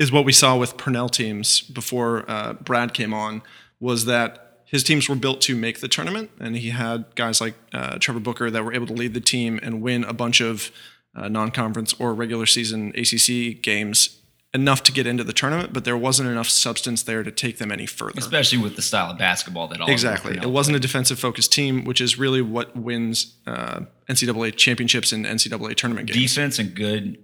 is 0.00 0.10
what 0.10 0.24
we 0.24 0.32
saw 0.32 0.56
with 0.56 0.76
Purnell 0.76 1.08
teams 1.08 1.60
before 1.60 2.28
uh, 2.28 2.54
Brad 2.54 2.92
came 2.92 3.14
on 3.14 3.42
was 3.78 4.06
that 4.06 4.45
his 4.66 4.82
teams 4.82 5.08
were 5.08 5.14
built 5.14 5.40
to 5.42 5.56
make 5.56 5.80
the 5.80 5.88
tournament, 5.88 6.30
and 6.38 6.56
he 6.56 6.70
had 6.70 7.04
guys 7.14 7.40
like 7.40 7.54
uh, 7.72 7.98
Trevor 7.98 8.20
Booker 8.20 8.50
that 8.50 8.64
were 8.64 8.74
able 8.74 8.86
to 8.88 8.92
lead 8.92 9.14
the 9.14 9.20
team 9.20 9.58
and 9.62 9.80
win 9.80 10.04
a 10.04 10.12
bunch 10.12 10.40
of 10.40 10.70
uh, 11.14 11.28
non-conference 11.28 11.94
or 11.98 12.12
regular 12.14 12.46
season 12.46 12.92
ACC 12.96 13.62
games 13.62 14.20
enough 14.52 14.82
to 14.84 14.92
get 14.92 15.06
into 15.06 15.22
the 15.22 15.32
tournament, 15.32 15.72
but 15.72 15.84
there 15.84 15.96
wasn't 15.96 16.28
enough 16.28 16.48
substance 16.48 17.02
there 17.02 17.22
to 17.22 17.30
take 17.30 17.58
them 17.58 17.70
any 17.70 17.86
further. 17.86 18.18
especially 18.18 18.58
with 18.58 18.74
the 18.74 18.82
style 18.82 19.10
of 19.10 19.18
basketball 19.18 19.68
that 19.68 19.80
all 19.80 19.88
Exactly. 19.88 20.36
It 20.36 20.50
wasn't 20.50 20.76
a 20.76 20.80
defensive 20.80 21.18
focused 21.18 21.52
team, 21.52 21.84
which 21.84 22.00
is 22.00 22.18
really 22.18 22.42
what 22.42 22.74
wins 22.76 23.34
uh, 23.46 23.80
NCAA 24.08 24.56
championships 24.56 25.12
and 25.12 25.24
NCAA 25.26 25.76
tournament 25.76 26.08
games. 26.08 26.34
defense 26.34 26.58
and 26.58 26.74
good 26.74 27.18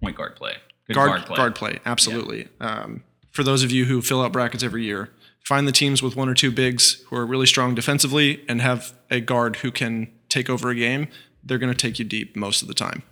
point 0.00 0.16
guard 0.16 0.36
play. 0.36 0.54
Good 0.86 0.94
guard 0.94 1.26
guard 1.26 1.54
play, 1.54 1.80
absolutely. 1.84 2.48
Um, 2.60 3.02
for 3.32 3.42
those 3.42 3.64
of 3.64 3.72
you 3.72 3.86
who 3.86 4.02
fill 4.02 4.22
out 4.22 4.32
brackets 4.32 4.62
every 4.62 4.84
year, 4.84 5.10
find 5.46 5.68
the 5.68 5.72
teams 5.72 6.02
with 6.02 6.16
one 6.16 6.28
or 6.28 6.34
two 6.34 6.50
bigs 6.50 7.04
who 7.06 7.16
are 7.16 7.24
really 7.24 7.46
strong 7.46 7.72
defensively 7.72 8.44
and 8.48 8.60
have 8.60 8.92
a 9.10 9.20
guard 9.20 9.56
who 9.56 9.70
can 9.70 10.10
take 10.28 10.50
over 10.50 10.70
a 10.70 10.74
game. 10.74 11.06
They're 11.44 11.58
going 11.58 11.72
to 11.72 11.78
take 11.78 12.00
you 12.00 12.04
deep 12.04 12.34
most 12.34 12.62
of 12.62 12.68
the 12.68 12.74
time. 12.74 13.04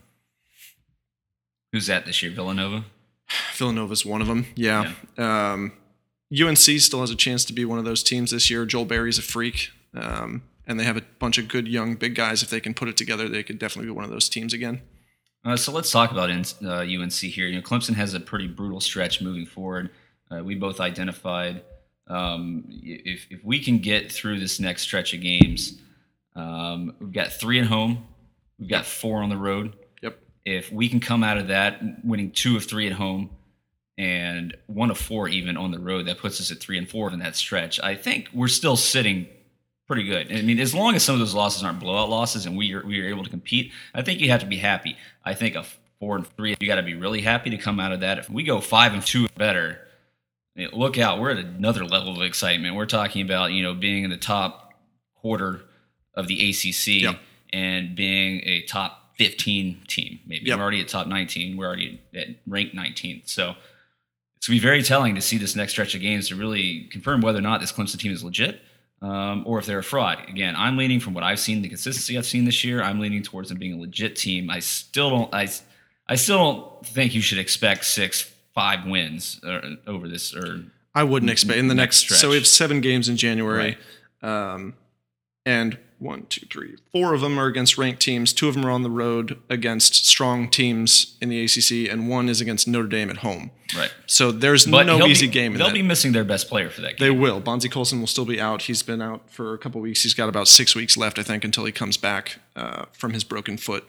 Who's 1.73 1.87
that 1.87 2.07
this 2.07 2.23
year? 2.25 2.33
Villanova. 2.33 2.87
Villanova's 3.55 4.05
one 4.05 4.21
of 4.21 4.27
them. 4.27 4.47
Yeah. 4.57 4.95
Um, 5.17 5.75
UNC 6.37 6.57
still 6.57 7.01
has 7.01 7.11
a 7.11 7.17
chance 7.17 7.45
to 7.45 7.53
be 7.53 7.65
one 7.65 7.79
of 7.79 7.85
those 7.85 8.03
teams 8.03 8.33
this 8.33 8.51
year. 8.51 8.67
Joel 8.67 8.85
Berry's 8.85 9.19
a 9.19 9.23
freak. 9.23 9.71
Um, 9.95 10.43
and 10.67 10.81
they 10.81 10.85
have 10.85 10.97
a 10.97 11.03
bunch 11.21 11.39
of 11.39 11.47
good 11.47 11.69
young 11.69 11.95
big 11.95 12.17
guys. 12.17 12.43
If 12.43 12.51
they 12.51 12.59
can 12.59 12.75
put 12.75 12.89
it 12.89 12.97
together, 12.97 13.29
they 13.29 13.45
could 13.45 13.61
definitely 13.61 13.87
be 13.87 13.95
one 13.95 14.05
of 14.05 14.11
those 14.11 14.29
teams 14.29 14.53
again. 14.53 14.83
Uh, 15.45 15.57
so 15.57 15.71
let's 15.71 15.91
talk 15.93 16.11
about 16.11 16.31
uh, 16.31 16.69
UNC 16.81 17.13
here. 17.13 17.47
You 17.47 17.57
know, 17.57 17.63
Clemson 17.63 17.95
has 17.95 18.13
a 18.15 18.19
pretty 18.19 18.49
brutal 18.49 18.81
stretch 18.81 19.21
moving 19.23 19.47
forward. 19.47 19.91
Uh, 20.33 20.43
we 20.43 20.57
both 20.57 20.81
identified 20.81 21.63
um, 22.07 22.65
if 22.69 23.27
if 23.31 23.45
we 23.45 23.61
can 23.63 23.79
get 23.79 24.13
through 24.13 24.41
this 24.41 24.61
next 24.61 24.83
stretch 24.83 25.15
of 25.15 25.21
games, 25.21 25.79
um, 26.37 26.95
we've 27.01 27.13
got 27.13 27.33
three 27.33 27.61
at 27.61 27.67
home, 27.67 28.07
we've 28.59 28.69
got 28.69 28.87
four 28.87 29.23
on 29.23 29.29
the 29.29 29.37
road. 29.37 29.75
Yep. 30.03 30.19
If 30.45 30.73
we 30.73 30.89
can 30.89 31.01
come 31.01 31.25
out 31.25 31.39
of 31.39 31.49
that 31.49 32.05
winning 32.05 32.31
two 32.31 32.57
of 32.57 32.65
three 32.65 32.87
at 32.87 32.93
home 32.93 33.31
and 33.97 34.57
one 34.67 34.91
of 34.91 34.99
four 34.99 35.29
even 35.29 35.57
on 35.57 35.71
the 35.71 35.79
road, 35.79 36.07
that 36.07 36.19
puts 36.19 36.41
us 36.41 36.51
at 36.51 36.59
three 36.59 36.79
and 36.79 36.89
four 36.89 37.11
in 37.13 37.21
that 37.21 37.37
stretch. 37.37 37.81
I 37.81 37.95
think 37.95 38.29
we're 38.35 38.49
still 38.49 38.77
sitting 38.77 39.27
pretty 39.87 40.05
good. 40.05 40.33
I 40.33 40.43
mean, 40.43 40.59
as 40.61 40.75
long 40.75 40.95
as 40.95 41.03
some 41.03 41.15
of 41.15 41.21
those 41.21 41.35
losses 41.35 41.63
aren't 41.63 41.81
blowout 41.81 42.09
losses 42.09 42.47
and 42.47 42.57
we 42.57 42.73
are, 42.75 42.85
we 42.85 43.01
are 43.01 43.09
able 43.09 43.25
to 43.25 43.31
compete, 43.31 43.73
I 43.95 44.03
think 44.03 44.21
you 44.21 44.31
have 44.31 44.41
to 44.41 44.47
be 44.47 44.57
happy. 44.57 44.97
I 45.25 45.35
think 45.35 45.55
a 45.57 45.65
four 46.01 46.17
and 46.17 46.27
three, 46.27 46.57
you 46.59 46.67
got 46.67 46.77
to 46.77 46.83
be 46.83 46.95
really 46.95 47.21
happy 47.21 47.51
to 47.51 47.57
come 47.57 47.79
out 47.79 47.93
of 47.93 48.01
that. 48.01 48.19
If 48.19 48.29
we 48.29 48.43
go 48.43 48.61
five 48.61 48.93
and 48.95 49.05
two 49.05 49.29
better, 49.37 49.84
look 50.73 50.99
out, 50.99 51.21
we're 51.21 51.31
at 51.31 51.39
another 51.39 51.85
level 51.85 52.17
of 52.17 52.23
excitement. 52.23 52.75
We're 52.77 52.87
talking 52.87 53.23
about 53.23 53.53
you 53.53 53.63
know 53.63 53.75
being 53.75 54.05
in 54.05 54.11
the 54.11 54.17
top 54.17 54.73
quarter 55.17 55.63
of 56.15 56.29
the 56.29 56.51
ACC 56.51 57.03
Yep. 57.03 57.19
and 57.53 57.97
being 57.97 58.41
a 58.45 58.63
top 58.63 59.17
15 59.19 59.83
team. 59.89 60.21
Maybe 60.27 60.47
Yep. 60.47 60.59
we're 60.59 60.63
already 60.63 60.81
at 60.81 60.89
top 60.89 61.07
19. 61.07 61.57
We're 61.57 61.67
already 61.67 62.01
at 62.15 62.29
ranked 62.47 62.75
19th. 62.75 63.29
So 63.29 63.55
it's 64.37 64.47
gonna 64.47 64.57
be 64.57 64.61
very 64.61 64.83
telling 64.83 65.15
to 65.15 65.21
see 65.21 65.39
this 65.39 65.57
next 65.57 65.73
stretch 65.73 65.95
of 65.95 66.01
games 66.03 66.29
to 66.29 66.37
really 66.37 66.85
confirm 66.93 67.21
whether 67.21 67.39
or 67.39 67.43
not 67.43 67.61
this 67.61 67.73
Clemson 67.73 67.99
team 67.99 68.13
is 68.13 68.23
legit 68.23 68.61
um, 69.03 69.43
or 69.47 69.59
if 69.59 69.67
they're 69.67 69.79
a 69.79 69.83
fraud. 69.85 70.19
Again, 70.29 70.55
I'm 70.57 70.77
leaning 70.77 71.01
from 71.01 71.15
what 71.15 71.25
I've 71.25 71.41
seen, 71.41 71.63
the 71.63 71.69
consistency 71.69 72.17
I've 72.19 72.27
seen 72.27 72.45
this 72.45 72.63
year. 72.65 72.83
I'm 72.83 73.01
leaning 73.01 73.23
towards 73.23 73.49
them 73.49 73.59
being 73.59 73.73
a 73.75 73.79
legit 73.81 74.17
team. 74.17 74.51
I 74.51 74.61
still 74.61 75.11
don't. 75.11 75.35
I, 75.35 75.49
I 76.09 76.17
still 76.17 76.37
don't 76.39 76.87
think 76.87 77.15
you 77.15 77.23
should 77.23 77.39
expect 77.39 77.87
six, 77.87 78.31
five 78.55 78.87
wins 78.87 79.41
uh, 79.45 79.61
over 79.87 80.09
this. 80.09 80.35
Or 80.35 80.65
I 80.95 81.03
wouldn't 81.05 81.31
expect 81.31 81.59
in 81.59 81.69
the 81.69 81.75
Next 81.75 82.11
next. 82.11 82.21
so 82.21 82.31
we 82.31 82.37
have 82.37 82.47
seven 82.47 82.81
games 82.81 83.09
in 83.09 83.17
January, 83.17 83.77
um, 84.23 84.75
and 85.45 85.79
one, 86.01 86.27
two, 86.29 86.45
three, 86.47 86.77
four 86.93 87.15
of 87.15 87.21
them 87.23 87.39
are 87.39 87.47
against 87.47 87.79
ranked 87.79 88.03
teams. 88.03 88.33
Two 88.33 88.49
of 88.49 88.55
them 88.55 88.67
are 88.67 88.71
on 88.71 88.83
the 88.83 88.91
road 88.91 89.39
against 89.49 90.05
strong 90.07 90.51
teams 90.51 91.17
in 91.21 91.31
the 91.31 91.43
ACC, 91.45 91.91
and 91.91 92.09
one 92.09 92.29
is 92.29 92.41
against 92.43 92.69
Notre 92.69 92.89
Dame 92.89 93.09
at 93.11 93.19
home. 93.19 93.51
right, 93.77 93.91
So 94.07 94.31
there's 94.31 94.67
but 94.67 94.85
no 94.87 95.07
easy 95.07 95.27
be, 95.27 95.33
game. 95.33 95.53
In 95.53 95.59
They'll 95.59 95.69
that. 95.69 95.73
be 95.73 95.83
missing 95.83 96.13
their 96.13 96.25
best 96.25 96.49
player 96.49 96.69
for 96.69 96.83
that 96.83 96.97
game. 96.99 97.09
They 97.09 97.11
will. 97.11 97.41
Bonzie 97.41 97.69
Colson 97.71 98.01
will 98.01 98.07
still 98.07 98.25
be 98.27 98.39
out. 98.41 98.63
He's 98.63 98.83
been 98.83 99.01
out 99.01 99.31
for 99.31 99.55
a 99.55 99.59
couple 99.59 99.81
weeks. 99.81 100.03
He's 100.03 100.15
got 100.15 100.29
about 100.29 100.47
six 100.47 100.75
weeks 100.75 100.97
left, 100.97 101.19
I 101.19 101.23
think, 101.23 101.43
until 101.45 101.65
he 101.65 101.73
comes 101.73 101.97
back 101.97 102.39
uh, 102.55 102.85
from 102.93 103.13
his 103.15 103.25
broken 103.25 103.57
foot. 103.57 103.85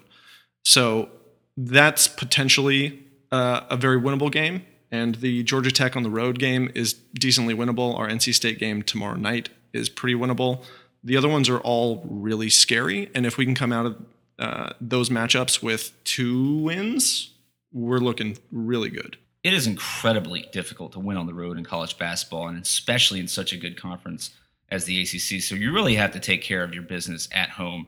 So 0.63 1.10
that's 1.58 2.08
potentially 2.08 3.04
uh, 3.36 3.65
a 3.69 3.76
very 3.76 4.00
winnable 4.00 4.32
game. 4.32 4.65
And 4.91 5.15
the 5.15 5.43
Georgia 5.43 5.71
Tech 5.71 5.98
on 5.98 6.04
the 6.04 6.10
road 6.10 6.39
game 6.39 6.71
is 6.74 6.93
decently 6.93 7.54
winnable. 7.54 7.98
Our 8.00 8.08
NC 8.08 8.34
State 8.34 8.60
game 8.60 8.82
tomorrow 8.82 9.17
night 9.17 9.50
is 9.74 9.89
pretty 9.89 10.15
winnable. 10.15 10.63
The 11.04 11.17
other 11.17 11.28
ones 11.28 11.50
are 11.50 11.60
all 11.60 12.02
really 12.10 12.50
scary. 12.50 13.12
And 13.13 13.26
if 13.26 13.38
we 13.38 13.45
can 13.45 13.56
come 13.56 13.74
out 13.74 13.86
of 13.88 14.06
uh, 14.39 14.74
those 14.80 15.10
matchups 15.10 15.62
with 15.62 15.91
two 16.06 16.58
wins, 16.58 17.32
we're 17.74 17.98
looking 17.98 18.38
really 18.52 18.89
good. 18.89 19.17
it 19.43 19.54
is 19.54 19.67
incredibly 19.67 20.48
difficult 20.52 20.93
to 20.93 21.00
win 21.00 21.17
on 21.17 21.28
the 21.28 21.34
road 21.34 21.58
in 21.58 21.63
college 21.63 21.98
basketball, 21.98 22.48
and 22.48 22.62
especially 22.62 23.19
in 23.19 23.28
such 23.28 23.54
a 23.54 23.58
good 23.58 23.80
conference 23.80 24.32
as 24.69 24.86
the 24.86 25.02
ACC. 25.02 25.41
So 25.41 25.56
you 25.56 25.74
really 25.74 25.95
have 25.95 26.12
to 26.13 26.19
take 26.19 26.41
care 26.41 26.63
of 26.63 26.74
your 26.74 26.84
business 26.84 27.28
at 27.32 27.50
home 27.50 27.88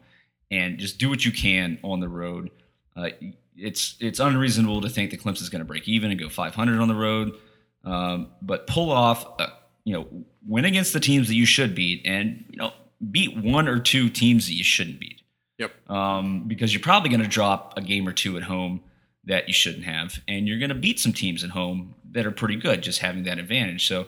and 0.52 0.78
just 0.78 1.00
do 1.00 1.10
what 1.10 1.26
you 1.26 1.32
can 1.32 1.80
on 1.84 2.00
the 2.00 2.10
road. 2.10 2.52
Uh, 2.96 3.10
it's 3.58 3.96
it's 4.00 4.20
unreasonable 4.20 4.82
to 4.82 4.90
think 4.90 5.12
that 5.12 5.22
Clemson's 5.22 5.50
going 5.50 5.60
to 5.62 5.66
break 5.66 5.88
even 5.88 6.12
and 6.12 6.20
go 6.20 6.30
500 6.30 6.80
on 6.80 6.88
the 6.88 6.96
road, 6.96 7.34
um, 7.84 8.30
but 8.42 8.68
pull 8.68 8.92
off, 8.92 9.26
uh, 9.40 9.48
you 9.84 9.94
know, 9.94 10.08
win 10.48 10.66
against 10.66 10.94
the 10.94 11.00
teams 11.00 11.28
that 11.28 11.36
you 11.36 11.46
should 11.46 11.74
beat, 11.76 12.02
and 12.06 12.46
you 12.50 12.58
know, 12.58 12.72
beat 13.12 13.38
one 13.38 13.68
or 13.68 13.80
two 13.80 14.10
teams 14.10 14.48
that 14.48 14.54
you 14.54 14.64
shouldn't 14.64 15.00
beat 15.00 15.22
Yep. 15.58 15.90
um, 15.90 16.48
because 16.48 16.74
you're 16.74 16.82
probably 16.82 17.10
going 17.10 17.22
to 17.22 17.28
drop 17.28 17.74
a 17.78 17.82
game 17.82 18.08
or 18.08 18.14
two 18.14 18.38
at 18.38 18.44
home 18.44 18.82
that 19.26 19.48
you 19.48 19.54
shouldn't 19.54 19.84
have, 19.84 20.20
and 20.28 20.48
you're 20.48 20.60
going 20.60 20.70
to 20.70 20.76
beat 20.76 21.00
some 21.00 21.14
teams 21.14 21.44
at 21.44 21.50
home 21.50 21.96
that 22.12 22.26
are 22.26 22.32
pretty 22.32 22.56
good, 22.56 22.82
just 22.82 23.00
having 23.00 23.24
that 23.24 23.40
advantage. 23.40 23.88
So, 23.88 24.08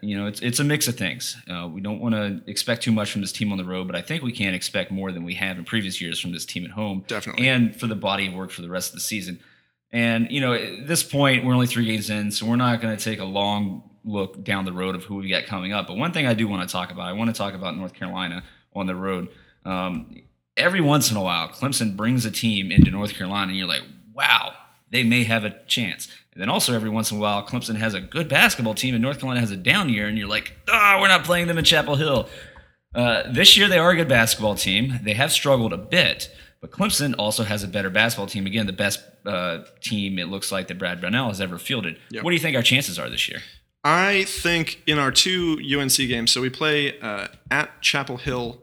you 0.00 0.18
know, 0.18 0.26
it's 0.26 0.40
it's 0.40 0.58
a 0.58 0.64
mix 0.64 0.88
of 0.88 0.96
things. 0.96 1.36
Uh, 1.48 1.68
we 1.72 1.80
don't 1.80 2.00
want 2.00 2.14
to 2.14 2.42
expect 2.50 2.82
too 2.82 2.92
much 2.92 3.12
from 3.12 3.20
this 3.20 3.32
team 3.32 3.52
on 3.52 3.58
the 3.58 3.64
road, 3.64 3.86
but 3.86 3.94
I 3.94 4.02
think 4.02 4.22
we 4.22 4.32
can 4.32 4.54
expect 4.54 4.90
more 4.90 5.12
than 5.12 5.24
we 5.24 5.34
have 5.34 5.56
in 5.56 5.64
previous 5.64 6.00
years 6.00 6.18
from 6.18 6.32
this 6.32 6.44
team 6.44 6.64
at 6.64 6.72
home, 6.72 7.04
Definitely. 7.06 7.48
and 7.48 7.78
for 7.78 7.86
the 7.86 7.94
body 7.94 8.26
of 8.26 8.34
work 8.34 8.50
for 8.50 8.62
the 8.62 8.68
rest 8.68 8.90
of 8.90 8.94
the 8.96 9.00
season. 9.00 9.40
And 9.92 10.30
you 10.30 10.40
know, 10.40 10.52
at 10.52 10.86
this 10.86 11.02
point, 11.02 11.44
we're 11.44 11.54
only 11.54 11.68
three 11.68 11.86
games 11.86 12.10
in, 12.10 12.32
so 12.32 12.46
we're 12.46 12.56
not 12.56 12.80
going 12.80 12.96
to 12.96 13.02
take 13.02 13.20
a 13.20 13.24
long 13.24 13.88
look 14.04 14.42
down 14.42 14.64
the 14.64 14.72
road 14.72 14.94
of 14.94 15.04
who 15.04 15.16
we 15.16 15.28
got 15.28 15.46
coming 15.46 15.72
up. 15.72 15.86
But 15.86 15.96
one 15.96 16.12
thing 16.12 16.26
I 16.26 16.34
do 16.34 16.48
want 16.48 16.68
to 16.68 16.72
talk 16.72 16.90
about, 16.90 17.06
I 17.06 17.12
want 17.12 17.34
to 17.34 17.36
talk 17.38 17.54
about 17.54 17.76
North 17.76 17.94
Carolina 17.94 18.42
on 18.74 18.86
the 18.86 18.96
road. 18.96 19.28
Um, 19.64 20.22
every 20.56 20.80
once 20.80 21.10
in 21.10 21.16
a 21.16 21.22
while, 21.22 21.48
Clemson 21.48 21.96
brings 21.96 22.24
a 22.24 22.30
team 22.30 22.72
into 22.72 22.90
North 22.90 23.14
Carolina, 23.14 23.50
and 23.50 23.56
you're 23.56 23.68
like, 23.68 23.82
wow, 24.12 24.54
they 24.90 25.04
may 25.04 25.24
have 25.24 25.44
a 25.44 25.56
chance. 25.66 26.08
And 26.38 26.42
then 26.44 26.50
also 26.50 26.72
every 26.72 26.88
once 26.88 27.10
in 27.10 27.16
a 27.16 27.20
while, 27.20 27.44
Clemson 27.44 27.74
has 27.78 27.94
a 27.94 28.00
good 28.00 28.28
basketball 28.28 28.72
team, 28.72 28.94
and 28.94 29.02
North 29.02 29.18
Carolina 29.18 29.40
has 29.40 29.50
a 29.50 29.56
down 29.56 29.88
year, 29.88 30.06
and 30.06 30.16
you're 30.16 30.28
like, 30.28 30.56
ah, 30.68 30.94
oh, 30.94 31.00
we're 31.00 31.08
not 31.08 31.24
playing 31.24 31.48
them 31.48 31.58
in 31.58 31.64
Chapel 31.64 31.96
Hill. 31.96 32.28
Uh, 32.94 33.24
this 33.28 33.56
year, 33.56 33.66
they 33.68 33.76
are 33.76 33.90
a 33.90 33.96
good 33.96 34.06
basketball 34.06 34.54
team. 34.54 35.00
They 35.02 35.14
have 35.14 35.32
struggled 35.32 35.72
a 35.72 35.76
bit, 35.76 36.30
but 36.60 36.70
Clemson 36.70 37.16
also 37.18 37.42
has 37.42 37.64
a 37.64 37.66
better 37.66 37.90
basketball 37.90 38.28
team. 38.28 38.46
Again, 38.46 38.66
the 38.66 38.72
best 38.72 39.00
uh, 39.26 39.64
team 39.80 40.16
it 40.20 40.28
looks 40.28 40.52
like 40.52 40.68
that 40.68 40.78
Brad 40.78 41.00
Brownell 41.00 41.26
has 41.26 41.40
ever 41.40 41.58
fielded. 41.58 41.98
Yep. 42.10 42.22
What 42.22 42.30
do 42.30 42.36
you 42.36 42.40
think 42.40 42.56
our 42.56 42.62
chances 42.62 43.00
are 43.00 43.10
this 43.10 43.28
year? 43.28 43.40
I 43.82 44.22
think 44.22 44.80
in 44.86 45.00
our 45.00 45.10
two 45.10 45.58
UNC 45.58 45.96
games, 45.96 46.30
so 46.30 46.40
we 46.40 46.50
play 46.50 47.00
uh, 47.00 47.26
at 47.50 47.82
Chapel 47.82 48.16
Hill 48.16 48.62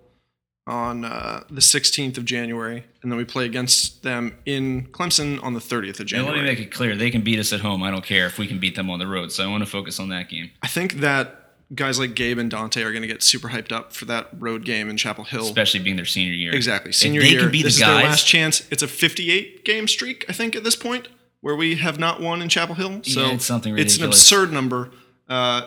on 0.67 1.05
uh, 1.05 1.43
the 1.49 1.61
16th 1.61 2.17
of 2.17 2.25
January, 2.25 2.83
and 3.03 3.11
then 3.11 3.17
we 3.17 3.25
play 3.25 3.45
against 3.45 4.01
them 4.03 4.35
in 4.45 4.87
Clemson 4.87 5.41
on 5.43 5.53
the 5.53 5.59
30th 5.59 5.95
of 5.95 5.99
And 6.01 6.07
January. 6.09 6.37
let 6.37 6.43
me 6.43 6.49
make 6.49 6.59
it 6.59 6.71
clear: 6.71 6.95
they 6.95 7.11
can 7.11 7.21
beat 7.21 7.37
us 7.39 7.53
at 7.53 7.59
home. 7.59 7.83
I 7.83 7.91
don't 7.91 8.03
care 8.03 8.25
if 8.25 8.37
we 8.39 8.47
can 8.47 8.59
beat 8.59 8.75
them 8.75 8.89
on 8.89 8.97
the 8.99 9.07
road. 9.07 9.31
So 9.31 9.43
I 9.43 9.47
want 9.47 9.63
to 9.63 9.69
focus 9.69 9.99
on 9.99 10.09
that 10.09 10.29
game, 10.29 10.49
I 10.63 10.67
think 10.67 10.95
that 10.95 11.41
guys 11.73 11.97
like 11.99 12.13
Gabe 12.15 12.37
and 12.37 12.51
Donte 12.51 12.83
are 12.83 12.91
going 12.91 13.01
to 13.01 13.07
get 13.07 13.23
super 13.23 13.49
hyped 13.49 13.71
up 13.71 13.91
for 13.93 14.05
that 14.05 14.29
road 14.37 14.65
game 14.65 14.87
in 14.89 14.97
Chapel 14.97 15.23
Hill. 15.23 15.43
especially 15.45 15.79
being 15.81 15.95
their 15.95 16.05
senior 16.05 16.33
year. 16.33 16.53
Exactly, 16.53 16.89
If 16.89 16.95
senior 16.95 17.21
they 17.21 17.29
year. 17.29 17.41
can 17.41 17.51
be 17.51 17.63
this 17.63 17.77
the 17.79 17.83
is 17.83 17.87
their 17.87 18.03
last 18.03 18.25
chance. 18.27 18.67
It's 18.71 18.83
a 18.83 18.87
58 18.87 19.65
game 19.65 19.87
streak, 19.87 20.25
I 20.29 20.33
think, 20.33 20.55
at 20.55 20.63
this 20.63 20.75
point, 20.75 21.07
where 21.41 21.55
we 21.55 21.75
have 21.77 21.97
not 21.99 22.21
won 22.21 22.41
in 22.41 22.49
Chapel 22.49 22.75
Hill. 22.75 23.01
So 23.03 23.21
Yeah, 23.25 23.33
it's 23.33 23.45
something 23.45 23.77
It's 23.77 23.97
an 23.97 24.03
absurd 24.03 24.51
number. 24.53 24.91
Uh, 25.27 25.63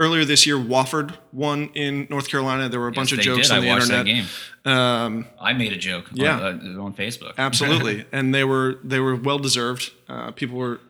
earlier 0.00 0.24
this 0.24 0.46
year, 0.46 0.56
Wofford 0.56 1.14
won 1.32 1.70
in 1.74 2.06
North 2.10 2.28
Carolina. 2.28 2.68
There 2.68 2.80
were 2.80 2.88
a 2.88 2.92
bunch 2.92 3.12
of 3.12 3.20
jokes 3.20 3.48
did. 3.48 3.56
on 3.56 3.62
the 3.62 3.70
I 3.70 3.74
watched 3.74 3.90
internet. 3.90 4.26
Um, 4.64 5.26
I 5.40 5.52
made 5.52 5.72
a 5.72 5.76
joke 5.76 6.06
Yeah. 6.12 6.40
on, 6.40 6.76
uh, 6.78 6.82
on 6.82 6.94
Facebook. 6.94 7.34
absolutely, 7.38 8.04
and 8.12 8.34
they 8.34 8.44
were 8.44 8.78
they 8.82 8.98
were 9.00 9.14
well 9.16 9.38
deserved. 9.38 9.92
Uh, 10.08 10.30
people 10.32 10.56
were 10.56 10.80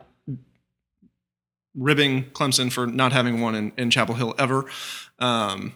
ribbing 1.74 2.24
Clemson 2.30 2.70
for 2.72 2.86
not 2.86 3.12
having 3.12 3.40
won 3.40 3.54
in, 3.54 3.72
in 3.76 3.90
Chapel 3.90 4.14
Hill 4.14 4.34
ever. 4.38 4.64
Um, 5.18 5.74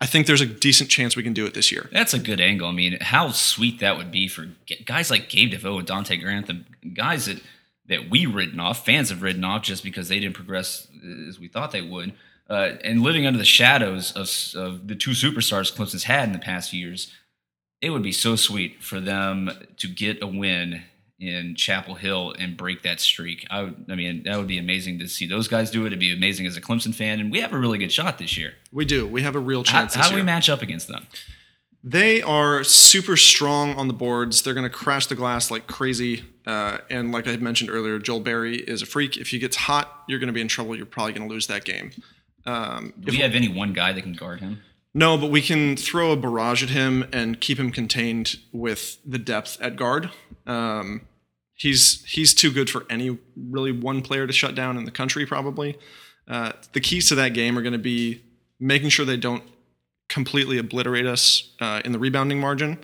I 0.00 0.06
think 0.06 0.26
there's 0.26 0.40
a 0.42 0.46
decent 0.46 0.90
chance 0.90 1.16
we 1.16 1.22
can 1.22 1.32
do 1.32 1.46
it 1.46 1.54
this 1.54 1.72
year. 1.72 1.88
That's 1.92 2.14
a 2.14 2.18
good 2.18 2.40
angle. 2.40 2.68
I 2.68 2.72
mean, 2.72 2.98
how 3.00 3.30
sweet 3.30 3.80
that 3.80 3.96
would 3.96 4.12
be 4.12 4.28
for 4.28 4.48
guys 4.84 5.10
like 5.10 5.28
Gabe 5.28 5.50
DeVoe 5.50 5.78
and 5.78 5.88
Donte 5.88 6.20
Grantham, 6.20 6.66
guys 6.94 7.26
that 7.26 7.40
that 7.88 8.10
we 8.10 8.26
written 8.26 8.60
off, 8.60 8.84
fans 8.84 9.08
have 9.08 9.22
written 9.22 9.42
off 9.44 9.62
just 9.62 9.82
because 9.82 10.08
they 10.10 10.20
didn't 10.20 10.34
progress 10.36 10.86
as 11.26 11.40
we 11.40 11.48
thought 11.48 11.70
they 11.72 11.80
would, 11.80 12.12
uh, 12.48 12.72
and 12.82 13.02
living 13.02 13.26
under 13.26 13.38
the 13.38 13.44
shadows 13.44 14.12
of, 14.12 14.60
of 14.60 14.88
the 14.88 14.94
two 14.94 15.10
superstars 15.10 15.74
Clemson's 15.74 16.04
had 16.04 16.28
in 16.28 16.32
the 16.32 16.38
past 16.38 16.72
years. 16.72 17.12
It 17.80 17.90
would 17.90 18.02
be 18.02 18.12
so 18.12 18.36
sweet 18.36 18.82
for 18.82 19.00
them 19.00 19.50
to 19.76 19.88
get 19.88 20.22
a 20.22 20.26
win 20.26 20.82
in 21.20 21.54
Chapel 21.56 21.96
Hill 21.96 22.34
and 22.38 22.56
break 22.56 22.82
that 22.82 23.00
streak. 23.00 23.46
I, 23.50 23.64
would, 23.64 23.86
I 23.88 23.94
mean, 23.94 24.22
that 24.24 24.36
would 24.36 24.46
be 24.46 24.58
amazing 24.58 24.98
to 25.00 25.08
see 25.08 25.26
those 25.26 25.48
guys 25.48 25.70
do 25.70 25.84
it. 25.84 25.88
It'd 25.88 25.98
be 25.98 26.12
amazing 26.12 26.46
as 26.46 26.56
a 26.56 26.60
Clemson 26.60 26.94
fan, 26.94 27.20
and 27.20 27.30
we 27.30 27.40
have 27.40 27.52
a 27.52 27.58
really 27.58 27.78
good 27.78 27.92
shot 27.92 28.18
this 28.18 28.36
year. 28.36 28.54
We 28.72 28.84
do. 28.84 29.06
We 29.06 29.22
have 29.22 29.34
a 29.34 29.40
real 29.40 29.64
chance. 29.64 29.94
how 29.94 30.02
this 30.02 30.10
do 30.10 30.16
we 30.16 30.22
match 30.22 30.48
up 30.48 30.62
against 30.62 30.88
them? 30.88 31.06
They 31.82 32.22
are 32.22 32.64
super 32.64 33.16
strong 33.16 33.74
on 33.76 33.88
the 33.88 33.94
boards. 33.94 34.42
They're 34.42 34.54
going 34.54 34.68
to 34.68 34.74
crash 34.74 35.06
the 35.06 35.14
glass 35.14 35.50
like 35.50 35.66
crazy. 35.66 36.24
Uh, 36.44 36.78
and 36.90 37.12
like 37.12 37.28
I 37.28 37.36
mentioned 37.36 37.70
earlier, 37.70 37.98
Joel 37.98 38.20
Berry 38.20 38.56
is 38.56 38.82
a 38.82 38.86
freak. 38.86 39.16
If 39.16 39.28
he 39.28 39.38
gets 39.38 39.56
hot, 39.56 40.04
you're 40.08 40.18
going 40.18 40.28
to 40.28 40.32
be 40.32 40.40
in 40.40 40.48
trouble. 40.48 40.76
You're 40.76 40.86
probably 40.86 41.12
going 41.12 41.28
to 41.28 41.32
lose 41.32 41.46
that 41.46 41.64
game. 41.64 41.92
Um, 42.48 42.94
Do 42.98 43.12
we 43.12 43.18
have 43.18 43.34
any 43.34 43.48
one 43.48 43.72
guy 43.72 43.92
that 43.92 44.02
can 44.02 44.14
guard 44.14 44.40
him? 44.40 44.62
no, 44.94 45.18
but 45.18 45.30
we 45.30 45.42
can 45.42 45.76
throw 45.76 46.12
a 46.12 46.16
barrage 46.16 46.62
at 46.62 46.70
him 46.70 47.06
and 47.12 47.40
keep 47.40 47.58
him 47.58 47.70
contained 47.70 48.36
with 48.52 48.98
the 49.04 49.18
depth 49.18 49.58
at 49.60 49.76
guard. 49.76 50.10
Um, 50.46 51.02
he's 51.54 52.04
he's 52.06 52.32
too 52.34 52.50
good 52.50 52.70
for 52.70 52.86
any 52.88 53.18
really 53.36 53.70
one 53.72 54.00
player 54.02 54.26
to 54.26 54.32
shut 54.32 54.54
down 54.54 54.76
in 54.78 54.84
the 54.84 54.90
country. 54.90 55.26
Probably. 55.26 55.78
Uh, 56.26 56.52
the 56.72 56.80
keys 56.80 57.08
to 57.08 57.14
that 57.16 57.34
game 57.34 57.56
are 57.58 57.62
going 57.62 57.72
to 57.72 57.78
be 57.78 58.22
making 58.58 58.88
sure 58.88 59.04
they 59.04 59.16
don't 59.16 59.44
completely 60.08 60.58
obliterate 60.58 61.06
us 61.06 61.52
uh, 61.60 61.80
in 61.84 61.92
the 61.92 61.98
rebounding 61.98 62.40
margin 62.40 62.78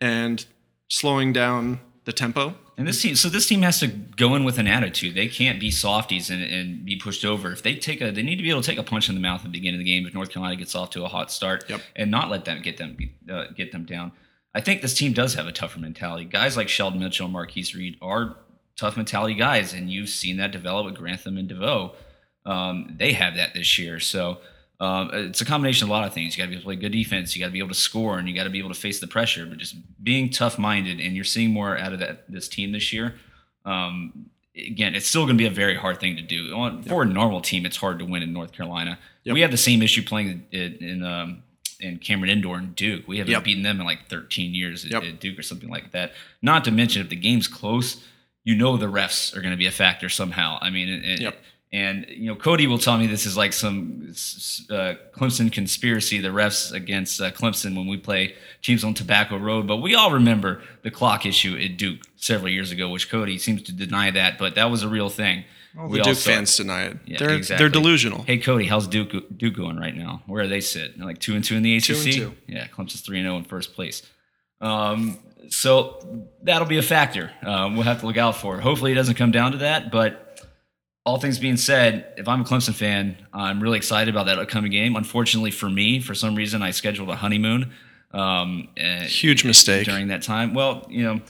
and 0.00 0.46
slowing 0.88 1.32
down 1.32 1.80
the 2.04 2.12
tempo. 2.12 2.54
And 2.78 2.86
this 2.86 3.02
team, 3.02 3.16
so 3.16 3.28
this 3.28 3.46
team 3.46 3.62
has 3.62 3.80
to 3.80 3.88
go 3.88 4.36
in 4.36 4.44
with 4.44 4.56
an 4.58 4.68
attitude. 4.68 5.16
They 5.16 5.26
can't 5.26 5.58
be 5.58 5.70
softies 5.70 6.30
and, 6.30 6.42
and 6.42 6.84
be 6.84 6.96
pushed 6.96 7.24
over. 7.24 7.50
If 7.50 7.62
they 7.64 7.74
take 7.74 8.00
a, 8.00 8.12
they 8.12 8.22
need 8.22 8.36
to 8.36 8.42
be 8.44 8.50
able 8.50 8.62
to 8.62 8.66
take 8.70 8.78
a 8.78 8.84
punch 8.84 9.08
in 9.08 9.16
the 9.16 9.20
mouth 9.20 9.40
at 9.40 9.44
the 9.44 9.50
beginning 9.50 9.80
of 9.80 9.84
the 9.84 9.90
game. 9.92 10.06
If 10.06 10.14
North 10.14 10.30
Carolina 10.30 10.54
gets 10.54 10.76
off 10.76 10.90
to 10.90 11.04
a 11.04 11.08
hot 11.08 11.32
start, 11.32 11.64
Yep. 11.68 11.80
and 11.96 12.10
not 12.10 12.30
let 12.30 12.44
them 12.44 12.62
get 12.62 12.76
them 12.76 12.96
uh, 13.28 13.46
get 13.56 13.72
them 13.72 13.84
down. 13.84 14.12
I 14.54 14.60
think 14.60 14.80
this 14.80 14.94
team 14.94 15.12
does 15.12 15.34
have 15.34 15.46
a 15.48 15.52
tougher 15.52 15.80
mentality. 15.80 16.24
Guys 16.24 16.56
like 16.56 16.68
Shelton 16.68 17.00
Mitchell 17.00 17.26
and 17.26 17.32
Marcquise 17.32 17.74
Reed 17.74 17.98
are 18.00 18.36
tough 18.76 18.96
mentality 18.96 19.34
guys, 19.34 19.74
and 19.74 19.90
you've 19.90 20.08
seen 20.08 20.36
that 20.36 20.52
develop 20.52 20.86
with 20.86 20.94
Grantham 20.94 21.36
and 21.36 21.48
DeVoe. 21.48 21.94
Um, 22.46 22.94
they 22.96 23.12
have 23.12 23.34
that 23.34 23.54
this 23.54 23.76
year. 23.76 23.98
So 23.98 24.38
um, 24.80 25.10
it's 25.12 25.40
a 25.40 25.44
combination 25.44 25.84
of 25.86 25.90
a 25.90 25.92
lot 25.92 26.06
of 26.06 26.14
things. 26.14 26.36
You 26.36 26.42
got 26.42 26.46
to 26.46 26.50
be 26.50 26.54
able 26.56 26.62
to 26.62 26.66
play 26.66 26.76
good 26.76 26.92
defense. 26.92 27.34
You 27.34 27.40
got 27.40 27.46
to 27.46 27.52
be 27.52 27.58
able 27.58 27.68
to 27.70 27.74
score, 27.74 28.18
and 28.18 28.28
you 28.28 28.34
got 28.34 28.44
to 28.44 28.50
be 28.50 28.58
able 28.60 28.68
to 28.72 28.78
face 28.78 29.00
the 29.00 29.06
pressure. 29.08 29.44
But 29.46 29.58
just 29.58 29.74
being 30.02 30.30
tough 30.30 30.58
minded, 30.58 31.00
and 31.00 31.14
you're 31.16 31.24
seeing 31.24 31.50
more 31.50 31.76
out 31.76 31.92
of 31.92 31.98
that 32.00 32.30
this 32.30 32.48
team 32.48 32.72
this 32.72 32.92
year. 32.92 33.14
Um, 33.64 34.30
again, 34.56 34.94
it's 34.94 35.06
still 35.06 35.24
going 35.24 35.36
to 35.36 35.42
be 35.42 35.46
a 35.46 35.50
very 35.50 35.74
hard 35.76 36.00
thing 36.00 36.16
to 36.16 36.22
do. 36.22 36.54
On, 36.54 36.82
For 36.82 37.02
a 37.02 37.06
normal 37.06 37.40
team, 37.40 37.66
it's 37.66 37.76
hard 37.76 37.98
to 37.98 38.04
win 38.04 38.22
in 38.22 38.32
North 38.32 38.52
Carolina. 38.52 38.98
Yep. 39.24 39.34
We 39.34 39.40
have 39.42 39.50
the 39.50 39.56
same 39.56 39.82
issue 39.82 40.02
playing 40.02 40.46
in 40.52 40.74
in, 40.76 41.02
um, 41.04 41.42
in 41.80 41.98
Cameron 41.98 42.30
Indoor 42.30 42.56
and 42.58 42.74
Duke. 42.74 43.06
We 43.06 43.18
haven't 43.18 43.32
Yep. 43.32 43.44
beaten 43.44 43.62
them 43.62 43.80
in 43.80 43.86
like 43.86 44.08
13 44.08 44.54
years 44.54 44.84
at, 44.84 44.90
Yep. 44.92 45.02
at 45.04 45.20
Duke 45.20 45.38
or 45.38 45.42
something 45.42 45.68
like 45.68 45.92
that. 45.92 46.12
Not 46.42 46.64
to 46.64 46.70
mention, 46.70 47.02
if 47.02 47.08
the 47.08 47.16
game's 47.16 47.46
close, 47.46 48.02
you 48.44 48.56
know 48.56 48.76
the 48.76 48.86
refs 48.86 49.36
are 49.36 49.40
going 49.42 49.52
to 49.52 49.56
be 49.58 49.66
a 49.66 49.70
factor 49.70 50.08
somehow. 50.08 50.58
I 50.60 50.70
mean, 50.70 50.88
and, 50.88 51.20
Yep. 51.20 51.42
And 51.72 52.06
you 52.08 52.26
know 52.26 52.34
Cody 52.34 52.66
will 52.66 52.78
tell 52.78 52.96
me 52.96 53.06
this 53.06 53.26
is 53.26 53.36
like 53.36 53.52
some 53.52 54.08
uh, 54.70 54.94
Clemson 55.12 55.52
conspiracy. 55.52 56.18
The 56.18 56.28
refs 56.28 56.72
against 56.72 57.20
uh, 57.20 57.30
Clemson 57.30 57.76
when 57.76 57.86
we 57.86 57.96
play 57.98 58.34
teams 58.62 58.84
on 58.84 58.94
Tobacco 58.94 59.36
Road, 59.36 59.66
but 59.66 59.78
we 59.78 59.94
all 59.94 60.12
remember 60.12 60.62
the 60.82 60.90
clock 60.90 61.26
issue 61.26 61.56
at 61.56 61.76
Duke 61.76 62.00
several 62.16 62.50
years 62.50 62.72
ago, 62.72 62.88
which 62.88 63.10
Cody 63.10 63.38
seems 63.38 63.62
to 63.64 63.72
deny 63.72 64.10
that, 64.10 64.38
but 64.38 64.54
that 64.54 64.70
was 64.70 64.82
a 64.82 64.88
real 64.88 65.10
thing. 65.10 65.44
All 65.78 65.88
We 65.88 65.98
the 65.98 66.04
Duke 66.04 66.16
saw 66.16 66.30
fans 66.30 66.56
deny 66.56 66.84
it. 66.84 66.96
Yeah, 67.04 67.18
they're 67.18 67.30
exactly. 67.34 67.62
they're 67.62 67.68
delusional. 67.70 68.22
Hey 68.22 68.38
Cody, 68.38 68.64
how's 68.64 68.86
Duke 68.86 69.12
Duke 69.36 69.54
going 69.54 69.76
right 69.76 69.94
now? 69.94 70.22
Where 70.26 70.42
are 70.44 70.48
they 70.48 70.60
sit? 70.62 70.96
They're 70.96 71.06
like 71.06 71.18
two 71.18 71.34
and 71.34 71.44
two 71.44 71.54
in 71.56 71.62
the 71.62 71.76
ACC. 71.76 71.84
Two 71.84 71.94
and 71.94 72.12
two. 72.12 72.34
Yeah, 72.46 72.66
Clemson's 72.68 73.02
three 73.02 73.18
and 73.18 73.26
zero 73.26 73.36
in 73.36 73.44
first 73.44 73.74
place. 73.74 74.02
Um, 74.60 75.18
so 75.50 76.26
that'll 76.42 76.66
be 76.66 76.78
a 76.78 76.82
factor. 76.82 77.30
Um, 77.42 77.74
we'll 77.74 77.84
have 77.84 78.00
to 78.00 78.06
look 78.06 78.16
out 78.16 78.36
for. 78.36 78.58
Hopefully, 78.60 78.92
it 78.92 78.96
doesn't 78.96 79.14
come 79.16 79.30
down 79.30 79.52
to 79.52 79.58
that. 79.58 79.90
But 79.90 80.27
all 81.08 81.18
things 81.18 81.38
being 81.38 81.56
said, 81.56 82.12
if 82.18 82.28
I'm 82.28 82.42
a 82.42 82.44
Clemson 82.44 82.74
fan, 82.74 83.16
I'm 83.32 83.62
really 83.62 83.78
excited 83.78 84.12
about 84.14 84.26
that 84.26 84.38
upcoming 84.38 84.70
game. 84.70 84.94
Unfortunately 84.94 85.50
for 85.50 85.70
me, 85.70 86.00
for 86.00 86.14
some 86.14 86.34
reason, 86.34 86.62
I 86.62 86.70
scheduled 86.70 87.08
a 87.08 87.16
honeymoon. 87.16 87.72
Um, 88.12 88.68
uh, 88.78 89.04
Huge 89.04 89.42
mistake. 89.42 89.86
during 89.86 90.08
that 90.08 90.20
time. 90.20 90.52
Well, 90.52 90.86
you 90.90 91.02
know, 91.02 91.22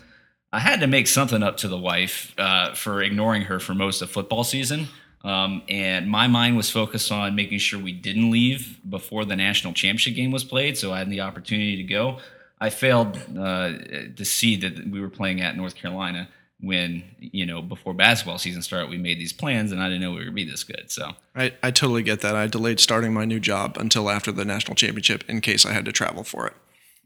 I 0.53 0.59
had 0.59 0.81
to 0.81 0.89
make 0.89 1.07
something 1.07 1.45
up 1.45 1.59
to 1.59 1.68
the 1.68 1.79
wife 1.79 2.35
uh, 2.39 2.74
for 2.74 3.03
ignoring 3.03 3.43
her 3.43 3.61
for 3.61 3.72
most 3.72 4.03
of 4.03 4.11
football 4.11 4.43
season. 4.43 4.89
Um, 5.22 5.62
and 5.68 6.11
my 6.11 6.26
mind 6.26 6.57
was 6.57 6.70
focused 6.70 7.12
on 7.12 7.37
making 7.37 7.59
sure 7.61 7.79
we 7.81 7.93
didn't 7.93 8.33
leave 8.33 8.81
before 8.89 9.24
the 9.24 9.37
national 9.37 9.74
championship 9.74 10.16
game 10.16 10.33
was 10.33 10.43
played. 10.43 10.76
So 10.76 10.93
I 10.93 10.99
had 10.99 11.09
the 11.09 11.20
opportunity 11.20 11.76
to 11.76 11.85
go. 11.85 12.18
I 12.61 12.70
failed 12.70 13.16
uh, 13.39 13.72
to 14.16 14.24
see 14.24 14.57
that 14.57 14.89
we 14.91 15.01
were 15.01 15.09
playing 15.09 15.41
at 15.41 15.57
North 15.57 15.76
Carolina 15.76 16.29
when, 16.61 17.05
you 17.19 17.47
know, 17.47 17.63
before 17.63 17.95
basketball 17.95 18.39
season 18.39 18.63
started, 18.63 18.91
we 18.91 18.99
made 18.99 19.19
these 19.19 19.33
plans 19.33 19.71
and 19.71 19.81
I 19.81 19.87
didn't 19.89 20.01
know 20.01 20.13
we 20.13 20.25
would 20.25 20.35
be 20.35 20.45
this 20.45 20.65
good. 20.65 20.91
So 20.91 21.13
I, 21.37 21.53
I 21.63 21.71
totally 21.71 22.03
get 22.03 22.21
that. 22.23 22.35
I 22.35 22.47
delayed 22.49 22.81
starting 22.81 23.13
my 23.13 23.25
new 23.25 23.39
job 23.39 23.77
until 23.79 24.11
after 24.11 24.33
the 24.33 24.45
national 24.45 24.75
championship 24.75 25.23
in 25.29 25.41
case 25.41 25.65
I 25.65 25.73
had 25.73 25.85
to 25.85 25.93
travel 25.93 26.25
for 26.25 26.47
it. 26.49 26.55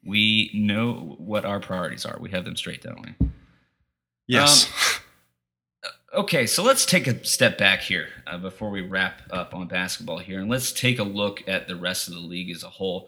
we 0.05 0.50
know 0.55 1.16
what 1.18 1.44
our 1.44 1.61
priorities 1.61 2.05
are. 2.05 2.18
We 2.20 2.30
have 2.30 2.44
them 2.44 2.57
straight, 2.57 2.82
don't 2.82 3.00
we? 3.00 3.28
Yes. 4.26 4.72
Okay, 6.14 6.46
so 6.46 6.62
let's 6.62 6.84
take 6.84 7.07
a 7.07 7.24
step 7.24 7.57
back 7.57 7.80
here 7.80 8.09
uh, 8.26 8.36
before 8.36 8.70
we 8.70 8.82
wrap 8.82 9.22
up 9.30 9.55
on 9.55 9.66
basketball 9.68 10.18
here, 10.18 10.40
and 10.40 10.50
let's 10.50 10.70
take 10.70 10.98
a 10.98 11.05
look 11.05 11.42
at 11.48 11.68
the 11.68 11.76
rest 11.76 12.07
of 12.07 12.14
the 12.14 12.20
league 12.20 12.50
as 12.50 12.62
a 12.62 12.68
whole. 12.68 13.07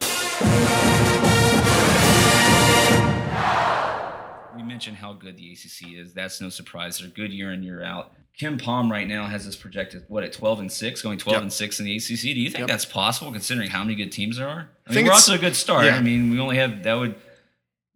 We 4.57 4.63
mentioned 4.63 4.97
how 4.99 5.13
good 5.15 5.37
the 5.37 5.53
ACC 5.53 5.95
is. 5.95 6.13
That's 6.13 6.41
no 6.41 6.49
surprise. 6.49 6.99
They're 6.99 7.09
good 7.09 7.33
year 7.33 7.53
in 7.53 7.63
year 7.63 7.83
out. 7.83 8.13
KenPom 8.41 8.91
right 8.91 9.07
now 9.07 9.27
has 9.27 9.47
this 9.47 9.55
projected 9.57 10.05
what 10.09 10.25
at 10.25 10.33
12 10.33 10.61
and 10.61 10.73
6, 10.73 11.03
going 11.03 11.19
12 11.19 11.35
Yep. 11.37 11.43
and 11.43 11.53
6 11.53 11.79
in 11.81 11.87
the 11.87 11.97
ACC. 11.97 12.21
Do 12.35 12.41
you 12.41 12.51
think 12.51 12.61
Yep. 12.61 12.69
that's 12.69 12.85
possible 12.85 13.31
considering 13.33 13.71
how 13.71 13.83
many 13.85 13.95
good 13.95 14.11
teams 14.11 14.39
there 14.39 14.49
are? 14.49 14.71
I 14.87 14.91
mean, 14.91 14.95
think 14.95 15.09
we're 15.09 15.21
to 15.21 15.33
a 15.35 15.39
good 15.39 15.55
start. 15.57 15.85
yeah. 15.87 15.97
I 15.97 16.01
mean, 16.03 16.31
we 16.31 16.39
only 16.41 16.57
have 16.57 16.83
that 16.83 16.95
would 16.95 17.15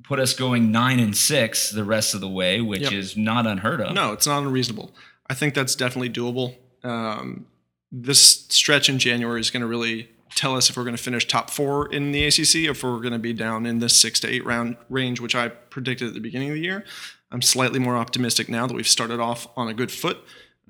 put 0.04 0.20
us 0.20 0.32
going 0.34 0.70
9 0.70 1.00
and 1.00 1.16
6 1.16 1.70
the 1.70 1.84
rest 1.84 2.14
of 2.14 2.20
the 2.20 2.28
way, 2.28 2.61
which 2.61 2.82
Yep. 2.82 2.92
is 2.92 3.16
not 3.16 3.46
unheard 3.46 3.80
of. 3.80 3.94
no, 3.94 4.12
it's 4.12 4.26
not 4.28 4.38
unreasonable. 4.42 4.94
I 5.28 5.34
think 5.34 5.54
that's 5.54 5.74
definitely 5.74 6.11
doable. 6.11 6.54
Um, 6.84 7.46
this 7.90 8.46
stretch 8.48 8.88
in 8.88 8.98
January 9.00 9.40
is 9.40 9.50
going 9.50 9.62
to 9.62 9.66
really 9.66 10.09
tell 10.34 10.56
us 10.56 10.70
if 10.70 10.76
we're 10.76 10.84
going 10.84 10.96
to 10.96 11.02
finish 11.02 11.26
top 11.26 11.50
four 11.50 11.92
in 11.92 12.12
the 12.12 12.24
ACC 12.24 12.70
if 12.70 12.82
we're 12.82 13.00
going 13.00 13.12
to 13.12 13.18
be 13.18 13.32
down 13.32 13.66
in 13.66 13.78
the 13.78 13.88
six 13.88 14.20
to 14.20 14.28
eight 14.28 14.44
round 14.44 14.76
range, 14.88 15.20
which 15.20 15.34
I 15.34 15.48
predicted 15.48 16.08
at 16.08 16.14
the 16.14 16.20
beginning 16.20 16.50
of 16.50 16.54
the 16.54 16.60
year. 16.60 16.84
I'm 17.30 17.42
slightly 17.42 17.78
more 17.78 17.96
optimistic 17.96 18.48
now 18.48 18.66
that 18.66 18.74
we've 18.74 18.88
started 18.88 19.20
off 19.20 19.48
on 19.56 19.68
a 19.68 19.74
good 19.74 19.92
foot. 19.92 20.18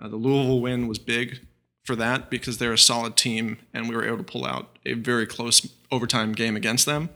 Uh, 0.00 0.08
the 0.08 0.16
Louisville 0.16 0.60
win 0.60 0.88
was 0.88 0.98
big 0.98 1.40
for 1.84 1.96
that 1.96 2.30
because 2.30 2.58
they're 2.58 2.72
a 2.72 2.78
solid 2.78 3.16
team 3.16 3.58
and 3.72 3.88
we 3.88 3.94
were 3.94 4.04
able 4.04 4.18
to 4.18 4.24
pull 4.24 4.44
out 4.44 4.78
a 4.84 4.94
very 4.94 5.26
close 5.26 5.66
overtime 5.90 6.32
game 6.32 6.56
against 6.56 6.84
them. 6.86 7.10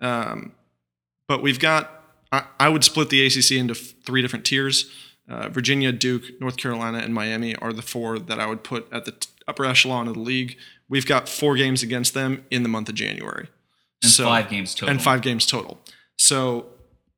Um, 0.00 0.52
but 1.26 1.42
we've 1.42 1.58
got, 1.58 2.04
I, 2.30 2.44
I, 2.60 2.68
would 2.68 2.84
split 2.84 3.10
the 3.10 3.26
ACC 3.26 3.52
into 3.52 3.74
f- 3.74 3.94
three 4.04 4.22
different 4.22 4.44
tiers. 4.44 4.90
Uh, 5.28 5.48
Virginia, 5.48 5.90
Duke, 5.90 6.22
North 6.40 6.56
Carolina, 6.56 6.98
and 6.98 7.12
Miami 7.12 7.56
are 7.56 7.72
the 7.72 7.82
four 7.82 8.18
that 8.18 8.38
I 8.38 8.46
would 8.46 8.62
put 8.62 8.86
at 8.92 9.06
the 9.06 9.12
t- 9.12 9.28
upper 9.48 9.64
echelon 9.64 10.06
of 10.06 10.14
the 10.14 10.20
league. 10.20 10.56
We've 10.88 11.06
got 11.06 11.28
four 11.28 11.56
games 11.56 11.82
against 11.82 12.14
them 12.14 12.44
in 12.50 12.62
the 12.62 12.68
month 12.68 12.88
of 12.88 12.94
January. 12.94 13.48
And 14.02 14.12
so, 14.12 14.24
five 14.24 14.48
games 14.48 14.74
total. 14.74 14.90
And 14.90 15.02
five 15.02 15.22
games 15.22 15.46
total. 15.46 15.80
So 16.16 16.66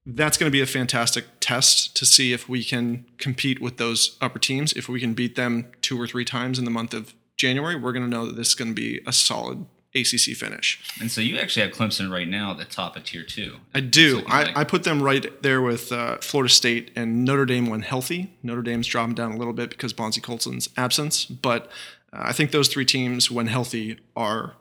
that's 0.06 0.38
going 0.38 0.50
to 0.50 0.52
be 0.52 0.62
a 0.62 0.66
fantastic 0.66 1.26
test 1.40 1.94
to 1.96 2.06
see 2.06 2.32
if 2.32 2.48
we 2.48 2.64
can 2.64 3.04
compete 3.18 3.60
with 3.60 3.76
those 3.76 4.16
upper 4.20 4.38
teams. 4.38 4.72
If 4.72 4.88
we 4.88 5.00
can 5.00 5.12
beat 5.12 5.36
them 5.36 5.70
two 5.82 6.00
or 6.00 6.06
three 6.06 6.24
times 6.24 6.58
in 6.58 6.64
the 6.64 6.70
month 6.70 6.94
of 6.94 7.14
January, 7.36 7.76
we're 7.76 7.92
going 7.92 8.04
to 8.04 8.10
know 8.10 8.26
that 8.26 8.36
this 8.36 8.48
is 8.48 8.54
going 8.54 8.70
to 8.70 8.74
be 8.74 9.00
a 9.06 9.12
solid 9.12 9.66
ACC 9.94 10.36
finish. 10.36 10.80
And 11.00 11.10
so 11.10 11.20
you 11.20 11.38
actually 11.38 11.66
have 11.66 11.74
Clemson 11.74 12.10
right 12.10 12.28
now 12.28 12.52
at 12.52 12.58
the 12.58 12.64
top 12.64 12.96
of 12.96 13.04
tier 13.04 13.22
two. 13.22 13.56
I 13.74 13.80
do. 13.80 14.22
I, 14.26 14.44
like. 14.44 14.56
I, 14.56 14.64
put 14.64 14.84
them 14.84 15.02
right 15.02 15.42
there 15.42 15.60
with 15.60 15.92
uh, 15.92 16.18
Florida 16.18 16.52
State 16.52 16.90
and 16.94 17.24
Notre 17.24 17.46
Dame 17.46 17.66
when 17.66 17.82
healthy. 17.82 18.32
Notre 18.42 18.62
Dame's 18.62 18.86
dropping 18.86 19.14
down 19.14 19.32
a 19.32 19.36
little 19.36 19.52
bit 19.52 19.70
because 19.70 19.92
Bonzie 19.92 20.20
Colson's 20.20 20.68
absence, 20.76 21.24
but 21.24 21.70
I 22.12 22.32
think 22.32 22.50
those 22.50 22.68
three 22.68 22.84
teams, 22.84 23.30
when 23.30 23.46
healthy, 23.46 23.98
are 24.16 24.54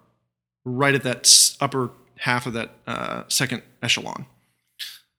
right 0.66 0.94
at 0.94 1.04
that 1.04 1.56
upper 1.62 1.92
half 2.18 2.46
of 2.46 2.54
that 2.54 2.72
uh, 2.86 3.24
second 3.28 3.64
echelon. 3.82 4.26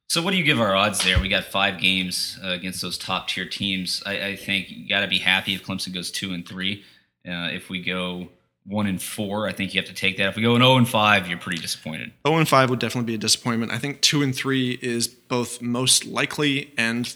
So, 0.08 0.22
what 0.22 0.30
do 0.30 0.38
you 0.38 0.44
give 0.44 0.60
our 0.60 0.74
odds 0.74 1.04
there? 1.04 1.20
We 1.20 1.28
got 1.28 1.44
five 1.44 1.80
games 1.80 2.38
uh, 2.42 2.48
against 2.48 2.80
those 2.80 2.96
top 2.96 3.28
tier 3.28 3.46
teams. 3.46 4.02
I, 4.06 4.28
I 4.28 4.36
think 4.36 4.70
you 4.70 4.88
got 4.88 5.00
to 5.00 5.06
be 5.06 5.18
happy 5.18 5.54
if 5.54 5.64
Clemson 5.64 5.92
goes 5.92 6.10
two 6.10 6.32
and 6.32 6.48
three. 6.48 6.82
Uh, 7.26 7.48
if 7.52 7.68
we 7.68 7.82
go 7.82 8.28
one 8.64 8.86
and 8.86 9.00
four, 9.02 9.46
I 9.46 9.52
think 9.52 9.74
you 9.74 9.80
have 9.80 9.88
to 9.88 9.94
take 9.94 10.16
that. 10.16 10.28
If 10.28 10.36
we 10.36 10.42
go 10.42 10.54
an 10.54 10.60
zero 10.60 10.72
oh 10.72 10.76
and 10.78 10.88
five, 10.88 11.28
you're 11.28 11.38
pretty 11.38 11.60
disappointed. 11.60 12.12
Zero 12.26 12.36
oh 12.36 12.38
and 12.38 12.48
five 12.48 12.70
would 12.70 12.78
definitely 12.78 13.06
be 13.06 13.14
a 13.14 13.18
disappointment. 13.18 13.70
I 13.70 13.78
think 13.78 14.00
two 14.00 14.22
and 14.22 14.34
three 14.34 14.78
is 14.80 15.08
both 15.08 15.60
most 15.60 16.06
likely 16.06 16.72
and 16.78 17.14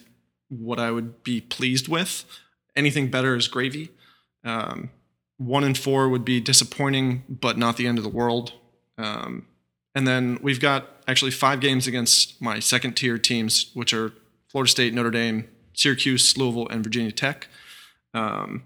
what 0.48 0.78
I 0.78 0.90
would 0.90 1.22
be 1.24 1.40
pleased 1.40 1.88
with. 1.88 2.26
Anything 2.76 3.10
better 3.10 3.36
is 3.36 3.48
gravy. 3.48 3.90
Um, 4.44 4.90
one 5.38 5.64
and 5.64 5.76
four 5.76 6.08
would 6.08 6.24
be 6.24 6.40
disappointing, 6.40 7.24
but 7.28 7.58
not 7.58 7.76
the 7.76 7.86
end 7.86 7.98
of 7.98 8.04
the 8.04 8.10
world. 8.10 8.52
Um, 8.98 9.46
and 9.94 10.06
then 10.06 10.38
we've 10.42 10.60
got 10.60 10.88
actually 11.06 11.30
five 11.30 11.60
games 11.60 11.86
against 11.86 12.40
my 12.40 12.58
second 12.60 12.94
tier 12.94 13.18
teams, 13.18 13.70
which 13.74 13.92
are 13.92 14.12
Florida 14.48 14.70
State, 14.70 14.94
Notre 14.94 15.10
Dame, 15.10 15.48
Syracuse, 15.74 16.36
Louisville, 16.36 16.68
and 16.68 16.82
Virginia 16.84 17.12
Tech. 17.12 17.48
Um, 18.14 18.64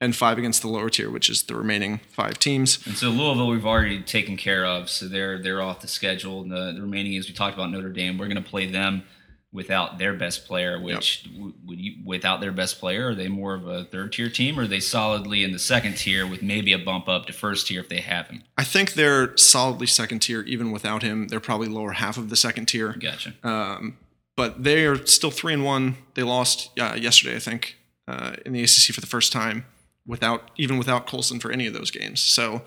and 0.00 0.14
five 0.14 0.36
against 0.36 0.60
the 0.62 0.68
lower 0.68 0.90
tier, 0.90 1.10
which 1.10 1.30
is 1.30 1.44
the 1.44 1.54
remaining 1.54 2.00
five 2.10 2.38
teams. 2.38 2.84
And 2.86 2.96
so 2.96 3.08
Louisville, 3.08 3.48
we've 3.48 3.64
already 3.64 4.02
taken 4.02 4.36
care 4.36 4.66
of, 4.66 4.90
so 4.90 5.08
they're 5.08 5.40
they're 5.40 5.62
off 5.62 5.80
the 5.80 5.88
schedule. 5.88 6.42
And 6.42 6.50
the, 6.50 6.72
the 6.72 6.82
remaining 6.82 7.14
is 7.14 7.28
we 7.28 7.34
talked 7.34 7.54
about 7.54 7.70
Notre 7.70 7.88
Dame. 7.88 8.18
We're 8.18 8.28
going 8.28 8.42
to 8.42 8.48
play 8.48 8.70
them 8.70 9.04
without 9.52 9.98
their 9.98 10.14
best 10.14 10.46
player. 10.46 10.80
Which 10.80 11.26
yep. 11.26 11.54
would 11.66 11.80
you 11.80 11.94
without 12.04 12.40
their 12.40 12.52
best 12.52 12.78
player? 12.78 13.08
Are 13.08 13.14
they 13.14 13.28
more 13.28 13.54
of 13.54 13.66
a 13.66 13.84
third 13.84 14.12
tier 14.12 14.28
team, 14.28 14.58
or 14.58 14.62
are 14.62 14.66
they 14.66 14.80
solidly 14.80 15.44
in 15.44 15.52
the 15.52 15.58
second 15.58 15.94
tier 15.94 16.26
with 16.26 16.42
maybe 16.42 16.72
a 16.72 16.78
bump 16.78 17.08
up 17.08 17.26
to 17.26 17.32
first 17.32 17.66
tier 17.66 17.80
if 17.80 17.88
they 17.88 18.00
have 18.00 18.28
him? 18.28 18.42
I 18.56 18.64
think 18.64 18.94
they're 18.94 19.36
solidly 19.36 19.86
second 19.86 20.20
tier 20.20 20.42
even 20.42 20.70
without 20.70 21.02
him. 21.02 21.28
They're 21.28 21.40
probably 21.40 21.68
lower 21.68 21.92
half 21.92 22.16
of 22.16 22.30
the 22.30 22.36
second 22.36 22.66
tier. 22.66 22.92
Gotcha. 22.92 23.34
Um, 23.42 23.98
but 24.36 24.62
they 24.62 24.84
are 24.84 25.06
still 25.06 25.30
three 25.30 25.54
and 25.54 25.64
one. 25.64 25.96
They 26.14 26.22
lost 26.22 26.70
uh, 26.78 26.96
yesterday, 26.98 27.36
I 27.36 27.40
think, 27.40 27.78
uh, 28.06 28.36
in 28.44 28.52
the 28.52 28.62
ACC 28.62 28.94
for 28.94 29.00
the 29.00 29.06
first 29.06 29.32
time 29.32 29.64
without 30.06 30.50
even 30.56 30.78
without 30.78 31.06
Colson 31.06 31.40
for 31.40 31.50
any 31.50 31.66
of 31.66 31.72
those 31.72 31.90
games. 31.90 32.20
So 32.20 32.62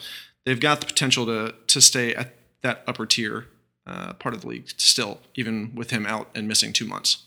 they've 0.46 0.60
got 0.60 0.82
the 0.82 0.88
potential 0.88 1.26
to 1.26 1.56
to 1.68 1.82
stay 1.82 2.14
at 2.16 2.36
that 2.62 2.84
upper 2.88 3.06
tier 3.06 3.46
uh, 3.90 4.14
part 4.14 4.36
of 4.36 4.42
the 4.42 4.48
league 4.48 4.70
still, 4.78 5.20
even 5.34 5.74
with 5.74 5.90
him 5.90 6.06
out 6.06 6.30
and 6.36 6.48
missing 6.48 6.72
two 6.72 6.86
months. 6.86 7.24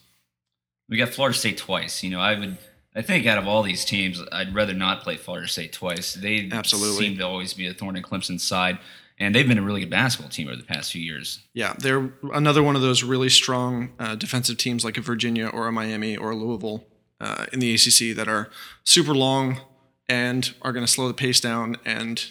We 0.88 0.96
got 0.96 1.08
Florida 1.08 1.36
State 1.36 1.58
twice. 1.58 2.02
You 2.02 2.10
know, 2.10 2.20
I 2.20 2.38
would. 2.38 2.58
I 2.94 3.00
think 3.00 3.26
out 3.26 3.38
of 3.38 3.48
all 3.48 3.62
these 3.62 3.86
teams, 3.86 4.22
I'd 4.30 4.54
rather 4.54 4.74
not 4.74 5.02
play 5.02 5.16
Florida 5.16 5.48
State 5.48 5.72
twice. 5.72 6.12
They 6.14 6.48
absolutely 6.52 7.06
seem 7.06 7.18
to 7.18 7.26
always 7.26 7.54
be 7.54 7.66
a 7.66 7.72
thorn 7.72 7.96
in 7.96 8.02
Clemson's 8.02 8.44
side, 8.44 8.78
and 9.18 9.34
they've 9.34 9.48
been 9.48 9.58
a 9.58 9.62
really 9.62 9.80
good 9.80 9.90
basketball 9.90 10.30
team 10.30 10.46
over 10.46 10.56
the 10.56 10.62
past 10.62 10.92
few 10.92 11.02
years. 11.02 11.40
Yeah, 11.54 11.74
they're 11.78 12.12
another 12.32 12.62
one 12.62 12.76
of 12.76 12.82
those 12.82 13.02
really 13.02 13.30
strong 13.30 13.92
uh, 13.98 14.14
defensive 14.14 14.58
teams 14.58 14.84
like 14.84 14.98
a 14.98 15.00
Virginia 15.00 15.48
or 15.48 15.66
a 15.66 15.72
Miami 15.72 16.16
or 16.16 16.30
a 16.30 16.36
Louisville 16.36 16.84
uh, 17.20 17.46
in 17.52 17.60
the 17.60 17.74
ACC 17.74 18.14
that 18.14 18.28
are 18.28 18.50
super 18.84 19.14
long 19.14 19.60
and 20.08 20.54
are 20.62 20.72
going 20.72 20.84
to 20.84 20.92
slow 20.92 21.08
the 21.08 21.14
pace 21.14 21.40
down, 21.40 21.76
and 21.84 22.30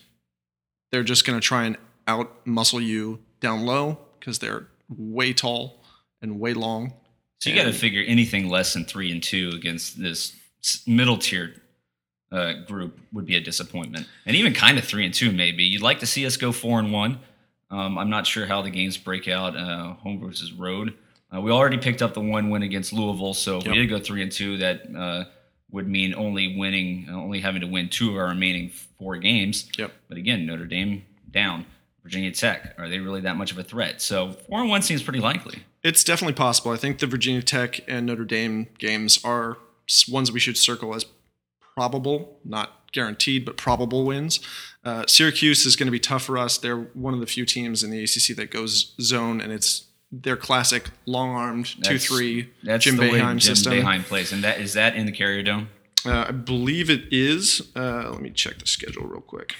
they're 0.91 1.03
just 1.03 1.25
going 1.25 1.39
to 1.39 1.45
try 1.45 1.65
and 1.65 1.77
out 2.07 2.45
muscle 2.45 2.79
you 2.79 3.19
down 3.39 3.65
low 3.65 3.97
because 4.21 4.39
they're 4.39 4.67
way 4.87 5.33
tall 5.33 5.83
and 6.21 6.39
way 6.39 6.53
long. 6.53 6.93
So 7.39 7.49
you 7.49 7.55
got 7.55 7.65
to 7.65 7.73
figure 7.73 8.03
anything 8.05 8.49
less 8.49 8.73
than 8.73 8.85
three 8.85 9.11
and 9.11 9.21
two 9.21 9.51
against 9.53 9.99
this 9.99 10.37
middle 10.85 11.17
tier 11.17 11.55
uh, 12.31 12.53
group 12.67 12.99
would 13.11 13.25
be 13.25 13.35
a 13.35 13.41
disappointment, 13.41 14.07
and 14.25 14.35
even 14.35 14.53
kind 14.53 14.77
of 14.77 14.85
three 14.85 15.05
and 15.05 15.13
two 15.13 15.31
maybe. 15.31 15.63
You'd 15.63 15.81
like 15.81 15.99
to 15.99 16.05
see 16.05 16.25
us 16.25 16.37
go 16.37 16.51
four 16.51 16.79
and 16.79 16.93
one. 16.93 17.19
Um, 17.71 17.97
I'm 17.97 18.09
not 18.09 18.27
sure 18.27 18.45
how 18.45 18.61
the 18.61 18.69
games 18.69 18.97
break 18.97 19.27
out, 19.27 19.55
uh, 19.55 19.93
home 19.95 20.19
versus 20.19 20.53
road. 20.53 20.93
Uh, 21.33 21.41
we 21.41 21.51
already 21.51 21.77
picked 21.77 22.01
up 22.01 22.13
the 22.13 22.21
one 22.21 22.49
win 22.49 22.61
against 22.61 22.93
Louisville, 22.93 23.33
so 23.33 23.57
yep. 23.57 23.67
we 23.67 23.73
did 23.73 23.87
go 23.87 23.99
three 23.99 24.21
and 24.21 24.31
two. 24.31 24.57
That 24.57 24.95
uh, 24.95 25.25
would 25.71 25.87
mean 25.87 26.13
only 26.13 26.57
winning, 26.57 27.07
only 27.09 27.39
having 27.39 27.61
to 27.61 27.67
win 27.67 27.89
two 27.89 28.11
of 28.11 28.17
our 28.17 28.27
remaining 28.27 28.69
four 28.99 29.17
games. 29.17 29.69
Yep. 29.77 29.91
But 30.07 30.17
again, 30.17 30.45
Notre 30.45 30.65
Dame 30.65 31.03
down. 31.31 31.65
Virginia 32.03 32.31
Tech, 32.31 32.73
are 32.77 32.89
they 32.89 32.99
really 32.99 33.21
that 33.21 33.35
much 33.37 33.51
of 33.51 33.57
a 33.57 33.63
threat? 33.63 34.01
So 34.01 34.33
four 34.33 34.59
and 34.61 34.69
one 34.69 34.81
seems 34.81 35.03
pretty 35.03 35.19
likely. 35.19 35.63
It's 35.83 36.03
definitely 36.03 36.33
possible. 36.33 36.71
I 36.71 36.77
think 36.77 36.99
the 36.99 37.07
Virginia 37.07 37.41
Tech 37.41 37.79
and 37.87 38.05
Notre 38.05 38.25
Dame 38.25 38.67
games 38.77 39.23
are 39.23 39.57
ones 40.09 40.31
we 40.31 40.39
should 40.39 40.57
circle 40.57 40.95
as 40.95 41.05
probable, 41.75 42.39
not 42.43 42.91
guaranteed, 42.91 43.45
but 43.45 43.57
probable 43.57 44.05
wins. 44.05 44.39
Uh, 44.83 45.05
Syracuse 45.07 45.65
is 45.65 45.75
going 45.75 45.87
to 45.87 45.91
be 45.91 45.99
tough 45.99 46.23
for 46.23 46.37
us. 46.37 46.57
They're 46.57 46.77
one 46.77 47.13
of 47.13 47.19
the 47.19 47.25
few 47.25 47.45
teams 47.45 47.83
in 47.83 47.91
the 47.91 48.03
ACC 48.03 48.35
that 48.37 48.51
goes 48.51 48.93
zone, 48.99 49.39
and 49.41 49.51
it's 49.51 49.85
their 50.11 50.35
classic 50.35 50.89
long-armed 51.05 51.83
two-three 51.83 52.49
That's 52.63 52.83
Jim 52.83 52.97
Boeheim 52.97 53.37
Jim 53.37 53.39
system. 53.39 53.73
Boeheim 53.73 54.03
plays, 54.03 54.31
and 54.31 54.43
that 54.43 54.59
is 54.59 54.73
that 54.73 54.95
in 54.95 55.05
the 55.05 55.11
Carrier 55.11 55.43
Dome. 55.43 55.69
Uh, 56.05 56.25
I 56.27 56.31
believe 56.31 56.89
it 56.89 57.03
is. 57.11 57.71
Uh, 57.75 58.09
let 58.11 58.21
me 58.21 58.31
check 58.31 58.57
the 58.59 58.67
schedule 58.67 59.05
real 59.05 59.21
quick. 59.21 59.55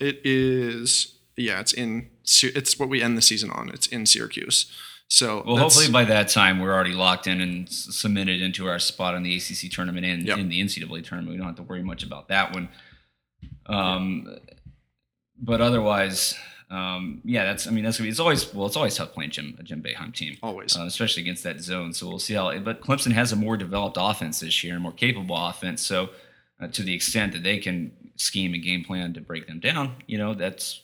It 0.00 0.20
is. 0.24 1.12
Yeah, 1.36 1.60
it's 1.60 1.72
in. 1.72 2.10
It's 2.22 2.78
what 2.78 2.88
we 2.88 3.02
end 3.02 3.16
the 3.16 3.22
season 3.22 3.50
on. 3.50 3.68
It's 3.70 3.86
in 3.86 4.06
Syracuse. 4.06 4.70
So 5.08 5.42
well, 5.46 5.58
hopefully 5.58 5.90
by 5.90 6.04
that 6.04 6.28
time 6.28 6.60
we're 6.60 6.72
already 6.72 6.92
locked 6.92 7.26
in 7.26 7.40
and 7.40 7.68
submitted 7.68 8.40
into 8.40 8.66
our 8.66 8.78
spot 8.78 9.14
in 9.14 9.22
the 9.22 9.36
ACC 9.36 9.70
tournament 9.70 10.06
and 10.06 10.22
yep. 10.26 10.38
in 10.38 10.48
the 10.48 10.60
NCAA 10.60 11.04
tournament. 11.04 11.30
We 11.30 11.36
don't 11.36 11.46
have 11.46 11.56
to 11.56 11.62
worry 11.62 11.82
much 11.82 12.02
about 12.02 12.28
that 12.28 12.52
one. 12.54 12.68
Um, 13.66 14.36
but 15.38 15.60
otherwise, 15.60 16.36
um, 16.70 17.20
yeah, 17.24 17.44
that's. 17.44 17.66
I 17.66 17.70
mean, 17.70 17.84
that's. 17.84 18.00
It's 18.00 18.18
always 18.18 18.52
well. 18.54 18.66
It's 18.66 18.76
always 18.76 18.96
tough 18.96 19.12
playing 19.12 19.30
Jim 19.30 19.56
a 19.58 19.62
Jim 19.62 19.82
Boeheim 19.82 20.14
team. 20.14 20.36
Always, 20.42 20.76
uh, 20.76 20.84
especially 20.84 21.22
against 21.22 21.44
that 21.44 21.60
zone. 21.60 21.92
So 21.92 22.08
we'll 22.08 22.18
see 22.18 22.34
how. 22.34 22.56
But 22.58 22.80
Clemson 22.80 23.12
has 23.12 23.32
a 23.32 23.36
more 23.36 23.56
developed 23.56 23.96
offense 24.00 24.40
this 24.40 24.64
year, 24.64 24.76
a 24.76 24.80
more 24.80 24.92
capable 24.92 25.36
offense. 25.36 25.82
So 25.82 26.10
uh, 26.60 26.68
to 26.68 26.82
the 26.82 26.94
extent 26.94 27.32
that 27.34 27.42
they 27.42 27.58
can 27.58 27.92
scheme 28.16 28.54
a 28.54 28.58
game 28.58 28.84
plan 28.84 29.12
to 29.14 29.20
break 29.20 29.46
them 29.46 29.60
down, 29.60 29.96
you 30.06 30.18
know, 30.18 30.34
that's 30.34 30.80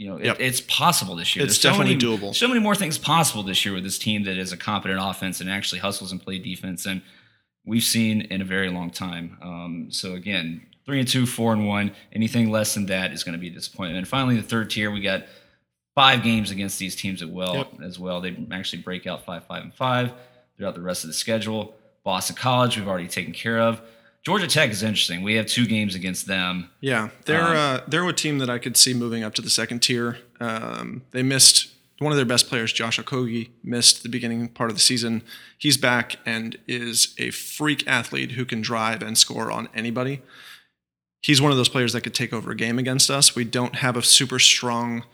you 0.00 0.08
know, 0.08 0.18
yep. 0.18 0.40
it, 0.40 0.46
it's 0.46 0.62
possible 0.62 1.14
this 1.14 1.36
year. 1.36 1.44
It's 1.44 1.60
There's 1.60 1.74
definitely 1.74 2.00
so 2.00 2.08
many, 2.08 2.18
doable. 2.18 2.34
So 2.34 2.48
many 2.48 2.58
more 2.58 2.74
things 2.74 2.96
possible 2.96 3.42
this 3.42 3.66
year 3.66 3.74
with 3.74 3.84
this 3.84 3.98
team 3.98 4.24
that 4.24 4.38
is 4.38 4.50
a 4.50 4.56
competent 4.56 4.98
offense 4.98 5.42
and 5.42 5.50
actually 5.50 5.80
hustles 5.80 6.10
and 6.10 6.22
play 6.22 6.38
defense, 6.38 6.86
and 6.86 7.02
we've 7.66 7.84
seen 7.84 8.22
in 8.22 8.40
a 8.40 8.44
very 8.46 8.70
long 8.70 8.88
time. 8.88 9.36
Um, 9.42 9.88
so 9.90 10.14
again, 10.14 10.66
three 10.86 11.00
and 11.00 11.06
two, 11.06 11.26
four 11.26 11.52
and 11.52 11.68
one. 11.68 11.92
Anything 12.14 12.50
less 12.50 12.72
than 12.72 12.86
that 12.86 13.12
is 13.12 13.24
going 13.24 13.34
to 13.34 13.38
be 13.38 13.48
a 13.48 13.50
disappointment. 13.50 13.98
And 13.98 14.08
finally, 14.08 14.36
the 14.36 14.42
third 14.42 14.70
tier, 14.70 14.90
we 14.90 15.02
got 15.02 15.26
five 15.94 16.22
games 16.22 16.50
against 16.50 16.78
these 16.78 16.96
teams 16.96 17.20
as 17.20 17.28
well. 17.28 17.56
Yep. 17.56 17.82
As 17.84 17.98
well, 17.98 18.22
they 18.22 18.34
actually 18.52 18.80
break 18.80 19.06
out 19.06 19.26
five, 19.26 19.44
five, 19.44 19.64
and 19.64 19.74
five 19.74 20.14
throughout 20.56 20.74
the 20.74 20.80
rest 20.80 21.04
of 21.04 21.08
the 21.08 21.14
schedule. 21.14 21.74
Boston 22.04 22.36
College, 22.36 22.78
we've 22.78 22.88
already 22.88 23.06
taken 23.06 23.34
care 23.34 23.60
of. 23.60 23.82
Georgia 24.24 24.46
Tech 24.46 24.70
is 24.70 24.82
interesting. 24.82 25.22
We 25.22 25.34
have 25.34 25.46
two 25.46 25.66
games 25.66 25.94
against 25.94 26.26
them. 26.26 26.70
Yeah, 26.80 27.08
they're 27.24 27.42
um, 27.42 27.56
uh, 27.56 27.80
they're 27.88 28.06
a 28.06 28.12
team 28.12 28.38
that 28.38 28.50
I 28.50 28.58
could 28.58 28.76
see 28.76 28.92
moving 28.92 29.22
up 29.22 29.34
to 29.34 29.42
the 29.42 29.50
second 29.50 29.80
tier. 29.80 30.18
Um, 30.40 31.02
they 31.12 31.22
missed 31.22 31.68
one 31.98 32.12
of 32.12 32.16
their 32.16 32.26
best 32.26 32.48
players, 32.48 32.72
Josh 32.72 32.98
Okogie, 32.98 33.50
missed 33.62 34.02
the 34.02 34.08
beginning 34.08 34.48
part 34.48 34.70
of 34.70 34.76
the 34.76 34.80
season. 34.80 35.22
He's 35.58 35.76
back 35.76 36.16
and 36.24 36.58
is 36.66 37.14
a 37.18 37.30
freak 37.30 37.86
athlete 37.86 38.32
who 38.32 38.44
can 38.44 38.60
drive 38.60 39.02
and 39.02 39.16
score 39.16 39.50
on 39.50 39.68
anybody 39.74 40.22
he's 41.22 41.40
one 41.40 41.50
of 41.50 41.56
those 41.56 41.68
players 41.68 41.92
that 41.92 42.02
could 42.02 42.14
take 42.14 42.32
over 42.32 42.50
a 42.50 42.56
game 42.56 42.78
against 42.78 43.10
us. 43.10 43.34
We 43.34 43.44
don't 43.44 43.76
have 43.76 43.96
a 43.96 44.02
super 44.02 44.38
strong 44.38 45.04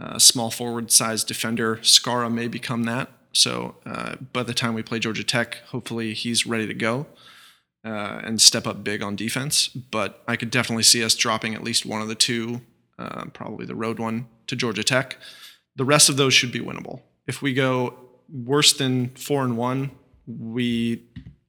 uh, 0.00 0.18
small 0.18 0.50
forward 0.50 0.90
sized 0.90 1.28
defender. 1.28 1.76
Skara 1.76 2.32
may 2.32 2.48
become 2.48 2.84
that. 2.84 3.10
So 3.32 3.76
uh, 3.86 4.16
by 4.32 4.42
the 4.42 4.54
time 4.54 4.74
we 4.74 4.82
play 4.82 4.98
Georgia 4.98 5.24
Tech, 5.24 5.56
hopefully 5.68 6.12
he's 6.14 6.46
ready 6.46 6.66
to 6.66 6.74
go 6.74 7.06
uh, 7.84 8.20
and 8.24 8.40
step 8.40 8.66
up 8.66 8.84
big 8.84 9.02
on 9.02 9.16
defense. 9.16 9.68
But 9.68 10.22
I 10.28 10.36
could 10.36 10.50
definitely 10.50 10.84
see 10.84 11.02
us 11.04 11.14
dropping 11.14 11.54
at 11.54 11.62
least 11.62 11.86
one 11.86 12.02
of 12.02 12.08
the 12.08 12.14
two, 12.14 12.60
uh, 12.98 13.26
probably 13.26 13.66
the 13.66 13.74
road 13.74 13.98
one, 13.98 14.28
to 14.46 14.56
Georgia 14.56 14.84
Tech. 14.84 15.16
The 15.76 15.84
rest 15.84 16.08
of 16.08 16.16
those 16.16 16.34
should 16.34 16.52
be 16.52 16.60
winnable. 16.60 17.00
If 17.26 17.42
we 17.42 17.54
go 17.54 17.94
worse 18.32 18.72
than 18.72 19.10
four 19.10 19.44
and 19.44 19.56
one, 19.56 19.90
we 20.26 21.02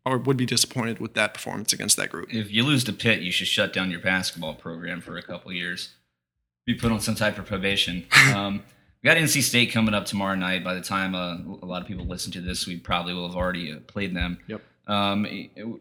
or 0.06 0.18
would 0.18 0.38
be 0.38 0.46
disappointed 0.46 1.00
with 1.00 1.14
that 1.14 1.34
performance 1.34 1.72
against 1.72 1.96
that 1.98 2.10
group. 2.10 2.34
If 2.34 2.52
you 2.52 2.64
lose 2.64 2.84
to 2.86 2.94
Pitt, 2.94 3.22
you 3.22 3.32
should 3.32 3.48
shut 3.48 3.72
down 3.72 3.90
your 3.90 4.02
basketball 4.02 4.54
program 4.54 5.00
for 5.00 5.18
a 5.18 5.24
couple 5.24 5.54
years. 5.54 5.94
Be 6.66 6.74
put 6.74 6.92
on 6.92 7.00
some 7.00 7.16
type 7.16 7.38
of 7.38 7.46
probation. 7.46 8.06
Um, 8.34 8.64
we 9.02 9.08
got 9.10 9.18
NC 9.18 9.42
State 9.42 9.74
coming 9.74 9.94
up 9.94 10.06
tomorrow 10.06 10.36
night. 10.36 10.64
By 10.64 10.76
the 10.76 10.82
time 10.82 11.14
uh, 11.14 11.36
a 11.62 11.66
lot 11.66 11.82
of 11.82 11.88
people 11.90 12.06
listen 12.06 12.32
to 12.32 12.42
this, 12.42 12.66
we 12.66 12.78
probably 12.78 13.14
will 13.14 13.28
have 13.28 13.36
already 13.36 13.74
uh, 13.74 13.80
played 13.86 14.16
them. 14.16 14.40
Yep. 14.48 14.62
Um, 14.86 15.26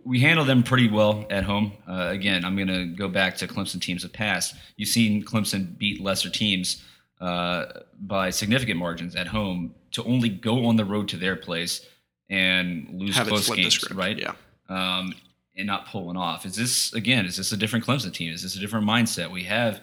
we 0.05 0.21
handle 0.21 0.45
them 0.45 0.63
pretty 0.63 0.89
well 0.89 1.27
at 1.29 1.43
home. 1.45 1.73
Uh, 1.89 2.09
again, 2.11 2.45
I'm 2.45 2.55
going 2.55 2.69
to 2.69 2.87
go 2.87 3.09
back 3.09 3.37
to 3.39 3.49
Clemson 3.49 3.81
teams 3.81 4.05
of 4.05 4.13
past. 4.13 4.55
You've 4.77 4.89
seen 4.89 5.25
Clemson 5.25 5.77
beat 5.77 6.01
lesser 6.01 6.31
teams 6.31 6.83
uh, 7.21 7.67
by 8.01 8.31
significant 8.31 8.79
margins 8.79 9.17
at 9.17 9.27
home 9.27 9.75
to 9.93 10.05
only 10.05 10.29
go 10.29 10.67
on 10.67 10.77
the 10.77 10.85
road 10.85 11.09
to 11.09 11.17
their 11.17 11.37
place 11.37 11.85
and 12.31 12.89
lose 12.93 13.17
Have 13.17 13.27
close 13.29 13.49
games, 13.51 13.91
right? 13.93 14.19
yeah. 14.19 14.35
Um, 14.69 15.15
and 15.57 15.67
not 15.67 15.87
pulling 15.87 16.17
off. 16.17 16.47
Is 16.47 16.57
this 16.57 16.95
again? 16.95 17.27
Is 17.27 17.37
this 17.37 17.53
a 17.53 17.57
different 17.57 17.85
Clemson 17.85 18.13
team? 18.13 18.33
Is 18.33 18.43
this 18.43 18.57
a 18.57 18.59
different 18.59 18.87
mindset? 18.87 19.31
We 19.31 19.43
have 19.45 19.83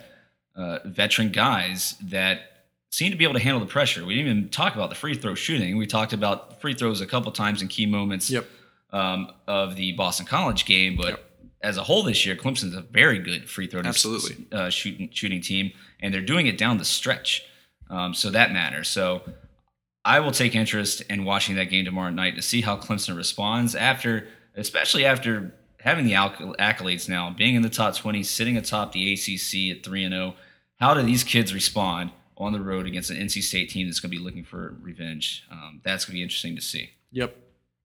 uh, 0.56 0.80
veteran 0.86 1.32
guys 1.32 1.96
that 2.06 2.40
seem 2.90 3.12
to 3.12 3.18
be 3.18 3.24
able 3.24 3.36
to 3.36 3.40
handle 3.40 3.60
the 3.60 3.68
pressure. 3.72 4.04
We 4.04 4.16
didn't 4.16 4.32
even 4.32 4.50
talk 4.50 4.74
about 4.74 4.90
the 4.90 4.96
free 4.96 5.14
throw 5.14 5.36
shooting. 5.36 5.78
We 5.78 5.86
talked 5.86 6.12
about 6.14 6.60
free 6.60 6.74
throws 6.74 7.02
a 7.02 7.06
couple 7.06 7.32
times 7.32 7.62
in 7.62 7.68
key 7.68 7.86
moments 7.86 8.32
Yep. 8.32 8.48
Um, 8.92 9.32
of 9.48 9.76
the 9.76 9.92
Boston 9.94 10.26
College 10.26 10.66
game, 10.66 10.96
but 10.96 11.26
as 11.62 11.78
a 11.78 11.84
whole 11.84 12.04
this 12.04 12.26
year, 12.26 12.36
Clemson's 12.36 12.76
a 12.76 12.82
very 12.82 13.20
good 13.20 13.50
free 13.50 13.68
throw 13.68 13.82
Absolutely. 13.82 14.48
uh, 14.52 14.70
shooting 14.70 15.10
shooting 15.12 15.42
team, 15.42 15.72
and 16.00 16.14
they're 16.14 16.22
doing 16.22 16.48
it 16.48 16.58
down 16.58 16.78
the 16.78 16.86
stretch. 16.86 17.46
Um, 17.90 18.14
so 18.14 18.30
that 18.30 18.52
matters. 18.52 18.88
So 18.88 19.24
I 20.06 20.20
will 20.20 20.32
take 20.32 20.56
interest 20.56 21.02
in 21.10 21.26
watching 21.26 21.56
that 21.56 21.66
game 21.66 21.86
tomorrow 21.86 22.12
night 22.12 22.36
to 22.36 22.42
see 22.42 22.62
how 22.62 22.78
Clemson 22.78 23.18
responds 23.18 23.76
after, 23.76 24.28
especially 24.56 25.06
after 25.06 25.54
having 25.82 26.06
the 26.06 26.14
accolades 26.14 27.10
now, 27.10 27.30
being 27.32 27.56
in 27.56 27.62
the 27.62 27.70
top 27.70 27.96
20, 27.96 28.24
sitting 28.24 28.58
atop 28.58 28.92
the 28.92 29.14
ACC 29.14 29.78
at 29.78 29.84
3 29.84 30.04
and 30.04 30.14
0. 30.14 30.36
How 30.80 30.94
do 30.94 31.02
these 31.02 31.24
kids 31.24 31.54
respond 31.54 32.12
on 32.38 32.54
the 32.54 32.62
road 32.62 32.86
against 32.86 33.10
an 33.10 33.18
NC 33.18 33.44
State 33.44 33.70
team 33.70 33.88
that's 33.88 34.00
going 34.00 34.12
to 34.12 34.18
be 34.18 34.24
looking 34.24 34.44
for 34.44 34.76
revenge? 34.82 35.46
Um, 35.52 35.82
that's 35.84 36.06
going 36.06 36.14
to 36.14 36.18
be 36.18 36.24
interesting 36.24 36.56
to 36.56 36.62
see. 36.62 36.92
Yep. 37.12 37.36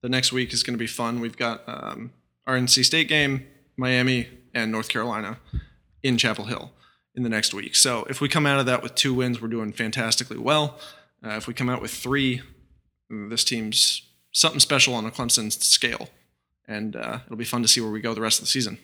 The 0.05 0.09
next 0.09 0.31
week 0.31 0.53
is 0.53 0.61
going 0.61 0.75
to 0.75 0.77
be 0.77 0.85
fun. 0.85 1.19
We've 1.19 1.35
got 1.35 1.63
um, 1.65 2.11
our 2.45 2.55
NC 2.55 2.85
State 2.85 3.07
game, 3.07 3.47
Miami, 3.75 4.27
and 4.53 4.71
North 4.71 4.87
Carolina 4.87 5.39
in 6.03 6.19
Chapel 6.19 6.45
Hill 6.45 6.71
in 7.15 7.23
the 7.23 7.29
next 7.29 7.55
week. 7.55 7.75
So 7.75 8.05
if 8.07 8.21
we 8.21 8.29
come 8.29 8.45
out 8.45 8.59
of 8.59 8.67
that 8.67 8.83
with 8.83 8.93
two 8.93 9.15
wins, 9.15 9.41
we're 9.41 9.47
doing 9.47 9.71
fantastically 9.73 10.37
well. 10.37 10.77
Uh, 11.25 11.29
if 11.31 11.47
we 11.47 11.55
come 11.55 11.69
out 11.69 11.81
with 11.81 11.89
three, 11.89 12.43
this 13.09 13.43
team's 13.43 14.03
something 14.31 14.59
special 14.59 14.93
on 14.93 15.07
a 15.07 15.09
Clemson 15.09 15.51
scale. 15.51 16.09
And 16.67 16.95
uh, 16.95 17.21
it'll 17.25 17.35
be 17.35 17.43
fun 17.43 17.63
to 17.63 17.67
see 17.67 17.81
where 17.81 17.89
we 17.89 17.99
go 17.99 18.13
the 18.13 18.21
rest 18.21 18.37
of 18.37 18.45
the 18.45 18.51
season. 18.51 18.77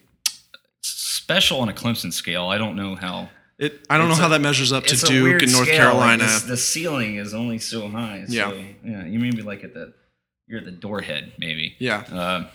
Special 0.82 1.60
on 1.60 1.70
a 1.70 1.74
Clemson 1.74 2.12
scale. 2.12 2.46
I 2.48 2.58
don't 2.58 2.76
know 2.76 2.96
how. 2.96 3.30
It, 3.60 3.86
I 3.92 4.00
don't 4.00 4.08
know 4.08 4.14
It's 4.14 4.22
how 4.22 4.26
a- 4.26 4.30
that 4.32 4.42
measures 4.42 4.72
up 4.72 4.86
to 4.86 4.96
Duke 4.96 5.44
and 5.44 5.52
North 5.52 5.68
scale, 5.68 5.84
like, 5.96 6.18
Carolina. 6.18 6.24
this- 6.24 6.42
the 6.46 6.58
ceiling 6.58 7.18
is 7.18 7.36
only 7.36 7.60
so 7.60 7.88
high. 7.90 8.26
So, 8.28 8.34
Yeah. 8.34 8.64
yeah. 8.84 9.06
You 9.06 9.20
maybe 9.20 9.44
like 9.44 9.64
at 9.64 9.76
the 9.76 9.94
you're 10.52 10.62
the 10.62 10.72
doorhead, 10.72 11.32
maybe. 11.40 11.76
yeah. 11.80 12.04
Uh, 12.12 12.48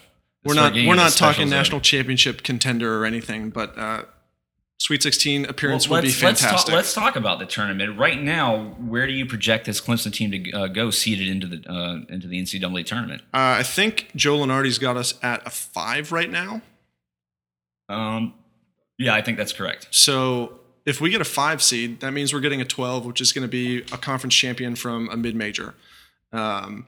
we're 0.45 0.55
not 0.55 0.75
we're 0.75 0.95
not 0.95 1.13
talking 1.13 1.47
zone. 1.49 1.51
national 1.51 1.81
championship 1.81 2.43
contender 2.45 3.01
or 3.01 3.05
anything, 3.05 3.51
but 3.51 3.77
uh, 3.77 4.03
Sweet 4.79 5.03
16 5.03 5.43
Well, 5.43 5.51
appearance 5.51 5.89
would 5.89 6.03
be 6.03 6.09
let's, 6.09 6.23
let's, 6.23 6.41
fantastic. 6.43 6.67
talk, 6.69 6.77
let's 6.77 6.95
talk 6.95 7.17
about 7.17 7.39
the 7.39 7.47
tournament 7.47 7.99
right 7.99 8.23
now. 8.23 8.75
Where 8.79 9.07
do 9.07 9.13
you 9.13 9.25
project 9.25 9.65
this 9.65 9.81
Clemson 9.81 10.13
team 10.13 10.31
to 10.31 10.53
uh, 10.53 10.67
go 10.69 10.91
seeded 10.91 11.29
into 11.29 11.47
the 11.47 11.69
uh, 11.69 12.01
into 12.09 12.29
the 12.29 12.41
NCAA 12.41 12.85
tournament? 12.85 13.23
Uh, 13.35 13.59
I 13.59 13.63
think 13.63 14.11
Joe 14.15 14.37
Lunardi's 14.37 14.79
got 14.79 14.97
us 14.97 15.15
at 15.23 15.45
a 15.47 15.51
five 15.51 16.13
right 16.13 16.31
now. 16.31 16.61
Um, 17.89 18.35
yeah, 18.99 19.15
I 19.15 19.23
think 19.23 19.39
that's 19.39 19.53
correct. 19.53 19.89
So 19.91 20.61
if 20.85 21.01
we 21.01 21.11
get 21.11 21.21
a 21.21 21.25
five 21.25 21.63
seed, 21.63 22.01
that 22.01 22.13
means 22.13 22.33
we're 22.33 22.41
getting 22.41 22.61
a 22.61 22.65
12, 22.65 23.07
which 23.07 23.21
is 23.21 23.33
going 23.33 23.43
to 23.43 23.49
be 23.49 23.79
a 23.93 23.99
conference 23.99 24.35
champion 24.35 24.77
from 24.77 25.09
a 25.09 25.17
mid 25.17 25.35
major. 25.35 25.75
Um, 26.33 26.87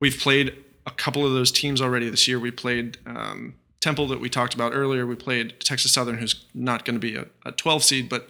we've 0.00 0.18
played 0.18 0.56
a 0.86 0.90
couple 0.90 1.26
of 1.26 1.32
those 1.32 1.52
teams 1.52 1.80
already 1.80 2.08
this 2.08 2.26
year. 2.26 2.38
We 2.40 2.50
played 2.50 2.98
um, 3.06 3.54
Temple 3.80 4.08
that 4.08 4.20
we 4.20 4.28
talked 4.28 4.54
about 4.54 4.72
earlier. 4.74 5.06
We 5.06 5.14
played 5.14 5.60
Texas 5.60 5.92
Southern, 5.92 6.18
who's 6.18 6.46
not 6.54 6.84
going 6.84 6.96
to 6.96 7.00
be 7.00 7.14
a, 7.14 7.26
a 7.44 7.52
12 7.52 7.84
seed, 7.84 8.08
but 8.08 8.28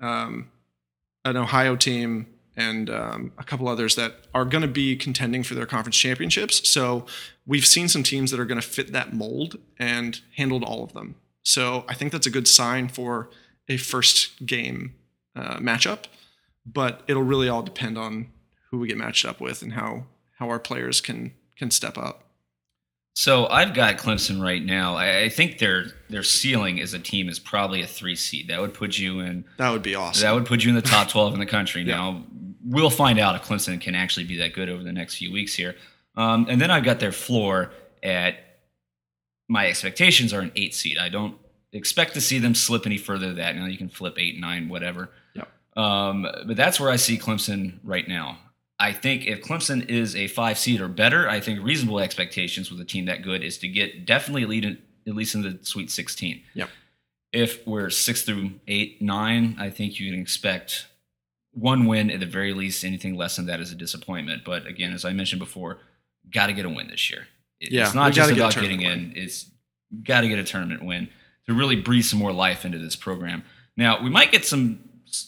um, 0.00 0.50
an 1.24 1.36
Ohio 1.36 1.76
team 1.76 2.26
and 2.56 2.88
um, 2.88 3.32
a 3.38 3.44
couple 3.44 3.68
others 3.68 3.96
that 3.96 4.14
are 4.32 4.44
going 4.44 4.62
to 4.62 4.68
be 4.68 4.96
contending 4.96 5.42
for 5.42 5.54
their 5.54 5.66
conference 5.66 5.96
championships. 5.96 6.68
So 6.68 7.06
we've 7.46 7.66
seen 7.66 7.88
some 7.88 8.02
teams 8.02 8.30
that 8.30 8.38
are 8.38 8.44
going 8.44 8.60
to 8.60 8.66
fit 8.66 8.92
that 8.92 9.12
mold 9.12 9.56
and 9.78 10.20
handled 10.36 10.62
all 10.62 10.84
of 10.84 10.92
them. 10.92 11.16
So 11.42 11.84
I 11.88 11.94
think 11.94 12.12
that's 12.12 12.26
a 12.26 12.30
good 12.30 12.46
sign 12.46 12.88
for 12.88 13.30
a 13.68 13.76
first 13.76 14.46
game 14.46 14.94
uh, 15.34 15.56
matchup, 15.56 16.04
but 16.64 17.02
it'll 17.08 17.22
really 17.22 17.48
all 17.48 17.62
depend 17.62 17.98
on 17.98 18.28
who 18.70 18.78
we 18.78 18.88
get 18.88 18.96
matched 18.96 19.24
up 19.24 19.40
with 19.40 19.62
and 19.62 19.72
how 19.72 20.04
how 20.38 20.48
our 20.48 20.58
players 20.58 21.00
can 21.00 21.32
can 21.56 21.70
step 21.70 21.96
up. 21.96 22.24
So 23.16 23.46
I've 23.46 23.74
got 23.74 23.96
Clemson 23.96 24.42
right 24.42 24.62
now. 24.64 24.96
I, 24.96 25.20
I 25.20 25.28
think 25.28 25.58
their 25.58 25.86
their 26.10 26.24
ceiling 26.24 26.80
as 26.80 26.94
a 26.94 26.98
team 26.98 27.28
is 27.28 27.38
probably 27.38 27.80
a 27.82 27.86
three 27.86 28.16
seed. 28.16 28.48
That 28.48 28.60
would 28.60 28.74
put 28.74 28.98
you 28.98 29.20
in 29.20 29.44
That 29.56 29.70
would 29.70 29.82
be 29.82 29.94
awesome. 29.94 30.22
That 30.22 30.34
would 30.34 30.46
put 30.46 30.64
you 30.64 30.70
in 30.70 30.74
the 30.74 30.82
top 30.82 31.08
12 31.08 31.34
in 31.34 31.40
the 31.40 31.46
country. 31.46 31.84
Now, 31.94 32.24
we'll 32.66 32.90
find 32.90 33.20
out 33.20 33.36
if 33.36 33.42
Clemson 33.42 33.80
can 33.80 33.94
actually 33.94 34.24
be 34.24 34.38
that 34.38 34.52
good 34.52 34.68
over 34.68 34.82
the 34.82 34.92
next 34.92 35.16
few 35.16 35.30
weeks 35.30 35.54
here. 35.54 35.76
Um, 36.16 36.46
and 36.48 36.60
then 36.60 36.70
I've 36.70 36.82
got 36.82 36.98
their 36.98 37.12
floor 37.12 37.70
at 38.02 38.36
my 39.48 39.68
expectations 39.68 40.32
are 40.32 40.40
an 40.40 40.50
eight 40.56 40.74
seed. 40.74 40.98
I 40.98 41.08
don't 41.08 41.36
expect 41.72 42.14
to 42.14 42.20
see 42.20 42.38
them 42.38 42.54
slip 42.54 42.86
any 42.86 42.98
further 42.98 43.28
than 43.28 43.36
that. 43.36 43.54
Now, 43.54 43.66
you 43.66 43.78
can 43.78 43.88
flip 43.88 44.14
eight, 44.18 44.40
nine, 44.40 44.68
whatever. 44.68 45.10
Yep. 45.34 45.48
Um, 45.76 46.26
but 46.46 46.56
that's 46.56 46.80
where 46.80 46.90
I 46.90 46.96
see 46.96 47.18
Clemson 47.18 47.78
right 47.84 48.08
now. 48.08 48.38
I 48.78 48.92
think 48.92 49.26
if 49.26 49.40
Clemson 49.42 49.88
is 49.88 50.16
a 50.16 50.26
five 50.26 50.58
seed 50.58 50.80
or 50.80 50.88
better, 50.88 51.28
I 51.28 51.40
think 51.40 51.62
reasonable 51.64 52.00
expectations 52.00 52.70
with 52.70 52.80
a 52.80 52.84
team 52.84 53.04
that 53.06 53.22
good 53.22 53.42
is 53.44 53.58
to 53.58 53.68
get 53.68 54.04
definitely 54.04 54.46
lead 54.46 54.64
in, 54.64 54.78
at 55.06 55.14
least 55.14 55.34
in 55.34 55.42
the 55.42 55.58
Sweet 55.62 55.90
16 55.90 56.42
Yep. 56.54 56.70
if 57.32 57.66
we're 57.66 57.90
six 57.90 58.22
through 58.22 58.52
eight, 58.66 59.00
nine, 59.00 59.56
I 59.58 59.70
think 59.70 60.00
you 60.00 60.10
can 60.10 60.20
expect 60.20 60.86
one 61.52 61.86
win 61.86 62.10
at 62.10 62.18
the 62.20 62.26
very 62.26 62.52
least. 62.52 62.84
Anything 62.84 63.14
less 63.16 63.36
than 63.36 63.46
that 63.46 63.60
is 63.60 63.70
a 63.70 63.76
disappointment. 63.76 64.42
But 64.44 64.66
again, 64.66 64.92
as 64.92 65.04
I 65.04 65.12
mentioned 65.12 65.38
before, 65.38 65.78
got 66.32 66.46
to 66.48 66.52
get 66.52 66.64
a 66.66 66.68
win 66.68 66.88
this 66.88 67.10
year. 67.10 67.28
It- 67.60 67.70
Yeah, 67.70 67.84
it's 67.86 67.94
not 67.94 68.12
just 68.12 68.30
get 68.30 68.38
about 68.38 68.54
getting 68.56 68.80
in; 68.82 69.12
it's 69.14 69.48
got 70.02 70.22
to 70.22 70.28
get 70.28 70.40
a 70.40 70.44
tournament 70.44 70.82
win 70.84 71.08
to 71.46 71.54
really 71.54 71.76
breathe 71.76 72.04
some 72.04 72.18
more 72.18 72.32
life 72.32 72.64
into 72.64 72.78
this 72.78 72.96
program. 72.96 73.44
Now, 73.76 74.02
we 74.02 74.10
might 74.10 74.32
get 74.32 74.44
some 74.44 74.80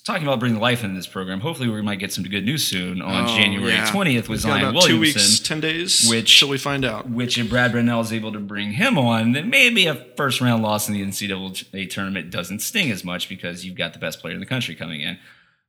talking 0.05 0.23
about 0.27 0.41
bringing 0.41 0.61
life 0.61 0.83
into 0.85 0.97
this 0.97 1.07
program. 1.07 1.41
Hopefully, 1.41 1.69
we 1.69 1.81
might 1.83 1.99
get 1.99 2.13
some 2.13 2.25
good 2.25 2.45
news 2.45 2.67
soon 2.67 3.01
on 3.03 3.25
Oh, 3.25 3.37
January 3.37 3.73
yeah. 3.73 3.91
twentieth 3.91 4.29
with 4.29 4.41
We've 4.45 4.53
got 4.53 4.61
Zion 4.61 4.69
about 4.71 4.83
two 4.85 5.01
weeks, 5.01 5.39
ten 5.41 5.61
days, 5.61 6.09
which- 6.09 6.29
shall 6.29 6.49
we 6.49 6.59
find 6.59 6.85
out. 6.85 7.09
which 7.09 7.39
if 7.39 7.49
Brad 7.49 7.73
Brownell 7.73 8.01
is 8.01 8.13
able 8.13 8.33
to 8.33 8.39
bring 8.41 8.73
him 8.73 8.99
on, 8.99 9.33
then 9.33 9.51
maybe 9.51 9.87
a 9.87 9.95
first 10.17 10.41
round 10.41 10.63
loss 10.63 10.89
in 10.89 10.95
the 10.95 11.03
NCAA 11.03 11.87
tournament 11.91 12.31
doesn't 12.31 12.61
sting 12.61 12.91
as 12.91 13.05
much 13.05 13.29
because 13.29 13.65
you've 13.65 13.77
got 13.77 13.93
the 13.93 13.99
best 13.99 14.21
player 14.21 14.35
in 14.35 14.41
the 14.41 14.47
country 14.47 14.75
coming 14.75 15.01
in. 15.01 15.19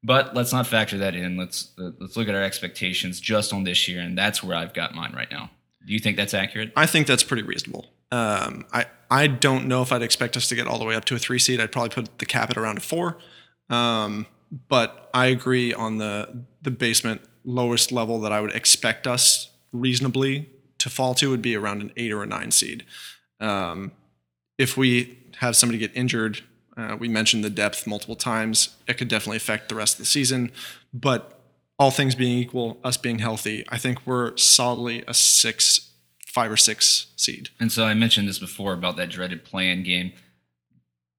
But 0.04 0.36
let's 0.36 0.54
not 0.54 0.68
factor 0.68 0.98
that 1.00 1.16
in. 1.16 1.38
Let's 1.38 1.72
uh, 1.80 1.92
let's 2.00 2.16
look 2.16 2.28
at 2.28 2.36
our 2.36 2.44
expectations 2.44 3.20
just 3.20 3.52
on 3.52 3.64
this 3.64 3.88
year, 3.88 4.00
and 4.02 4.18
that's 4.18 4.44
where 4.44 4.56
I've 4.56 4.74
got 4.74 4.94
mine 4.94 5.14
right 5.16 5.30
now. 5.32 5.50
Do 5.86 5.94
you 5.94 6.00
think 6.00 6.18
that's 6.18 6.34
accurate? 6.34 6.72
I 6.76 6.86
think 6.86 7.08
that's 7.08 7.24
pretty 7.24 7.44
reasonable. 7.44 7.88
Um, 8.12 8.66
I 8.72 8.86
I 9.10 9.28
don't 9.28 9.68
know 9.68 9.82
if 9.82 9.92
I'd 9.92 10.02
expect 10.02 10.38
us 10.38 10.48
to 10.50 10.56
get 10.56 10.68
all 10.68 10.80
the 10.80 10.86
way 10.86 10.96
up 10.96 11.06
to 11.06 11.16
a 11.16 11.20
three 11.20 11.40
seed. 11.40 11.60
I'd 11.60 11.72
probably 11.72 11.90
put 11.90 12.20
the 12.20 12.26
cap 12.26 12.50
at 12.52 12.58
around 12.58 12.78
a 12.78 12.82
four. 12.82 13.18
Um, 13.70 14.26
but 14.70 15.10
I 15.14 15.28
agree 15.28 15.74
on 15.74 15.98
the 15.98 16.46
the 16.62 16.72
basement 16.72 17.22
lowest 17.44 17.92
level 17.92 18.20
that 18.22 18.32
I 18.32 18.42
would 18.42 18.54
expect 18.54 19.08
us 19.08 19.50
reasonably 19.72 20.50
to 20.80 20.90
fall 20.90 21.14
to 21.16 21.30
would 21.30 21.42
be 21.42 21.56
around 21.56 21.82
an 21.82 21.92
eight 21.98 22.12
or 22.12 22.24
a 22.24 22.26
nine 22.26 22.52
seed. 22.52 22.86
Um, 23.40 23.92
if 24.58 24.78
we 24.78 25.18
have 25.38 25.56
somebody 25.56 25.78
get 25.78 25.92
injured, 25.96 26.42
uh, 26.76 26.96
we 27.00 27.08
mentioned 27.08 27.44
the 27.44 27.50
depth 27.50 27.88
multiple 27.88 28.16
times. 28.16 28.76
It 28.88 28.98
could 28.98 29.08
definitely 29.08 29.38
affect 29.38 29.70
the 29.70 29.76
rest 29.76 29.96
of 29.96 30.00
the 30.00 30.06
season. 30.06 30.52
But 30.94 31.40
all 31.80 31.92
things 31.92 32.16
being 32.16 32.38
equal, 32.38 32.80
us 32.84 32.98
being 32.98 33.20
healthy, 33.20 33.66
I 33.70 33.78
think 33.78 34.06
we're 34.06 34.36
solidly 34.38 35.04
a 35.08 35.14
six, 35.14 35.92
five 36.26 36.52
or 36.52 36.58
six 36.58 37.08
seed. 37.16 37.50
And 37.60 37.72
so 37.72 37.86
I 37.86 37.94
mentioned 37.94 38.28
this 38.28 38.40
before 38.40 38.74
about 38.74 38.98
that 38.98 39.10
dreaded 39.10 39.44
play-in 39.44 39.84
game. 39.84 40.14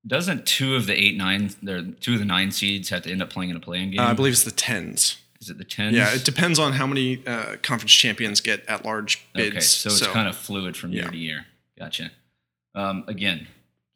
Doesn't 0.07 0.47
two 0.47 0.75
of 0.77 0.87
the 0.87 0.95
eight 0.95 1.17
nine, 1.17 1.51
there 1.63 1.83
two 1.83 2.15
of 2.15 2.19
the 2.21 2.25
nine 2.25 2.51
seeds 2.51 2.89
have 2.91 3.03
to 3.03 3.11
end 3.11 3.23
up 3.23 3.31
playing 3.31 3.51
in 3.51 3.57
a 3.57 3.61
playing 3.61 3.91
game? 3.91 4.01
Uh, 4.01 4.05
I 4.11 4.13
believe 4.15 4.33
it's 4.33 4.45
the 4.45 4.51
tens. 4.51 5.17
Is 5.41 5.51
it 5.51 5.59
the 5.59 5.65
tens? 5.65 5.95
Yeah, 5.97 6.15
it 6.15 6.25
depends 6.25 6.59
on 6.59 6.73
how 6.73 6.87
many 6.87 7.23
uh, 7.27 7.57
conference 7.63 7.93
champions 7.93 8.41
get 8.41 8.65
at 8.67 8.85
large 8.85 9.25
bids. 9.35 9.51
Okay, 9.51 9.61
so 9.61 9.89
it's 9.91 10.07
kind 10.07 10.29
of 10.29 10.37
fluid 10.37 10.77
from 10.77 10.93
year 10.93 11.05
Yeah. 11.05 11.11
to 11.11 11.17
year. 11.17 11.47
Gotcha. 11.79 12.11
Um, 12.75 13.05
again, 13.07 13.47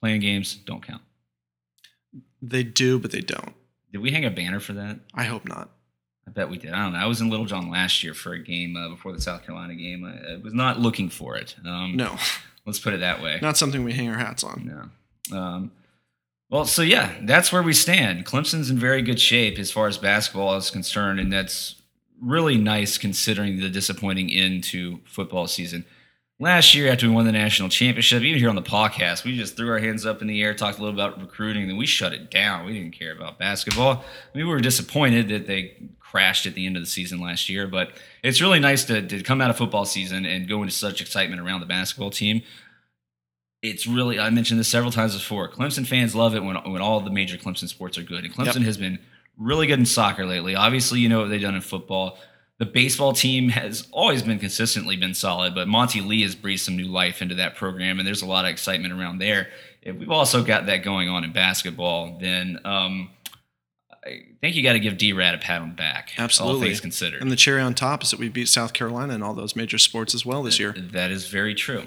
playing 0.01 0.21
games 0.21 0.55
don't 0.55 0.85
count. 0.87 1.03
they 2.41 2.63
do, 2.65 2.99
but 2.99 3.11
they 3.11 3.21
don't. 3.21 3.55
Did 3.93 3.99
we 4.03 4.11
hang 4.11 4.25
a 4.25 4.31
banner 4.31 4.61
for 4.61 4.73
that? 4.75 4.99
I 5.15 5.25
hope 5.25 5.47
not. 5.47 5.71
I 6.27 6.31
bet 6.31 6.49
we 6.49 6.59
did. 6.59 6.73
I 6.73 6.83
don't 6.85 6.93
know. 6.93 6.99
I 6.99 7.07
was 7.07 7.21
in 7.21 7.29
Littlejohn 7.31 7.71
last 7.71 8.03
year 8.03 8.15
for 8.15 8.33
a 8.33 8.39
game 8.39 8.77
uh, 8.77 8.89
before 8.89 9.13
the 9.13 9.21
South 9.21 9.45
Carolina 9.45 9.75
game. 9.75 10.05
I, 10.05 10.35
I 10.35 10.37
was 10.37 10.55
not 10.55 10.79
looking 10.81 11.09
for 11.09 11.37
it. 11.37 11.57
Um, 11.65 11.97
No, 11.97 12.17
Let's 12.65 12.79
put 12.79 12.93
it 12.95 13.01
that 13.01 13.21
way. 13.23 13.39
not 13.43 13.57
something 13.57 13.83
we 13.85 13.93
hang 13.93 14.09
our 14.09 14.19
hats 14.19 14.45
on. 14.45 14.91
No. 15.31 15.37
Um, 15.37 15.73
well, 16.53 16.67
so 16.67 16.83
yeah, 16.83 17.15
that's 17.23 17.51
where 17.51 17.63
we 17.63 17.73
stand. 17.73 18.27
Clemson's 18.27 18.69
in 18.69 18.77
very 18.77 19.01
good 19.01 19.19
shape 19.19 19.59
as 19.59 19.71
far 19.71 19.87
as 19.87 19.97
basketball 19.97 20.55
is 20.57 20.71
concerned, 20.71 21.19
and 21.19 21.33
that's 21.33 21.77
really 22.21 22.59
nice 22.59 22.99
considering 22.99 23.59
the 23.59 23.71
disappointing 23.71 24.31
end 24.31 24.63
to 24.65 25.01
football 25.07 25.47
season. 25.47 25.87
Last 26.39 26.75
year, 26.75 26.93
after 26.93 27.09
we 27.09 27.15
won 27.15 27.25
the 27.25 27.33
national 27.33 27.71
championship, 27.71 28.23
even 28.23 28.39
here 28.39 28.51
on 28.51 28.55
the 28.55 28.61
podcast, 28.61 29.25
we 29.25 29.35
just 29.35 29.57
threw 29.57 29.71
our 29.71 29.79
hands 29.79 30.05
up 30.05 30.21
in 30.21 30.29
the 30.29 30.43
air, 30.43 30.53
talked 30.53 30.79
a 30.79 30.83
little 30.83 30.95
about 30.95 31.19
recruiting, 31.19 31.69
then 31.69 31.79
we 31.79 31.87
shut 31.87 32.13
it 32.13 32.31
down. 32.31 32.67
We 32.67 32.75
didn't 32.75 32.99
care 32.99 33.13
about 33.13 33.39
basketball. 33.39 34.05
I 34.35 34.37
mean, 34.37 34.47
we 34.47 34.53
were 34.53 34.61
disappointed 34.61 35.31
that 35.31 35.47
they 35.47 35.79
crashed 36.01 36.45
at 36.45 36.53
the 36.53 36.67
end 36.67 36.77
of 36.77 36.83
the 36.83 36.87
season 36.87 37.19
last 37.19 37.49
year, 37.49 37.67
but 37.67 37.93
it's 38.23 38.43
really 38.43 38.61
nice 38.61 38.85
to, 38.85 39.01
to 39.01 39.23
come 39.23 39.41
out 39.41 39.49
of 39.49 39.57
football 39.57 39.87
season 39.87 40.27
and 40.27 40.47
go 40.47 40.61
into 40.61 40.75
such 40.75 41.01
excitement 41.01 41.41
around 41.41 41.61
the 41.61 41.67
basketball 41.67 42.11
team 42.11 42.43
it's 43.63 43.87
really 43.87 44.19
I 44.19 44.31
mentioned 44.31 44.59
this 44.61 44.69
several 44.69 44.91
times 44.93 45.15
before. 45.15 45.49
Clemson 45.49 45.87
fans 45.87 46.15
love 46.15 46.35
it 46.35 46.43
when 46.43 46.57
when 46.71 46.83
all 46.83 47.01
the 47.01 47.11
major 47.11 47.37
Clemson 47.37 47.69
sports 47.69 47.97
are 47.97 48.03
good, 48.03 48.25
and 48.25 48.35
Clemson 48.35 48.57
Yep. 48.57 48.65
has 48.65 48.77
been 48.77 48.99
really 49.39 49.67
good 49.67 49.79
in 49.79 49.87
soccer 49.87 50.27
lately. 50.27 50.55
Obviously, 50.55 51.01
you 51.01 51.09
know 51.09 51.21
what 51.21 51.29
they've 51.31 51.41
done 51.41 51.55
in 51.55 51.61
football. 51.63 52.19
The 52.59 52.67
baseball 52.67 53.13
team 53.13 53.49
has 53.49 53.89
always 53.91 54.23
been 54.23 54.39
consistently 54.39 54.97
been 54.97 55.15
solid, 55.15 55.55
but 55.55 55.67
Monty 55.67 56.01
Lee 56.01 56.23
has 56.23 56.35
breathed 56.35 56.61
some 56.61 56.77
new 56.77 56.87
life 56.87 57.21
into 57.23 57.35
that 57.37 57.57
program, 57.57 57.99
and 57.99 58.07
there's 58.07 58.23
a 58.23 58.27
lot 58.27 58.45
of 58.45 58.51
excitement 58.51 58.93
around 58.93 59.19
there. 59.19 59.49
If 59.81 59.97
we've 59.97 60.11
also 60.11 60.45
got 60.45 60.67
that 60.67 60.79
going 60.85 61.09
on 61.09 61.25
in 61.25 61.33
basketball, 61.33 62.19
then 62.21 62.61
um, 62.65 63.11
I 64.05 64.23
think 64.41 64.55
you 64.55 64.63
got 64.63 64.75
to 64.75 64.81
give 64.81 64.97
D 64.97 65.13
Rad 65.13 65.35
a 65.35 65.39
pat 65.39 65.61
on 65.63 65.71
the 65.71 65.75
back. 65.75 66.13
all 66.19 66.25
Absolutely. 66.25 66.69
things 66.69 66.81
considered. 66.81 67.21
And 67.23 67.31
the 67.33 67.37
cherry 67.37 67.61
on 67.61 67.75
top 67.75 68.03
is 68.05 68.11
that 68.11 68.21
we 68.21 68.29
beat 68.29 68.49
South 68.49 68.73
Carolina 68.73 69.15
in 69.15 69.23
all 69.23 69.35
those 69.35 69.57
major 69.57 69.79
sports 69.79 70.15
as 70.15 70.25
well 70.27 70.43
this 70.43 70.61
year. 70.61 70.73
That 70.73 71.11
is 71.11 71.27
very 71.29 71.55
true. 71.55 71.85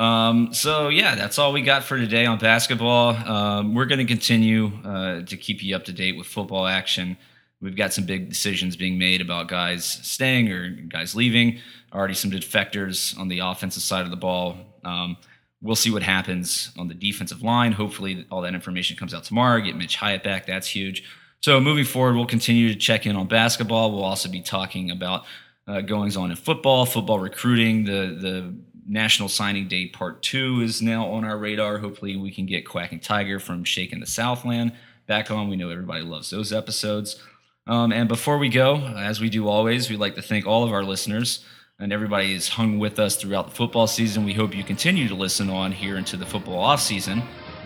Um, 0.00 0.54
so 0.54 0.88
yeah, 0.88 1.14
that's 1.14 1.38
all 1.38 1.52
we 1.52 1.60
got 1.60 1.84
for 1.84 1.98
today 1.98 2.24
on 2.24 2.38
basketball. 2.38 3.10
Um, 3.28 3.74
we're 3.74 3.84
going 3.84 3.98
to 3.98 4.06
continue 4.06 4.72
uh, 4.82 5.20
to 5.26 5.36
keep 5.36 5.62
you 5.62 5.76
up 5.76 5.84
to 5.84 5.92
date 5.92 6.16
with 6.16 6.26
football 6.26 6.66
action. 6.66 7.18
We've 7.60 7.76
got 7.76 7.92
some 7.92 8.06
big 8.06 8.30
decisions 8.30 8.76
being 8.76 8.98
made 8.98 9.20
about 9.20 9.48
guys 9.48 9.84
staying 9.84 10.50
or 10.50 10.70
guys 10.70 11.14
leaving. 11.14 11.58
Already 11.92 12.14
some 12.14 12.30
defectors 12.30 13.18
on 13.18 13.28
the 13.28 13.40
offensive 13.40 13.82
side 13.82 14.06
of 14.06 14.10
the 14.10 14.16
ball. 14.16 14.56
Um, 14.84 15.18
we'll 15.60 15.76
see 15.76 15.90
what 15.90 16.02
happens 16.02 16.70
on 16.78 16.88
the 16.88 16.94
defensive 16.94 17.42
line. 17.42 17.72
Hopefully, 17.72 18.24
all 18.30 18.40
that 18.40 18.54
information 18.54 18.96
comes 18.96 19.12
out 19.12 19.24
tomorrow. 19.24 19.60
Get 19.60 19.76
Mitch 19.76 19.96
Hyatt 19.96 20.24
back. 20.24 20.46
That's 20.46 20.68
huge. 20.68 21.04
So 21.42 21.60
moving 21.60 21.84
forward, 21.84 22.16
we'll 22.16 22.24
continue 22.24 22.70
to 22.72 22.74
check 22.74 23.04
in 23.04 23.16
on 23.16 23.26
basketball. 23.26 23.92
We'll 23.92 24.04
also 24.04 24.30
be 24.30 24.40
talking 24.40 24.90
about 24.90 25.26
uh, 25.66 25.82
goings 25.82 26.16
on 26.16 26.30
in 26.30 26.36
football, 26.36 26.86
football 26.86 27.18
recruiting. 27.18 27.84
The 27.84 28.16
the 28.18 28.54
National 28.86 29.28
Signing 29.28 29.68
Day 29.68 29.86
Part 29.86 30.22
Two 30.22 30.60
is 30.60 30.82
now 30.82 31.06
on 31.06 31.24
our 31.24 31.38
radar. 31.38 31.78
Hopefully, 31.78 32.16
we 32.16 32.30
can 32.30 32.46
get 32.46 32.66
Quacking 32.66 33.00
Tiger 33.00 33.38
from 33.38 33.64
Shaking 33.64 34.00
the 34.00 34.06
Southland 34.06 34.72
back 35.06 35.30
on. 35.30 35.48
We 35.48 35.56
know 35.56 35.70
everybody 35.70 36.02
loves 36.02 36.30
those 36.30 36.52
episodes. 36.52 37.20
Um, 37.66 37.92
and 37.92 38.08
before 38.08 38.38
we 38.38 38.48
go, 38.48 38.76
as 38.76 39.20
we 39.20 39.28
do 39.28 39.46
always, 39.48 39.90
we'd 39.90 40.00
like 40.00 40.14
to 40.16 40.22
thank 40.22 40.46
all 40.46 40.64
of 40.64 40.72
our 40.72 40.82
listeners 40.82 41.44
and 41.80 41.92
everybody 41.92 42.34
has 42.34 42.48
hung 42.48 42.78
with 42.78 42.98
us 42.98 43.16
throughout 43.16 43.48
the 43.48 43.54
football 43.54 43.86
season. 43.86 44.24
We 44.24 44.34
hope 44.34 44.54
you 44.54 44.62
continue 44.62 45.08
to 45.08 45.14
listen 45.14 45.48
on 45.48 45.72
here 45.72 45.96
into 45.96 46.16
the 46.16 46.26
football 46.26 46.58
off 46.58 46.80
season. 46.80 47.22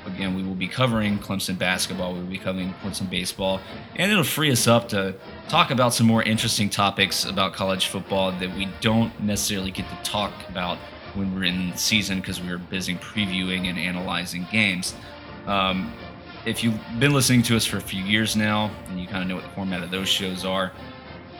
Again, 0.07 0.37
we 0.37 0.43
will 0.43 0.55
be 0.55 0.69
covering 0.69 1.19
Clemson 1.19 1.59
basketball, 1.59 2.13
we 2.13 2.21
will 2.21 2.27
be 2.27 2.39
covering 2.39 2.75
Clemson 2.83 3.09
baseball, 3.09 3.61
and 3.97 4.13
it'll 4.13 4.23
free 4.23 4.53
us 4.53 4.69
up 4.69 4.89
to 4.91 5.17
talk 5.49 5.71
about 5.71 5.95
some 5.95 6.07
more 6.07 6.23
interesting 6.23 6.69
topics 6.69 7.25
about 7.25 7.55
college 7.55 7.87
football 7.87 8.31
that 8.33 8.55
we 8.55 8.69
don't 8.81 9.19
necessarily 9.21 9.71
get 9.71 9.89
to 9.89 10.11
talk 10.11 10.33
about 10.49 10.79
when 11.15 11.35
we're 11.35 11.45
in 11.45 11.77
season 11.77 12.21
because 12.21 12.41
we're 12.41 12.59
busy 12.59 12.95
previewing 12.97 13.69
and 13.69 13.79
analyzing 13.79 14.47
games. 14.51 14.95
Um, 15.47 15.93
if 16.47 16.63
you've 16.63 16.79
been 16.99 17.13
listening 17.13 17.43
to 17.45 17.57
us 17.57 17.65
for 17.65 17.79
a 17.79 17.81
few 17.81 18.03
years 18.03 18.37
now, 18.37 18.71
and 18.89 19.01
you 19.01 19.07
kind 19.07 19.23
of 19.23 19.29
know 19.29 19.37
what 19.37 19.45
the 19.45 19.51
format 19.51 19.83
of 19.83 19.91
those 19.91 20.09
shows 20.09 20.45
are, 20.45 20.73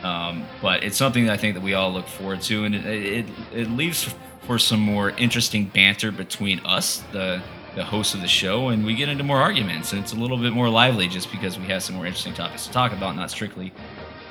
um, 0.03 0.45
but 0.61 0.83
it's 0.83 0.97
something 0.97 1.25
that 1.25 1.33
I 1.33 1.37
think 1.37 1.55
that 1.55 1.63
we 1.63 1.73
all 1.73 1.91
look 1.91 2.07
forward 2.07 2.41
to, 2.43 2.65
and 2.65 2.75
it, 2.75 2.85
it, 2.85 3.25
it 3.53 3.69
leaves 3.69 4.13
for 4.41 4.59
some 4.59 4.79
more 4.79 5.11
interesting 5.11 5.65
banter 5.65 6.11
between 6.11 6.59
us, 6.65 7.03
the 7.11 7.41
the 7.75 7.83
hosts 7.83 8.13
of 8.13 8.21
the 8.21 8.27
show, 8.27 8.69
and 8.69 8.85
we 8.85 8.95
get 8.95 9.09
into 9.09 9.23
more 9.23 9.41
arguments, 9.41 9.91
and 9.91 10.01
it's 10.01 10.13
a 10.13 10.15
little 10.15 10.37
bit 10.37 10.53
more 10.53 10.69
lively 10.69 11.09
just 11.09 11.29
because 11.29 11.59
we 11.59 11.65
have 11.65 11.83
some 11.83 11.93
more 11.93 12.05
interesting 12.05 12.33
topics 12.33 12.65
to 12.65 12.71
talk 12.71 12.93
about, 12.93 13.17
not 13.17 13.29
strictly 13.29 13.73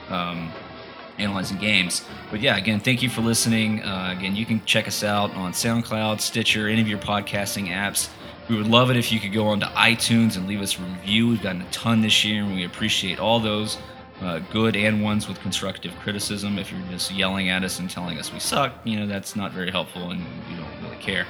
um, 0.09 0.51
analyzing 1.19 1.59
games. 1.59 2.05
But 2.31 2.41
yeah, 2.41 2.57
again, 2.57 2.81
thank 2.81 3.03
you 3.03 3.09
for 3.09 3.21
listening. 3.21 3.83
Uh, 3.83 4.15
again, 4.17 4.35
you 4.35 4.47
can 4.47 4.65
check 4.65 4.89
us 4.89 5.05
out 5.05 5.31
on 5.35 5.53
SoundCloud, 5.53 6.21
Stitcher, 6.21 6.69
any 6.69 6.81
of 6.81 6.89
your 6.89 6.99
podcasting 6.99 7.69
apps. 7.69 8.09
We 8.49 8.57
would 8.57 8.67
love 8.67 8.91
it 8.91 8.97
if 8.97 9.11
you 9.11 9.21
could 9.21 9.33
go 9.33 9.47
onto 9.47 9.67
iTunes 9.67 10.37
and 10.37 10.47
leave 10.47 10.61
us 10.61 10.79
a 10.79 10.83
review. 10.83 11.29
We've 11.29 11.43
gotten 11.43 11.63
a 11.63 11.71
ton 11.71 12.03
this 12.03 12.25
year, 12.25 12.43
and 12.43 12.55
we 12.55 12.65
appreciate 12.65 13.19
all 13.19 13.41
those, 13.41 13.79
uh, 14.21 14.41
good 14.53 14.77
and 14.77 15.03
ones 15.03 15.29
with 15.29 15.41
constructive 15.41 15.93
criticism. 16.01 16.59
If 16.59 16.71
you're 16.71 16.81
just 16.91 17.11
yelling 17.11 17.49
at 17.49 17.65
us 17.65 17.79
and 17.79 17.89
telling 17.89 18.19
us 18.19 18.33
we 18.33 18.41
suck, 18.41 18.75
you 18.85 18.99
know 18.99 19.07
that's 19.07 19.35
not 19.35 19.53
very 19.53 19.71
helpful, 19.71 20.11
and 20.11 20.23
we 20.49 20.57
don't 20.57 20.83
really 20.83 20.97
care. 21.03 21.27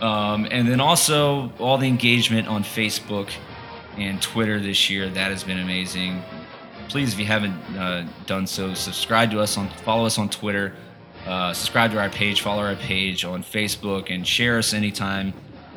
Um, 0.00 0.48
and 0.50 0.66
then 0.66 0.80
also 0.80 1.52
all 1.60 1.78
the 1.78 1.86
engagement 1.86 2.48
on 2.48 2.64
Facebook 2.64 3.30
and 3.96 4.20
Twitter 4.20 4.58
this 4.58 4.90
year. 4.90 5.08
That 5.08 5.30
has 5.30 5.44
been 5.44 5.60
amazing. 5.60 6.22
Please, 6.88 7.12
if 7.12 7.18
you 7.18 7.24
haven't 7.24 7.54
uh, 7.76 8.06
done 8.26 8.46
so, 8.46 8.74
subscribe 8.74 9.30
to 9.30 9.40
us 9.40 9.56
on, 9.56 9.68
follow 9.84 10.04
us 10.04 10.18
on 10.18 10.28
Twitter, 10.28 10.74
uh, 11.26 11.52
subscribe 11.52 11.90
to 11.92 11.98
our 11.98 12.10
page, 12.10 12.42
follow 12.42 12.62
our 12.62 12.76
page 12.76 13.24
on 13.24 13.42
Facebook, 13.42 14.14
and 14.14 14.26
share 14.26 14.58
us 14.58 14.74
anytime 14.74 15.32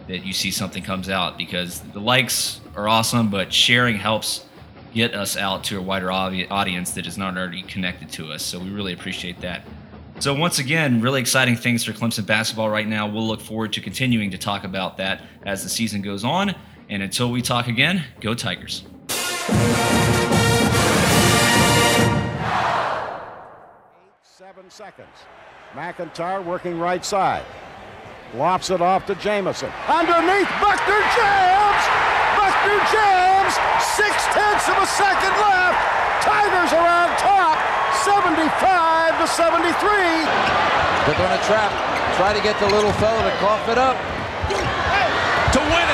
that 0.08 0.26
you 0.26 0.34
see 0.34 0.51
something 0.51 0.84
comes 0.84 1.10
out 1.10 1.38
because 1.38 1.80
the 1.80 1.99
likes 1.99 2.62
are 2.76 2.88
awesome, 2.88 3.30
but 3.30 3.53
sharing 3.53 3.95
helps 3.95 4.45
get 4.93 5.14
us 5.14 5.36
out 5.36 5.64
to 5.66 5.78
a 5.78 5.82
wider 5.82 6.12
audience 6.12 6.91
that 6.91 7.06
is 7.06 7.18
not 7.18 7.38
already 7.38 7.62
connected 7.64 8.10
to 8.10 8.32
us. 8.32 8.43
So 8.43 8.60
we 8.60 8.70
really 8.70 8.93
appreciate 8.93 9.41
that. 9.41 9.66
So 10.20 10.34
once 10.34 10.60
again, 10.60 11.01
really 11.01 11.20
exciting 11.20 11.58
things 11.58 11.84
for 11.84 11.91
Clemson 11.91 12.26
basketball 12.26 12.70
right 12.70 12.88
now. 12.88 13.06
We'll 13.06 13.28
look 13.28 13.41
forward 13.41 13.74
to 13.74 13.82
continuing 13.82 14.32
to 14.32 14.38
talk 14.38 14.64
about 14.64 14.95
that 14.97 15.24
as 15.45 15.64
the 15.64 15.70
season 15.70 16.01
goes 16.01 16.24
on. 16.24 16.56
And 16.89 17.03
until 17.03 17.32
we 17.32 17.41
talk 17.41 17.68
again, 17.68 18.06
go 18.22 18.34
Tigers. 18.34 18.84
Seven 24.66 25.05
seconds. 25.05 25.18
McIntyre 25.78 26.43
working 26.43 26.80
right 26.80 27.05
side. 27.05 27.45
Lofts 28.34 28.72
it 28.72 28.82
off 28.82 29.05
to 29.05 29.13
Jamison. 29.16 29.70
Underneath, 29.86 30.49
Buckner 30.57 31.05
jams! 31.13 31.84
Buckner 32.34 32.82
jams! 32.89 33.53
Six 33.93 34.16
tenths 34.34 34.66
of 34.66 34.82
a 34.82 34.88
second 34.89 35.34
left. 35.38 35.78
Tigers 36.26 36.74
are 36.74 36.82
on 36.82 37.13
top, 37.22 37.61
75 38.01 39.22
to 39.22 39.28
73. 39.30 39.70
They're 41.05 41.20
going 41.22 41.38
to 41.38 41.45
trap. 41.45 41.70
Try 42.18 42.34
to 42.34 42.41
get 42.41 42.57
the 42.59 42.66
little 42.66 42.93
fella 42.93 43.22
to 43.22 43.38
cough 43.38 43.70
it 43.70 43.78
up. 43.78 43.97
to 45.53 45.59
win 45.61 45.84